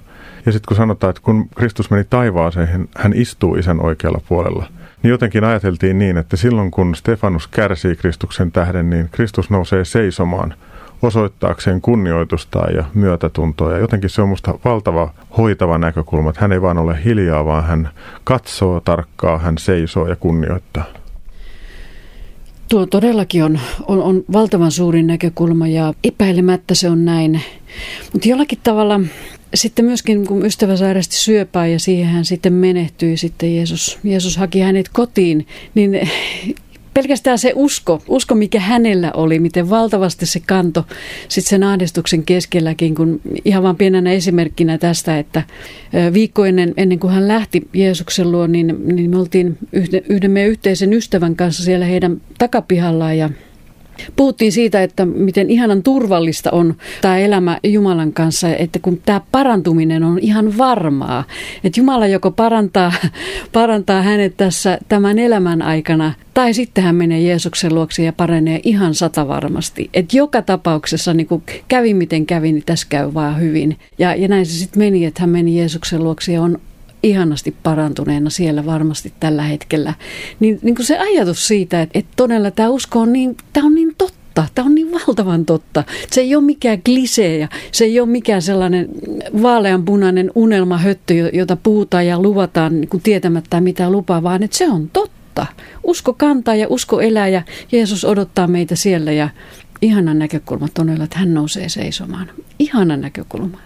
Ja 0.45 0.51
sitten 0.51 0.67
kun 0.67 0.77
sanotaan, 0.77 1.09
että 1.09 1.21
kun 1.21 1.49
Kristus 1.55 1.91
meni 1.91 2.03
taivaaseen, 2.03 2.89
hän 2.97 3.13
istuu 3.15 3.55
isän 3.55 3.81
oikealla 3.81 4.21
puolella. 4.29 4.65
Niin 5.03 5.09
jotenkin 5.09 5.43
ajateltiin 5.43 5.99
niin, 5.99 6.17
että 6.17 6.37
silloin 6.37 6.71
kun 6.71 6.95
Stefanus 6.95 7.47
kärsii 7.47 7.95
Kristuksen 7.95 8.51
tähden, 8.51 8.89
niin 8.89 9.09
Kristus 9.11 9.49
nousee 9.49 9.85
seisomaan– 9.85 10.53
osoittaakseen 11.01 11.81
kunnioitusta 11.81 12.59
ja 12.59 12.83
myötätuntoa. 12.93 13.71
Ja 13.71 13.77
jotenkin 13.77 14.09
se 14.09 14.21
on 14.21 14.29
musta 14.29 14.59
valtava 14.65 15.13
hoitava 15.37 15.77
näkökulma, 15.77 16.29
että 16.29 16.41
hän 16.41 16.51
ei 16.51 16.61
vaan 16.61 16.77
ole 16.77 16.99
hiljaa, 17.05 17.45
vaan 17.45 17.63
hän 17.65 17.89
katsoo 18.23 18.79
tarkkaa, 18.79 19.37
hän 19.37 19.57
seisoo 19.57 20.07
ja 20.07 20.15
kunnioittaa. 20.15 20.85
Tuo 22.69 22.85
todellakin 22.85 23.43
on, 23.43 23.59
on, 23.87 24.03
on 24.03 24.23
valtavan 24.33 24.71
suuri 24.71 25.03
näkökulma 25.03 25.67
ja 25.67 25.93
epäilemättä 26.03 26.75
se 26.75 26.89
on 26.89 27.05
näin. 27.05 27.41
Mutta 28.13 28.27
jollakin 28.27 28.59
tavalla 28.63 28.99
sitten 29.53 29.85
myöskin 29.85 30.27
kun 30.27 30.45
ystävä 30.45 30.75
sairasti 30.75 31.15
syöpää 31.15 31.67
ja 31.67 31.79
siihen 31.79 32.07
hän 32.07 32.25
sitten 32.25 32.53
menehtyi, 32.53 33.17
sitten 33.17 33.55
Jeesus, 33.55 33.99
Jeesus 34.03 34.37
haki 34.37 34.59
hänet 34.59 34.89
kotiin, 34.89 35.47
niin 35.75 36.09
pelkästään 36.97 37.39
se 37.39 37.51
usko, 37.55 38.01
usko 38.07 38.35
mikä 38.35 38.59
hänellä 38.59 39.11
oli, 39.11 39.39
miten 39.39 39.69
valtavasti 39.69 40.25
se 40.25 40.39
kanto 40.39 40.85
sitten 41.27 41.49
sen 41.49 41.63
ahdistuksen 41.63 42.23
keskelläkin, 42.23 42.95
kun 42.95 43.21
ihan 43.45 43.63
vaan 43.63 43.75
pienenä 43.75 44.11
esimerkkinä 44.11 44.77
tästä, 44.77 45.19
että 45.19 45.43
viikko 46.13 46.45
ennen, 46.45 46.73
ennen 46.77 46.99
kuin 46.99 47.13
hän 47.13 47.27
lähti 47.27 47.67
Jeesuksen 47.73 48.31
luo, 48.31 48.47
niin, 48.47 48.75
niin 48.95 49.09
me 49.09 49.17
oltiin 49.17 49.57
yhden, 49.71 50.01
yhden 50.09 50.31
meidän 50.31 50.51
yhteisen 50.51 50.93
ystävän 50.93 51.35
kanssa 51.35 51.63
siellä 51.63 51.85
heidän 51.85 52.21
takapihallaan 52.37 53.17
ja 53.17 53.29
Puhuttiin 54.15 54.51
siitä, 54.51 54.83
että 54.83 55.05
miten 55.05 55.49
ihanan 55.49 55.83
turvallista 55.83 56.51
on 56.51 56.75
tämä 57.01 57.17
elämä 57.17 57.59
Jumalan 57.63 58.13
kanssa, 58.13 58.55
että 58.55 58.79
kun 58.79 59.01
tämä 59.05 59.21
parantuminen 59.31 60.03
on 60.03 60.19
ihan 60.19 60.57
varmaa, 60.57 61.23
että 61.63 61.79
Jumala 61.79 62.07
joko 62.07 62.31
parantaa, 62.31 62.93
parantaa 63.53 64.01
hänet 64.01 64.37
tässä 64.37 64.77
tämän 64.89 65.19
elämän 65.19 65.61
aikana, 65.61 66.13
tai 66.33 66.53
sitten 66.53 66.83
hän 66.83 66.95
menee 66.95 67.21
Jeesuksen 67.21 67.75
luokse 67.75 68.03
ja 68.03 68.13
paranee 68.13 68.59
ihan 68.63 68.95
satavarmasti. 68.95 69.89
Että 69.93 70.17
joka 70.17 70.41
tapauksessa 70.41 71.13
niin 71.13 71.27
kun 71.27 71.43
kävi 71.67 71.93
miten 71.93 72.25
kävi, 72.25 72.51
niin 72.51 72.63
tässä 72.65 72.87
käy 72.89 73.13
vaan 73.13 73.39
hyvin. 73.39 73.77
Ja, 73.99 74.15
ja 74.15 74.27
näin 74.27 74.45
se 74.45 74.51
sitten 74.51 74.79
meni, 74.79 75.05
että 75.05 75.21
hän 75.21 75.29
meni 75.29 75.57
Jeesuksen 75.57 76.03
luokse 76.03 76.33
ja 76.33 76.41
on 76.41 76.59
ihanasti 77.03 77.55
parantuneena 77.63 78.29
siellä 78.29 78.65
varmasti 78.65 79.13
tällä 79.19 79.43
hetkellä. 79.43 79.93
Niin, 80.39 80.59
niin 80.61 80.75
kuin 80.75 80.85
se 80.85 80.97
ajatus 80.97 81.47
siitä, 81.47 81.81
että, 81.81 81.99
että 81.99 82.11
todella 82.15 82.51
tämä 82.51 82.69
usko 82.69 82.99
on 82.99 83.13
niin, 83.13 83.37
tämä 83.53 83.65
on 83.65 83.75
niin 83.75 83.95
totta, 83.97 84.45
tämä 84.55 84.65
on 84.65 84.75
niin 84.75 84.91
valtavan 84.91 85.45
totta. 85.45 85.83
Se 86.11 86.21
ei 86.21 86.35
ole 86.35 86.43
mikään 86.43 86.81
klisee 86.81 87.37
ja 87.37 87.47
se 87.71 87.85
ei 87.85 87.99
ole 87.99 88.09
mikään 88.09 88.41
sellainen 88.41 88.89
vaaleanpunainen 89.41 90.31
unelmahöttö, 90.35 91.13
jota 91.13 91.55
puhutaan 91.55 92.07
ja 92.07 92.21
luvataan 92.21 92.81
niin 92.81 92.89
kuin 92.89 93.03
tietämättä 93.03 93.61
mitä 93.61 93.89
lupaa, 93.89 94.23
vaan 94.23 94.43
että 94.43 94.57
se 94.57 94.69
on 94.69 94.89
totta. 94.89 95.45
Usko 95.83 96.13
kantaa 96.13 96.55
ja 96.55 96.67
usko 96.69 97.01
elää 97.01 97.27
ja 97.27 97.41
Jeesus 97.71 98.05
odottaa 98.05 98.47
meitä 98.47 98.75
siellä 98.75 99.11
ja 99.11 99.29
ihana 99.81 100.13
näkökulma 100.13 100.67
todella, 100.73 101.03
että 101.03 101.19
hän 101.19 101.33
nousee 101.33 101.69
seisomaan. 101.69 102.29
Ihana 102.59 102.97
näkökulma. 102.97 103.57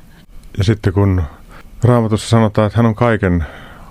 Ja 0.58 0.64
sitten 0.64 0.94
kun 0.94 1.22
Raamatussa 1.84 2.30
sanotaan, 2.30 2.68
että 2.68 2.78
hän 2.78 2.86
on 2.86 2.96
kaiken 2.96 3.46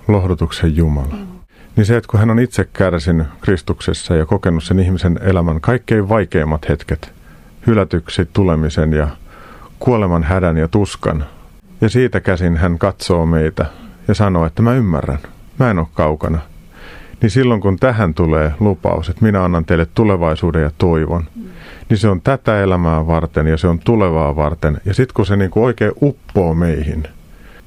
lohdutuksen 0.07 0.75
Jumala. 0.75 1.15
Mm. 1.15 1.27
Niin 1.75 1.85
se, 1.85 1.97
että 1.97 2.07
kun 2.07 2.19
hän 2.19 2.29
on 2.29 2.39
itse 2.39 2.67
kärsinyt 2.73 3.27
Kristuksessa 3.41 4.15
ja 4.15 4.25
kokenut 4.25 4.63
sen 4.63 4.79
ihmisen 4.79 5.19
elämän 5.21 5.61
kaikkein 5.61 6.09
vaikeimmat 6.09 6.69
hetket, 6.69 7.13
hylätyksi 7.67 8.29
tulemisen 8.33 8.93
ja 8.93 9.07
kuoleman 9.79 10.23
hädän 10.23 10.57
ja 10.57 10.67
tuskan, 10.67 11.25
Ja 11.81 11.89
siitä 11.89 12.19
käsin 12.19 12.57
hän 12.57 12.77
katsoo 12.77 13.25
meitä 13.25 13.65
ja 14.07 14.13
sanoo, 14.13 14.45
että 14.45 14.61
mä 14.61 14.73
ymmärrän, 14.73 15.19
mä 15.59 15.71
en 15.71 15.79
ole 15.79 15.87
kaukana. 15.93 16.39
Niin 17.21 17.29
silloin 17.29 17.61
kun 17.61 17.77
tähän 17.77 18.13
tulee 18.13 18.53
lupaus, 18.59 19.09
että 19.09 19.25
minä 19.25 19.43
annan 19.43 19.65
teille 19.65 19.87
tulevaisuuden 19.95 20.63
ja 20.63 20.71
toivon, 20.77 21.23
niin 21.89 21.97
se 21.97 22.09
on 22.09 22.21
tätä 22.21 22.61
elämää 22.61 23.07
varten 23.07 23.47
ja 23.47 23.57
se 23.57 23.67
on 23.67 23.79
tulevaa 23.79 24.35
varten. 24.35 24.81
Ja 24.85 24.93
sitten 24.93 25.13
kun 25.13 25.25
se 25.25 25.35
niin 25.35 25.51
kuin 25.51 25.63
oikein 25.63 25.91
uppoo 26.01 26.55
meihin, 26.55 27.07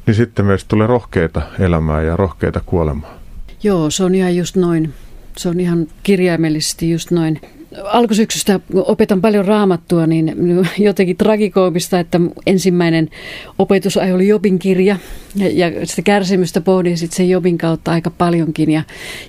niin 0.07 0.15
sitten 0.15 0.47
meistä 0.47 0.69
tulee 0.69 0.87
rohkeita 0.87 1.43
elämää 1.59 2.03
ja 2.03 2.17
rohkeita 2.17 2.61
kuolemaa. 2.67 3.19
Joo, 3.63 3.91
se 3.91 4.05
on 4.05 4.15
ihan 4.15 4.37
just 4.37 4.57
noin. 4.57 4.95
Se 5.37 5.49
on 5.49 5.61
ihan 5.61 5.87
kirjaimellisesti 6.03 6.91
just 6.91 7.11
noin 7.11 7.41
alkusyksystä 7.85 8.61
opetan 8.75 9.21
paljon 9.21 9.45
raamattua, 9.45 10.07
niin 10.07 10.37
jotenkin 10.79 11.17
tragikoomista, 11.17 12.01
että 12.01 12.21
ensimmäinen 12.47 13.11
opetusaihe 13.59 14.15
oli 14.15 14.29
Jobin 14.29 14.59
kirja 14.59 14.97
ja, 15.37 15.49
ja 15.49 15.87
sitä 15.87 16.03
kärsimystä 16.03 16.61
pohdin 16.61 16.99
sitten 16.99 17.17
sen 17.17 17.31
Jobin 17.31 17.59
kautta 17.59 17.91
aika 17.91 18.11
paljonkin. 18.11 18.71
Ja 18.71 18.83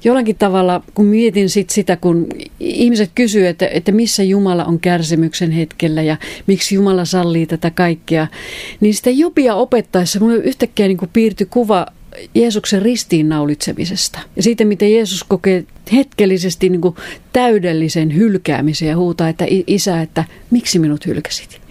jollakin 0.03 0.35
tavalla, 0.35 0.83
kun 0.93 1.05
mietin 1.05 1.49
sit 1.49 1.69
sitä, 1.69 1.95
kun 1.97 2.27
ihmiset 2.59 3.11
kysyvät, 3.15 3.49
että, 3.49 3.67
että 3.67 3.91
missä 3.91 4.23
Jumala 4.23 4.65
on 4.65 4.79
kärsimyksen 4.79 5.51
hetkellä 5.51 6.01
ja 6.01 6.17
miksi 6.47 6.75
Jumala 6.75 7.05
sallii 7.05 7.45
tätä 7.45 7.71
kaikkea, 7.71 8.27
niin 8.79 8.93
sitä 8.93 9.09
Jobia 9.09 9.55
opettaessa 9.55 10.19
mulle 10.19 10.35
yhtäkkiä 10.35 10.87
niin 10.87 10.97
piirtyi 11.13 11.47
kuva 11.49 11.85
Jeesuksen 12.35 12.81
ristiinnaulitsemisesta 12.81 14.19
ja 14.35 14.43
siitä, 14.43 14.65
miten 14.65 14.93
Jeesus 14.93 15.23
kokee 15.23 15.63
hetkellisesti 15.93 16.69
niin 16.69 16.81
kuin 16.81 16.95
täydellisen 17.33 18.15
hylkäämisen 18.15 18.87
ja 18.87 18.97
huutaa, 18.97 19.29
että 19.29 19.45
isä, 19.67 20.01
että 20.01 20.23
miksi 20.51 20.79
minut 20.79 21.05
hylkäsit? 21.05 21.61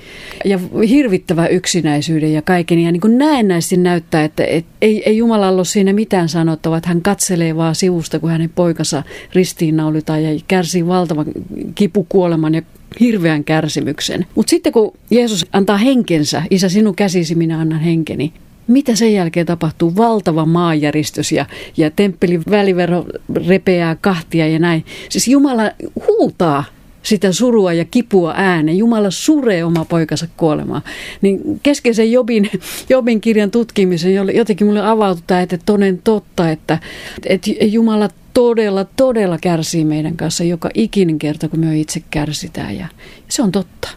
Ja 0.44 0.60
hirvittävä 0.88 1.46
yksinäisyyden 1.46 2.32
ja 2.32 2.42
kaiken. 2.42 2.78
Ja 2.78 2.92
niin 2.92 3.00
kuin 3.00 3.18
näennäisesti 3.18 3.76
näyttää, 3.76 4.24
että 4.24 4.44
et, 4.44 4.64
ei, 4.82 5.02
ei 5.06 5.16
Jumala 5.16 5.48
ole 5.48 5.64
siinä 5.64 5.92
mitään 5.92 6.28
sanottavaa, 6.28 6.78
että 6.78 6.88
hän 6.88 7.02
katselee 7.02 7.56
vaan 7.56 7.74
sivusta, 7.74 8.18
kun 8.18 8.30
hänen 8.30 8.50
poikansa 8.54 9.02
ristiinnaulitaan 9.32 10.24
ja 10.24 10.40
kärsii 10.48 10.86
valtavan 10.86 11.26
kipukuoleman 11.74 12.54
ja 12.54 12.62
hirveän 13.00 13.44
kärsimyksen. 13.44 14.26
Mutta 14.34 14.50
sitten 14.50 14.72
kun 14.72 14.92
Jeesus 15.10 15.46
antaa 15.52 15.76
henkensä, 15.76 16.42
isä 16.50 16.68
sinun 16.68 16.96
käsisi 16.96 17.34
minä 17.34 17.60
annan 17.60 17.80
henkeni, 17.80 18.32
mitä 18.68 18.96
sen 18.96 19.12
jälkeen 19.12 19.46
tapahtuu? 19.46 19.96
Valtava 19.96 20.46
maanjäristys 20.46 21.32
ja, 21.32 21.46
ja 21.76 21.90
temppelin 21.90 22.42
välivero 22.50 23.06
repeää 23.48 23.96
kahtia 24.00 24.48
ja 24.48 24.58
näin. 24.58 24.84
Siis 25.08 25.28
Jumala 25.28 25.70
huutaa 26.06 26.64
sitä 27.04 27.32
surua 27.32 27.72
ja 27.72 27.84
kipua 27.84 28.34
ääneen. 28.36 28.78
Jumala 28.78 29.10
suree 29.10 29.64
oma 29.64 29.84
poikansa 29.84 30.26
kuolemaan. 30.36 30.82
Niin 31.20 31.60
keskeisen 31.62 32.12
Jobin, 32.12 32.50
Jobin 32.88 33.20
kirjan 33.20 33.50
tutkimisen 33.50 34.14
jotenkin 34.14 34.66
mulle 34.66 34.86
avautui 34.86 35.24
tämä, 35.26 35.40
että 35.40 35.58
toden 35.66 36.00
totta, 36.04 36.50
että, 36.50 36.78
että 37.26 37.50
Jumala 37.60 38.08
todella, 38.34 38.86
todella 38.96 39.38
kärsii 39.38 39.84
meidän 39.84 40.16
kanssa 40.16 40.44
joka 40.44 40.70
ikinen 40.74 41.18
kerta, 41.18 41.48
kun 41.48 41.60
me 41.60 41.78
itse 41.78 42.02
kärsitään. 42.10 42.76
Ja 42.76 42.86
se 43.28 43.42
on 43.42 43.52
totta. 43.52 43.88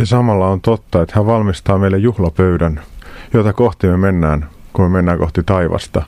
Ja 0.00 0.06
samalla 0.06 0.48
on 0.48 0.60
totta, 0.60 1.02
että 1.02 1.14
hän 1.16 1.26
valmistaa 1.26 1.78
meille 1.78 1.98
juhlapöydän 1.98 2.80
jota 3.34 3.52
kohti 3.52 3.86
me 3.86 3.96
mennään, 3.96 4.46
kun 4.72 4.84
me 4.84 4.88
mennään 4.88 5.18
kohti 5.18 5.42
taivasta. 5.42 6.02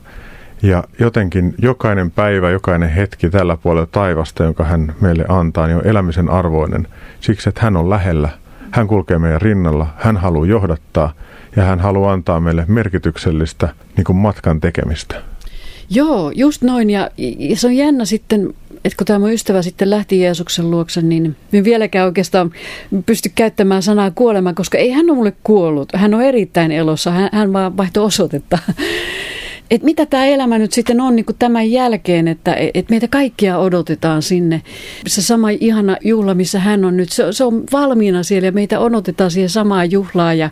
Ja 0.63 0.85
jotenkin 0.99 1.55
jokainen 1.59 2.11
päivä, 2.11 2.51
jokainen 2.51 2.91
hetki 2.91 3.31
tällä 3.31 3.57
puolella 3.57 3.89
taivasta, 3.93 4.45
jonka 4.45 4.65
hän 4.65 4.95
meille 5.01 5.25
antaa, 5.29 5.67
niin 5.67 5.77
on 5.77 5.87
elämisen 5.87 6.29
arvoinen. 6.29 6.87
Siksi, 7.21 7.49
että 7.49 7.61
hän 7.61 7.77
on 7.77 7.91
lähellä, 7.91 8.29
hän 8.71 8.87
kulkee 8.87 9.19
meidän 9.19 9.41
rinnalla, 9.41 9.87
hän 9.97 10.17
haluaa 10.17 10.47
johdattaa 10.47 11.13
ja 11.57 11.65
hän 11.65 11.81
haluaa 11.81 12.13
antaa 12.13 12.41
meille 12.41 12.65
merkityksellistä 12.69 13.69
niin 13.97 14.05
kuin 14.05 14.17
matkan 14.17 14.61
tekemistä. 14.61 15.15
Joo, 15.91 16.33
just 16.35 16.63
noin. 16.63 16.91
Ja, 16.91 17.11
ja 17.39 17.57
se 17.57 17.67
on 17.67 17.77
jännä 17.77 18.05
sitten 18.05 18.55
että 18.85 18.97
kun 18.97 19.07
tämä 19.07 19.19
mun 19.19 19.33
ystävä 19.33 19.63
sitten 19.63 19.91
lähti 19.91 20.21
Jeesuksen 20.21 20.71
luokse, 20.71 21.03
niin 21.03 21.37
en 21.53 21.65
vieläkään 21.65 22.07
oikeastaan 22.07 22.53
pysty 23.07 23.31
käyttämään 23.35 23.83
sanaa 23.83 24.11
kuolema, 24.11 24.53
koska 24.53 24.79
ei 24.79 24.91
hän 24.91 25.11
ole 25.11 25.17
mulle 25.17 25.33
kuollut. 25.43 25.89
Hän 25.95 26.15
on 26.15 26.23
erittäin 26.23 26.73
elossa, 26.73 27.11
hän, 27.11 27.29
hän 27.33 27.53
vaan 27.53 27.77
vaihtoi 27.77 28.05
osoitetta. 28.05 28.59
Et 29.71 29.83
mitä 29.83 30.07
tämä 30.07 30.27
elämä 30.27 30.59
nyt 30.59 30.73
sitten 30.73 31.01
on 31.01 31.17
niin 31.17 31.27
tämän 31.39 31.71
jälkeen, 31.71 32.29
että 32.29 32.57
et 32.75 32.91
meitä 32.91 33.09
kaikkia 33.09 33.59
odotetaan 33.59 34.23
sinne. 34.23 34.63
Se 35.07 35.23
sama 35.23 35.51
ihana 35.51 35.97
juhla, 36.05 36.35
missä 36.35 36.59
hän 36.59 36.85
on 36.85 36.97
nyt, 36.97 37.13
se, 37.13 37.25
se 37.33 37.45
on 37.45 37.65
valmiina 37.73 38.23
siellä 38.23 38.47
ja 38.47 38.53
meitä 38.53 38.81
odotetaan 38.81 39.31
siihen 39.31 39.51
samaan 39.51 39.91
juhlaan. 39.91 40.39
Ja, 40.39 40.51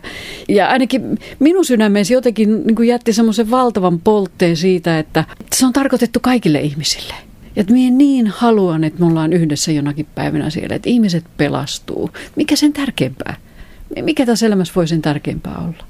ja 0.49 0.67
ainakin 0.67 1.19
minun 1.39 1.65
sydämeesi 1.65 2.13
jotenkin 2.13 2.67
niin 2.67 2.87
jätti 2.87 3.13
semmoisen 3.13 3.51
valtavan 3.51 3.99
poltteen 3.99 4.57
siitä, 4.57 4.99
että 4.99 5.23
se 5.55 5.65
on 5.65 5.73
tarkoitettu 5.73 6.19
kaikille 6.19 6.61
ihmisille. 6.61 7.13
Että 7.55 7.73
minä 7.73 7.97
niin 7.97 8.27
haluan, 8.27 8.83
että 8.83 8.99
me 8.99 9.05
ollaan 9.05 9.33
yhdessä 9.33 9.71
jonakin 9.71 10.07
päivänä 10.15 10.49
siellä, 10.49 10.75
että 10.75 10.89
ihmiset 10.89 11.23
pelastuu. 11.37 12.09
Mikä 12.35 12.55
sen 12.55 12.73
tärkeämpää? 12.73 13.35
Mikä 14.01 14.25
tässä 14.25 14.45
elämässä 14.45 14.73
voi 14.75 14.87
sen 14.87 15.01
tärkeämpää 15.01 15.57
olla? 15.57 15.89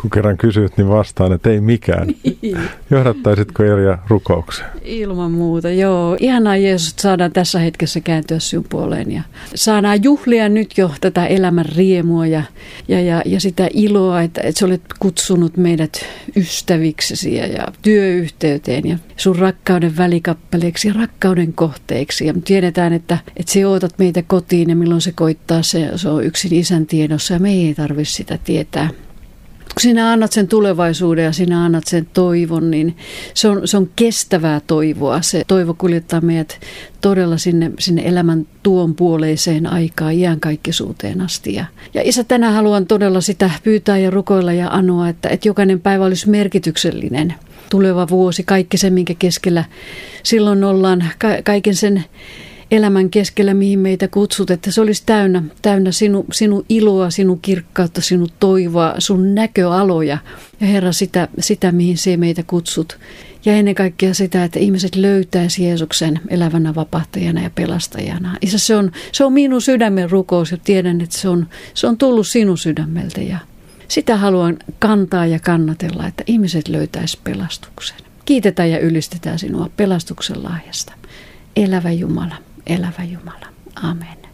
Kun 0.00 0.10
kerran 0.10 0.36
kysyt, 0.36 0.76
niin 0.76 0.88
vastaan, 0.88 1.32
että 1.32 1.50
ei 1.50 1.60
mikään. 1.60 2.08
Niin. 2.42 2.58
Johdattaisitko 2.90 3.62
Erja 3.62 3.98
rukoukseen? 4.08 4.70
Ilman 4.82 5.30
muuta, 5.30 5.70
joo. 5.70 6.16
Ihanaa 6.20 6.56
Jeesus, 6.56 6.90
että 6.90 7.02
saadaan 7.02 7.32
tässä 7.32 7.58
hetkessä 7.58 8.00
kääntyä 8.00 8.38
sinun 8.38 8.66
puoleen 8.68 9.12
ja 9.12 9.22
saadaan 9.54 10.02
juhlia 10.02 10.48
nyt 10.48 10.78
jo 10.78 10.90
tätä 11.00 11.26
elämän 11.26 11.66
riemua 11.76 12.26
ja, 12.26 12.42
ja, 12.88 13.00
ja, 13.00 13.22
ja 13.26 13.40
sitä 13.40 13.68
iloa, 13.74 14.22
että, 14.22 14.40
että 14.40 14.58
sä 14.58 14.66
olet 14.66 14.82
kutsunut 14.98 15.56
meidät 15.56 16.06
ystäviksesi 16.36 17.34
ja, 17.34 17.46
ja 17.46 17.68
työyhteyteen 17.82 18.88
ja 18.88 18.98
sun 19.16 19.36
rakkauden 19.36 19.96
välikappaleeksi 19.96 20.88
ja 20.88 20.94
rakkauden 20.94 21.52
kohteeksi. 21.52 22.26
Ja 22.26 22.34
tiedetään, 22.44 22.92
että, 22.92 23.18
että 23.36 23.52
se 23.52 23.66
ootat 23.66 23.98
meitä 23.98 24.22
kotiin 24.22 24.70
ja 24.70 24.76
milloin 24.76 25.00
se 25.00 25.12
koittaa, 25.12 25.62
se, 25.62 25.90
se 25.96 26.08
on 26.08 26.24
yksin 26.24 26.54
isän 26.54 26.86
tiedossa 26.86 27.34
ja 27.34 27.40
me 27.40 27.50
ei 27.50 27.74
tarvitse 27.74 28.14
sitä 28.14 28.38
tietää 28.44 28.90
kun 29.74 29.80
sinä 29.80 30.12
annat 30.12 30.32
sen 30.32 30.48
tulevaisuuden 30.48 31.24
ja 31.24 31.32
sinä 31.32 31.64
annat 31.64 31.86
sen 31.86 32.06
toivon, 32.12 32.70
niin 32.70 32.96
se 33.34 33.48
on, 33.48 33.68
se 33.68 33.76
on 33.76 33.90
kestävää 33.96 34.60
toivoa. 34.66 35.22
Se 35.22 35.44
toivo 35.46 35.74
kuljettaa 35.74 36.20
meidät 36.20 36.60
todella 37.00 37.38
sinne, 37.38 37.70
sinne 37.78 38.02
elämän 38.04 38.46
tuon 38.62 38.94
puoleiseen 38.94 39.66
aikaan 39.66 40.12
iänkaikkisuuteen 40.12 41.20
asti. 41.20 41.54
Ja, 41.54 41.64
ja 41.94 42.02
isä, 42.04 42.24
tänään 42.24 42.54
haluan 42.54 42.86
todella 42.86 43.20
sitä 43.20 43.50
pyytää 43.64 43.98
ja 43.98 44.10
rukoilla 44.10 44.52
ja 44.52 44.68
anoa, 44.68 45.08
että, 45.08 45.28
että 45.28 45.48
jokainen 45.48 45.80
päivä 45.80 46.04
olisi 46.04 46.30
merkityksellinen. 46.30 47.34
Tuleva 47.70 48.08
vuosi, 48.08 48.42
kaikki 48.42 48.76
se, 48.76 48.90
minkä 48.90 49.14
keskellä 49.18 49.64
silloin 50.22 50.64
ollaan, 50.64 51.04
ka- 51.18 51.42
kaiken 51.44 51.74
sen 51.74 52.04
elämän 52.70 53.10
keskellä, 53.10 53.54
mihin 53.54 53.78
meitä 53.78 54.08
kutsut, 54.08 54.50
että 54.50 54.70
se 54.70 54.80
olisi 54.80 55.02
täynnä, 55.06 55.42
täynnä 55.62 55.92
sinu, 55.92 56.26
sinun 56.32 56.64
iloa, 56.68 57.10
sinun 57.10 57.40
kirkkautta, 57.40 58.00
sinun 58.00 58.28
toivoa, 58.40 58.94
sun 58.98 59.34
näköaloja. 59.34 60.18
Ja 60.60 60.66
Herra, 60.66 60.92
sitä, 60.92 61.28
sitä 61.38 61.72
mihin 61.72 61.98
se 61.98 62.16
meitä 62.16 62.42
kutsut. 62.46 62.98
Ja 63.44 63.52
ennen 63.52 63.74
kaikkea 63.74 64.14
sitä, 64.14 64.44
että 64.44 64.58
ihmiset 64.58 64.96
löytäisi 64.96 65.64
Jeesuksen 65.64 66.20
elävänä 66.28 66.74
vapahtajana 66.74 67.42
ja 67.42 67.50
pelastajana. 67.54 68.36
Isä, 68.42 68.58
se 68.58 68.76
on, 68.76 68.92
se 69.12 69.24
on 69.24 69.32
minun 69.32 69.62
sydämen 69.62 70.10
rukous 70.10 70.50
ja 70.50 70.58
tiedän, 70.64 71.00
että 71.00 71.18
se 71.18 71.28
on, 71.28 71.46
se 71.74 71.86
on 71.86 71.98
tullut 71.98 72.26
sinun 72.26 72.58
sydämeltä. 72.58 73.20
Ja 73.20 73.38
sitä 73.88 74.16
haluan 74.16 74.56
kantaa 74.78 75.26
ja 75.26 75.38
kannatella, 75.38 76.06
että 76.06 76.24
ihmiset 76.26 76.68
löytäisi 76.68 77.18
pelastuksen. 77.24 77.96
Kiitetään 78.24 78.70
ja 78.70 78.78
ylistetään 78.78 79.38
sinua 79.38 79.70
pelastuksen 79.76 80.44
lahjasta. 80.44 80.92
Elävä 81.56 81.92
Jumala 81.92 82.36
elävä 82.66 83.04
Jumala. 83.04 83.46
Amen. 83.82 84.24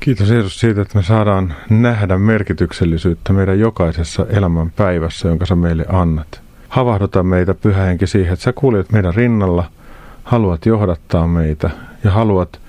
Kiitos 0.00 0.30
Jeesus 0.30 0.60
siitä, 0.60 0.82
että 0.82 0.98
me 0.98 1.02
saadaan 1.02 1.54
nähdä 1.70 2.18
merkityksellisyyttä 2.18 3.32
meidän 3.32 3.58
jokaisessa 3.58 4.26
elämän 4.28 4.70
päivässä, 4.70 5.28
jonka 5.28 5.46
sä 5.46 5.56
meille 5.56 5.84
annat. 5.88 6.40
Havahduta 6.68 7.22
meitä, 7.22 7.54
Pyhä 7.54 7.82
Henki, 7.82 8.06
siihen, 8.06 8.32
että 8.32 8.42
sä 8.42 8.52
kuljet 8.52 8.92
meidän 8.92 9.14
rinnalla, 9.14 9.64
haluat 10.24 10.66
johdattaa 10.66 11.26
meitä 11.26 11.70
ja 12.04 12.10
haluat 12.10 12.60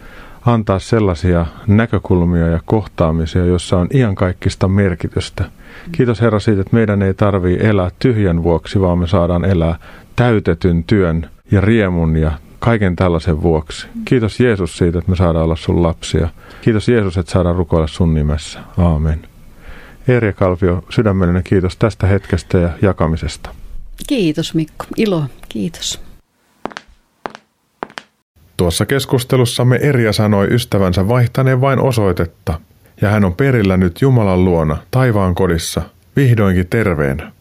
antaa 0.45 0.79
sellaisia 0.79 1.45
näkökulmia 1.67 2.47
ja 2.47 2.59
kohtaamisia, 2.65 3.45
joissa 3.45 3.77
on 3.77 3.87
iankaikkista 3.93 4.67
merkitystä. 4.67 5.45
Kiitos 5.91 6.21
Herra 6.21 6.39
siitä, 6.39 6.61
että 6.61 6.75
meidän 6.75 7.01
ei 7.01 7.13
tarvii 7.13 7.57
elää 7.61 7.89
tyhjän 7.99 8.43
vuoksi, 8.43 8.81
vaan 8.81 8.97
me 8.97 9.07
saadaan 9.07 9.45
elää 9.45 9.75
täytetyn 10.15 10.83
työn 10.83 11.29
ja 11.51 11.61
riemun 11.61 12.17
ja 12.17 12.31
kaiken 12.63 12.95
tällaisen 12.95 13.41
vuoksi. 13.41 13.87
Kiitos 14.05 14.39
Jeesus 14.39 14.77
siitä, 14.77 14.99
että 14.99 15.11
me 15.11 15.15
saadaan 15.15 15.45
olla 15.45 15.55
sun 15.55 15.83
lapsia. 15.83 16.29
Kiitos 16.61 16.89
Jeesus, 16.89 17.17
että 17.17 17.31
saadaan 17.31 17.55
rukoilla 17.55 17.87
sun 17.87 18.13
nimessä. 18.13 18.59
Aamen. 18.77 19.27
Erja 20.07 20.33
Kalvio, 20.33 20.83
sydämellinen 20.89 21.43
kiitos 21.43 21.77
tästä 21.77 22.07
hetkestä 22.07 22.57
ja 22.57 22.69
jakamisesta. 22.81 23.49
Kiitos 24.07 24.53
Mikko. 24.53 24.85
Ilo. 24.97 25.23
Kiitos. 25.49 26.01
Tuossa 28.57 28.85
keskustelussamme 28.85 29.75
Erja 29.75 30.13
sanoi 30.13 30.47
ystävänsä 30.51 31.07
vaihtaneen 31.07 31.61
vain 31.61 31.79
osoitetta, 31.79 32.59
ja 33.01 33.09
hän 33.09 33.25
on 33.25 33.33
perillä 33.33 33.77
nyt 33.77 34.01
Jumalan 34.01 34.45
luona, 34.45 34.77
taivaan 34.91 35.35
kodissa, 35.35 35.81
vihdoinkin 36.15 36.67
terveenä. 36.67 37.31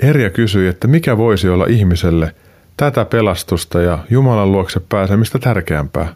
Erja 0.00 0.30
kysyi, 0.30 0.68
että 0.68 0.88
mikä 0.88 1.16
voisi 1.16 1.48
olla 1.48 1.66
ihmiselle 1.68 2.34
tätä 2.78 3.04
pelastusta 3.04 3.80
ja 3.80 3.98
Jumalan 4.10 4.52
luokse 4.52 4.80
pääsemistä 4.88 5.38
tärkeämpää. 5.38 6.14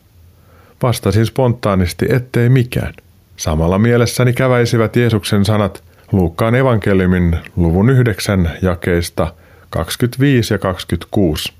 Vastasin 0.83 1.27
spontaanisti, 1.27 2.07
ettei 2.09 2.49
mikään. 2.49 2.95
Samalla 3.37 3.79
mielessäni 3.79 4.33
käväisivät 4.33 4.97
Jeesuksen 4.97 5.45
sanat 5.45 5.83
Luukkaan 6.13 6.55
evankeliumin 6.55 7.39
luvun 7.57 7.91
9 7.91 8.51
jakeista 8.63 9.35
25 9.71 10.55
ja 10.55 10.59
26. 10.59 11.53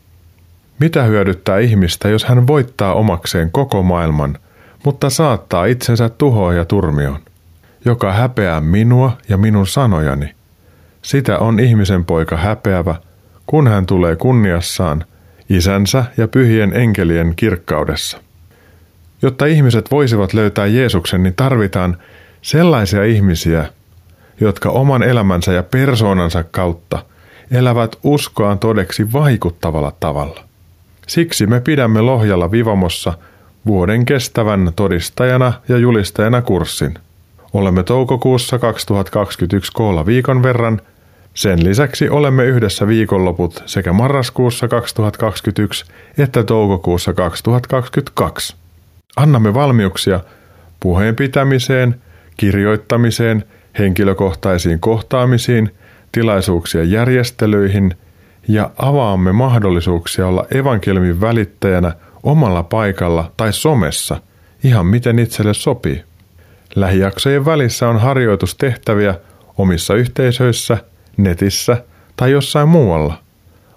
Mitä 0.79 1.03
hyödyttää 1.03 1.59
ihmistä, 1.59 2.09
jos 2.09 2.25
hän 2.25 2.47
voittaa 2.47 2.95
omakseen 2.95 3.51
koko 3.51 3.83
maailman, 3.83 4.39
mutta 4.85 5.11
saattaa 5.11 5.65
itsensä 5.65 6.09
tuhoa 6.09 6.55
ja 6.55 6.65
turmioon? 6.65 7.19
Joka 7.85 8.13
häpeää 8.13 8.61
minua 8.61 9.17
ja 9.29 9.37
minun 9.37 9.67
sanojani. 9.67 10.35
Sitä 11.03 11.39
on 11.39 11.61
ihmisen 11.61 12.05
poika 12.05 12.37
häpeävä, 12.37 12.95
kun 13.47 13.69
hän 13.69 13.87
tulee 13.87 14.17
kunniassaan, 14.17 15.05
isänsä 15.49 16.05
ja 16.17 16.29
pyhien 16.29 16.73
enkelien 16.77 17.33
kirkkaudessa. 17.37 18.19
Jotta 19.23 19.47
ihmiset 19.47 19.91
voisivat 19.91 20.33
löytää 20.33 20.67
Jeesuksen, 20.67 21.23
niin 21.23 21.35
tarvitaan 21.35 21.97
sellaisia 22.43 23.05
ihmisiä, 23.05 23.65
jotka 24.41 24.71
oman 24.71 25.03
elämänsä 25.03 25.53
ja 25.53 25.63
persoonansa 25.63 26.43
kautta 26.43 27.05
elävät 27.51 27.97
uskoaan 28.03 28.59
todeksi 28.59 29.13
vaikuttavalla 29.13 29.93
tavalla. 30.01 30.45
Siksi 31.07 31.47
me 31.47 31.61
pidämme 31.61 32.01
Lohjalla 32.01 32.51
Vivamossa 32.51 33.13
vuoden 33.67 34.05
kestävän 34.05 34.73
todistajana 34.77 35.53
ja 35.69 35.79
julistajana 35.79 36.43
kurssin. 36.43 36.95
Olemme 37.53 37.83
toukokuussa 37.83 38.59
2021 38.59 39.73
koolla 39.73 40.07
viikon 40.07 40.43
verran. 40.43 40.81
Sen 41.35 41.65
lisäksi 41.65 42.09
olemme 42.09 42.45
yhdessä 42.45 42.87
viikonloput 42.87 43.63
sekä 43.67 43.93
marraskuussa 43.93 44.69
2021 44.69 45.85
että 46.19 46.45
toukokuussa 46.45 47.13
2022. 47.13 48.57
Annamme 49.17 49.55
valmiuksia 49.55 50.21
puheen 50.81 51.17
pitämiseen, 51.17 52.01
kirjoittamiseen, 52.37 53.45
henkilökohtaisiin 53.79 54.81
kohtaamisiin, 54.81 55.75
tilaisuuksien 56.13 56.91
järjestelyihin 56.91 57.95
ja 58.49 58.71
avaamme 58.79 59.33
mahdollisuuksia 59.33 60.27
olla 60.27 60.47
evankeliumin 60.55 61.21
välittäjänä 61.21 61.93
omalla 62.23 62.63
paikalla 62.63 63.33
tai 63.37 63.53
somessa, 63.53 64.21
ihan 64.65 64.87
miten 64.87 65.19
itselle 65.19 65.55
sopii. 65.55 66.05
Lähijaksojen 66.75 67.45
välissä 67.45 67.89
on 67.89 68.01
harjoitustehtäviä 68.01 69.15
omissa 69.59 69.95
yhteisöissä, 69.95 70.79
netissä 71.17 71.85
tai 72.17 72.31
jossain 72.31 72.69
muualla. 72.69 73.19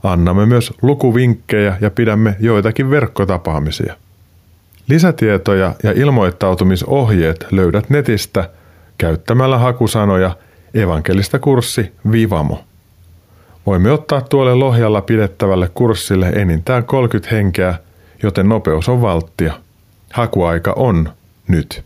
Annamme 0.03 0.45
myös 0.45 0.73
lukuvinkkejä 0.81 1.77
ja 1.81 1.91
pidämme 1.91 2.36
joitakin 2.39 2.89
verkkotapaamisia. 2.89 3.95
Lisätietoja 4.88 5.73
ja 5.83 5.91
ilmoittautumisohjeet 5.91 7.47
löydät 7.51 7.89
netistä 7.89 8.49
käyttämällä 8.97 9.57
hakusanoja 9.57 10.38
evankelista 10.73 11.39
kurssi 11.39 11.91
Vivamo. 12.11 12.63
Voimme 13.65 13.91
ottaa 13.91 14.21
tuolle 14.21 14.55
Lohjalla 14.55 15.01
pidettävälle 15.01 15.69
kurssille 15.73 16.29
enintään 16.29 16.83
30 16.83 17.36
henkeä, 17.36 17.75
joten 18.23 18.49
nopeus 18.49 18.89
on 18.89 19.01
valttia. 19.01 19.53
Hakuaika 20.13 20.73
on 20.75 21.09
nyt. 21.47 21.83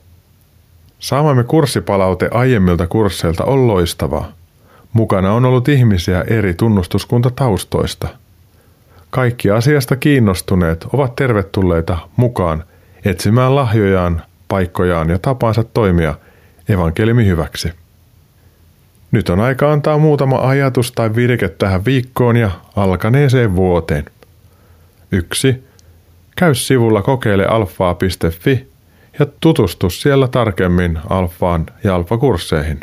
Saamamme 1.00 1.44
kurssipalaute 1.44 2.30
aiemmilta 2.32 2.88
kursseilta 2.88 3.46
on 3.46 3.68
loistavaa. 3.68 4.32
Mukana 4.94 5.34
on 5.34 5.46
ollut 5.46 5.68
ihmisiä 5.68 6.24
eri 6.28 6.54
tunnustuskuntataustoista. 6.54 8.08
Kaikki 9.10 9.52
asiasta 9.52 9.96
kiinnostuneet 9.96 10.86
ovat 10.94 11.16
tervetulleita 11.16 11.98
mukaan 12.16 12.64
etsimään 13.06 13.56
lahjojaan, 13.56 14.22
paikkojaan 14.48 15.10
ja 15.10 15.20
tapansa 15.20 15.64
toimia 15.64 16.16
evankeliumi 16.70 17.26
hyväksi. 17.26 17.74
Nyt 19.12 19.30
on 19.30 19.40
aika 19.40 19.72
antaa 19.72 19.98
muutama 19.98 20.50
ajatus 20.50 20.92
tai 20.92 21.16
virke 21.16 21.50
tähän 21.50 21.86
viikkoon 21.86 22.36
ja 22.36 22.52
alkaneeseen 22.76 23.56
vuoteen. 23.56 24.06
1. 25.12 25.64
Käy 26.36 26.56
sivulla 26.56 27.02
kokeile 27.02 27.46
alfaa.fi 27.46 28.68
ja 29.20 29.26
tutustu 29.40 29.90
siellä 29.90 30.28
tarkemmin 30.28 31.00
alfaan 31.10 31.66
ja 31.84 31.96
alfakursseihin. 31.96 32.80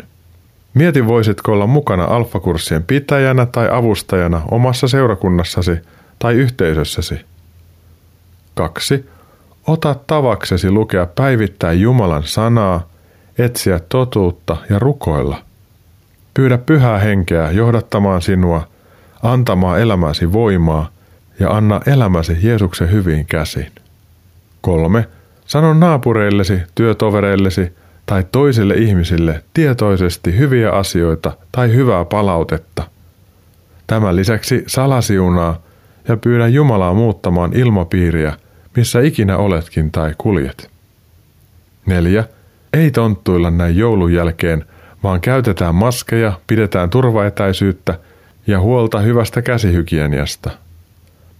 Mieti 0.77 1.07
voisitko 1.07 1.51
olla 1.51 1.67
mukana 1.67 2.03
alfakurssien 2.03 2.83
pitäjänä 2.83 3.45
tai 3.45 3.69
avustajana 3.71 4.41
omassa 4.51 4.87
seurakunnassasi 4.87 5.71
tai 6.19 6.33
yhteisössäsi. 6.33 7.19
2. 8.55 9.09
Ota 9.67 9.95
tavaksesi 10.07 10.71
lukea 10.71 11.05
päivittäin 11.05 11.81
Jumalan 11.81 12.23
sanaa, 12.23 12.87
etsiä 13.37 13.79
totuutta 13.89 14.57
ja 14.69 14.79
rukoilla. 14.79 15.37
Pyydä 16.33 16.57
pyhää 16.57 16.99
henkeä 16.99 17.51
johdattamaan 17.51 18.21
sinua, 18.21 18.67
antamaan 19.23 19.81
elämäsi 19.81 20.33
voimaa 20.33 20.89
ja 21.39 21.49
anna 21.49 21.81
elämäsi 21.85 22.37
Jeesuksen 22.41 22.91
hyviin 22.91 23.25
käsiin. 23.25 23.71
3. 24.61 25.07
Sano 25.45 25.73
naapureillesi, 25.73 26.61
työtovereillesi 26.75 27.73
tai 28.07 28.25
toisille 28.31 28.73
ihmisille 28.73 29.43
tietoisesti 29.53 30.37
hyviä 30.37 30.71
asioita 30.71 31.31
tai 31.51 31.73
hyvää 31.73 32.05
palautetta. 32.05 32.83
Tämän 33.87 34.15
lisäksi 34.15 34.63
salasiunaa 34.67 35.61
ja 36.07 36.17
pyydä 36.17 36.47
Jumalaa 36.47 36.93
muuttamaan 36.93 37.53
ilmapiiriä, 37.53 38.33
missä 38.75 39.01
ikinä 39.01 39.37
oletkin 39.37 39.91
tai 39.91 40.13
kuljet. 40.17 40.69
4. 41.85 42.23
Ei 42.73 42.91
tonttuilla 42.91 43.51
näin 43.51 43.77
joulun 43.77 44.13
jälkeen, 44.13 44.65
vaan 45.03 45.21
käytetään 45.21 45.75
maskeja, 45.75 46.33
pidetään 46.47 46.89
turvaetäisyyttä 46.89 47.99
ja 48.47 48.59
huolta 48.59 48.99
hyvästä 48.99 49.41
käsihygieniasta– 49.41 50.51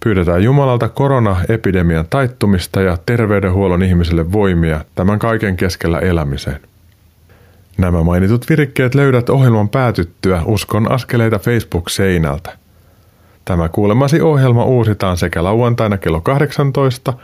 Pyydetään 0.04 0.42
Jumalalta 0.42 0.88
koronaepidemian 0.88 2.06
taittumista 2.10 2.80
ja 2.80 2.98
terveydenhuollon 3.06 3.82
ihmisille 3.82 4.32
voimia 4.32 4.84
tämän 4.94 5.18
kaiken 5.18 5.56
keskellä 5.56 5.98
elämiseen. 5.98 6.60
Nämä 7.78 8.02
mainitut 8.02 8.50
virikkeet 8.50 8.94
löydät 8.94 9.30
ohjelman 9.30 9.68
päätyttyä 9.68 10.42
Uskon 10.44 10.92
askeleita 10.92 11.38
Facebook-seinältä. 11.38 12.58
Tämä 13.44 13.68
kuulemasi 13.68 14.20
ohjelma 14.20 14.64
uusitaan 14.64 15.16
sekä 15.16 15.44
lauantaina 15.44 15.98
kello 15.98 16.20
18 16.20 17.14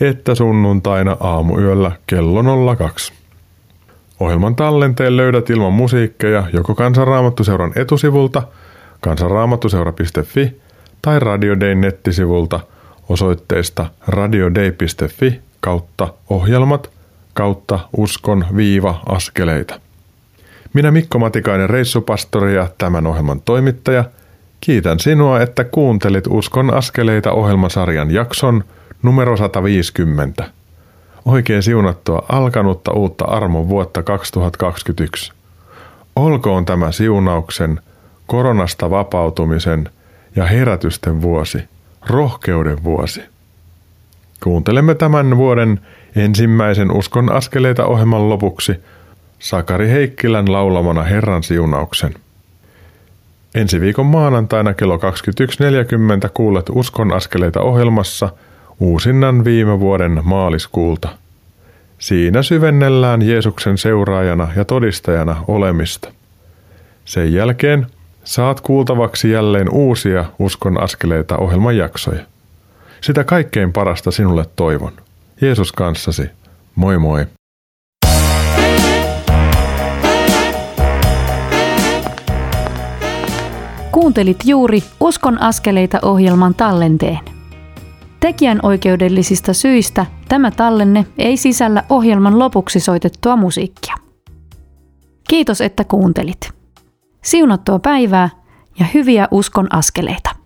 että 0.00 0.34
sunnuntaina 0.34 1.16
aamuyöllä 1.20 1.92
kello 2.06 2.74
02. 2.76 3.12
Ohjelman 4.20 4.56
tallenteen 4.56 5.16
löydät 5.16 5.50
ilman 5.50 5.72
musiikkeja 5.72 6.44
joko 6.52 6.74
Kansanraamattuseuran 6.74 7.72
etusivulta 7.76 8.42
kansanraamattuseura.fi 9.00 10.60
tai 11.02 11.18
Radio 11.18 11.60
Day 11.60 11.74
nettisivulta 11.74 12.60
osoitteesta 13.08 13.86
radiodei.fi 14.06 15.40
kautta 15.60 16.14
ohjelmat 16.30 16.90
kautta 17.34 17.78
uskon 17.96 18.46
viiva 18.56 19.00
askeleita. 19.06 19.80
Minä 20.72 20.90
Mikko 20.90 21.18
Matikainen 21.18 21.70
reissupastori 21.70 22.54
ja 22.54 22.68
tämän 22.78 23.06
ohjelman 23.06 23.40
toimittaja 23.40 24.04
kiitän 24.60 25.00
sinua, 25.00 25.40
että 25.40 25.64
kuuntelit 25.64 26.24
Uskon 26.26 26.74
askeleita 26.74 27.32
ohjelmasarjan 27.32 28.10
jakson 28.10 28.64
numero 29.02 29.36
150. 29.36 30.44
Oikein 31.24 31.62
siunattua 31.62 32.26
alkanutta 32.28 32.92
uutta 32.92 33.24
armon 33.24 33.68
vuotta 33.68 34.02
2021. 34.02 35.32
Olkoon 36.16 36.64
tämä 36.64 36.92
siunauksen, 36.92 37.80
koronasta 38.26 38.90
vapautumisen– 38.90 39.88
ja 40.36 40.46
herätysten 40.46 41.22
vuosi, 41.22 41.58
rohkeuden 42.06 42.84
vuosi. 42.84 43.22
Kuuntelemme 44.42 44.94
tämän 44.94 45.36
vuoden 45.36 45.80
ensimmäisen 46.16 46.90
Uskon 46.90 47.32
askeleita 47.32 47.86
ohjelman 47.86 48.28
lopuksi 48.28 48.80
Sakari 49.38 49.88
Heikkilän 49.88 50.52
laulamana 50.52 51.02
Herran 51.02 51.42
siunauksen. 51.42 52.14
Ensi 53.54 53.80
viikon 53.80 54.06
maanantaina 54.06 54.74
kello 54.74 54.96
21.40 54.96 55.02
kuulet 56.34 56.66
Uskon 56.70 57.12
askeleita 57.12 57.60
ohjelmassa 57.60 58.28
uusinnan 58.80 59.44
viime 59.44 59.80
vuoden 59.80 60.20
maaliskuulta. 60.24 61.08
Siinä 61.98 62.42
syvennellään 62.42 63.22
Jeesuksen 63.22 63.78
seuraajana 63.78 64.48
ja 64.56 64.64
todistajana 64.64 65.44
olemista. 65.48 66.12
Sen 67.04 67.32
jälkeen 67.32 67.86
Saat 68.24 68.60
kuultavaksi 68.60 69.30
jälleen 69.30 69.70
uusia 69.70 70.24
Uskon 70.38 70.82
askeleita 70.82 71.36
ohjelman 71.36 71.76
jaksoja. 71.76 72.20
Sitä 73.00 73.24
kaikkein 73.24 73.72
parasta 73.72 74.10
sinulle 74.10 74.44
toivon. 74.56 74.92
Jeesus 75.40 75.72
kanssasi. 75.72 76.30
Moi 76.74 76.98
moi. 76.98 77.26
Kuuntelit 83.92 84.38
juuri 84.44 84.82
Uskon 85.00 85.42
askeleita 85.42 85.98
ohjelman 86.02 86.54
tallenteen. 86.54 87.20
Tekijän 88.20 88.60
oikeudellisista 88.62 89.52
syistä 89.52 90.06
tämä 90.28 90.50
tallenne 90.50 91.06
ei 91.18 91.36
sisällä 91.36 91.84
ohjelman 91.88 92.38
lopuksi 92.38 92.80
soitettua 92.80 93.36
musiikkia. 93.36 93.94
Kiitos, 95.28 95.60
että 95.60 95.84
kuuntelit. 95.84 96.61
Siunattua 97.22 97.78
päivää 97.78 98.30
ja 98.78 98.86
hyviä 98.94 99.28
uskon 99.30 99.66
askeleita. 99.70 100.41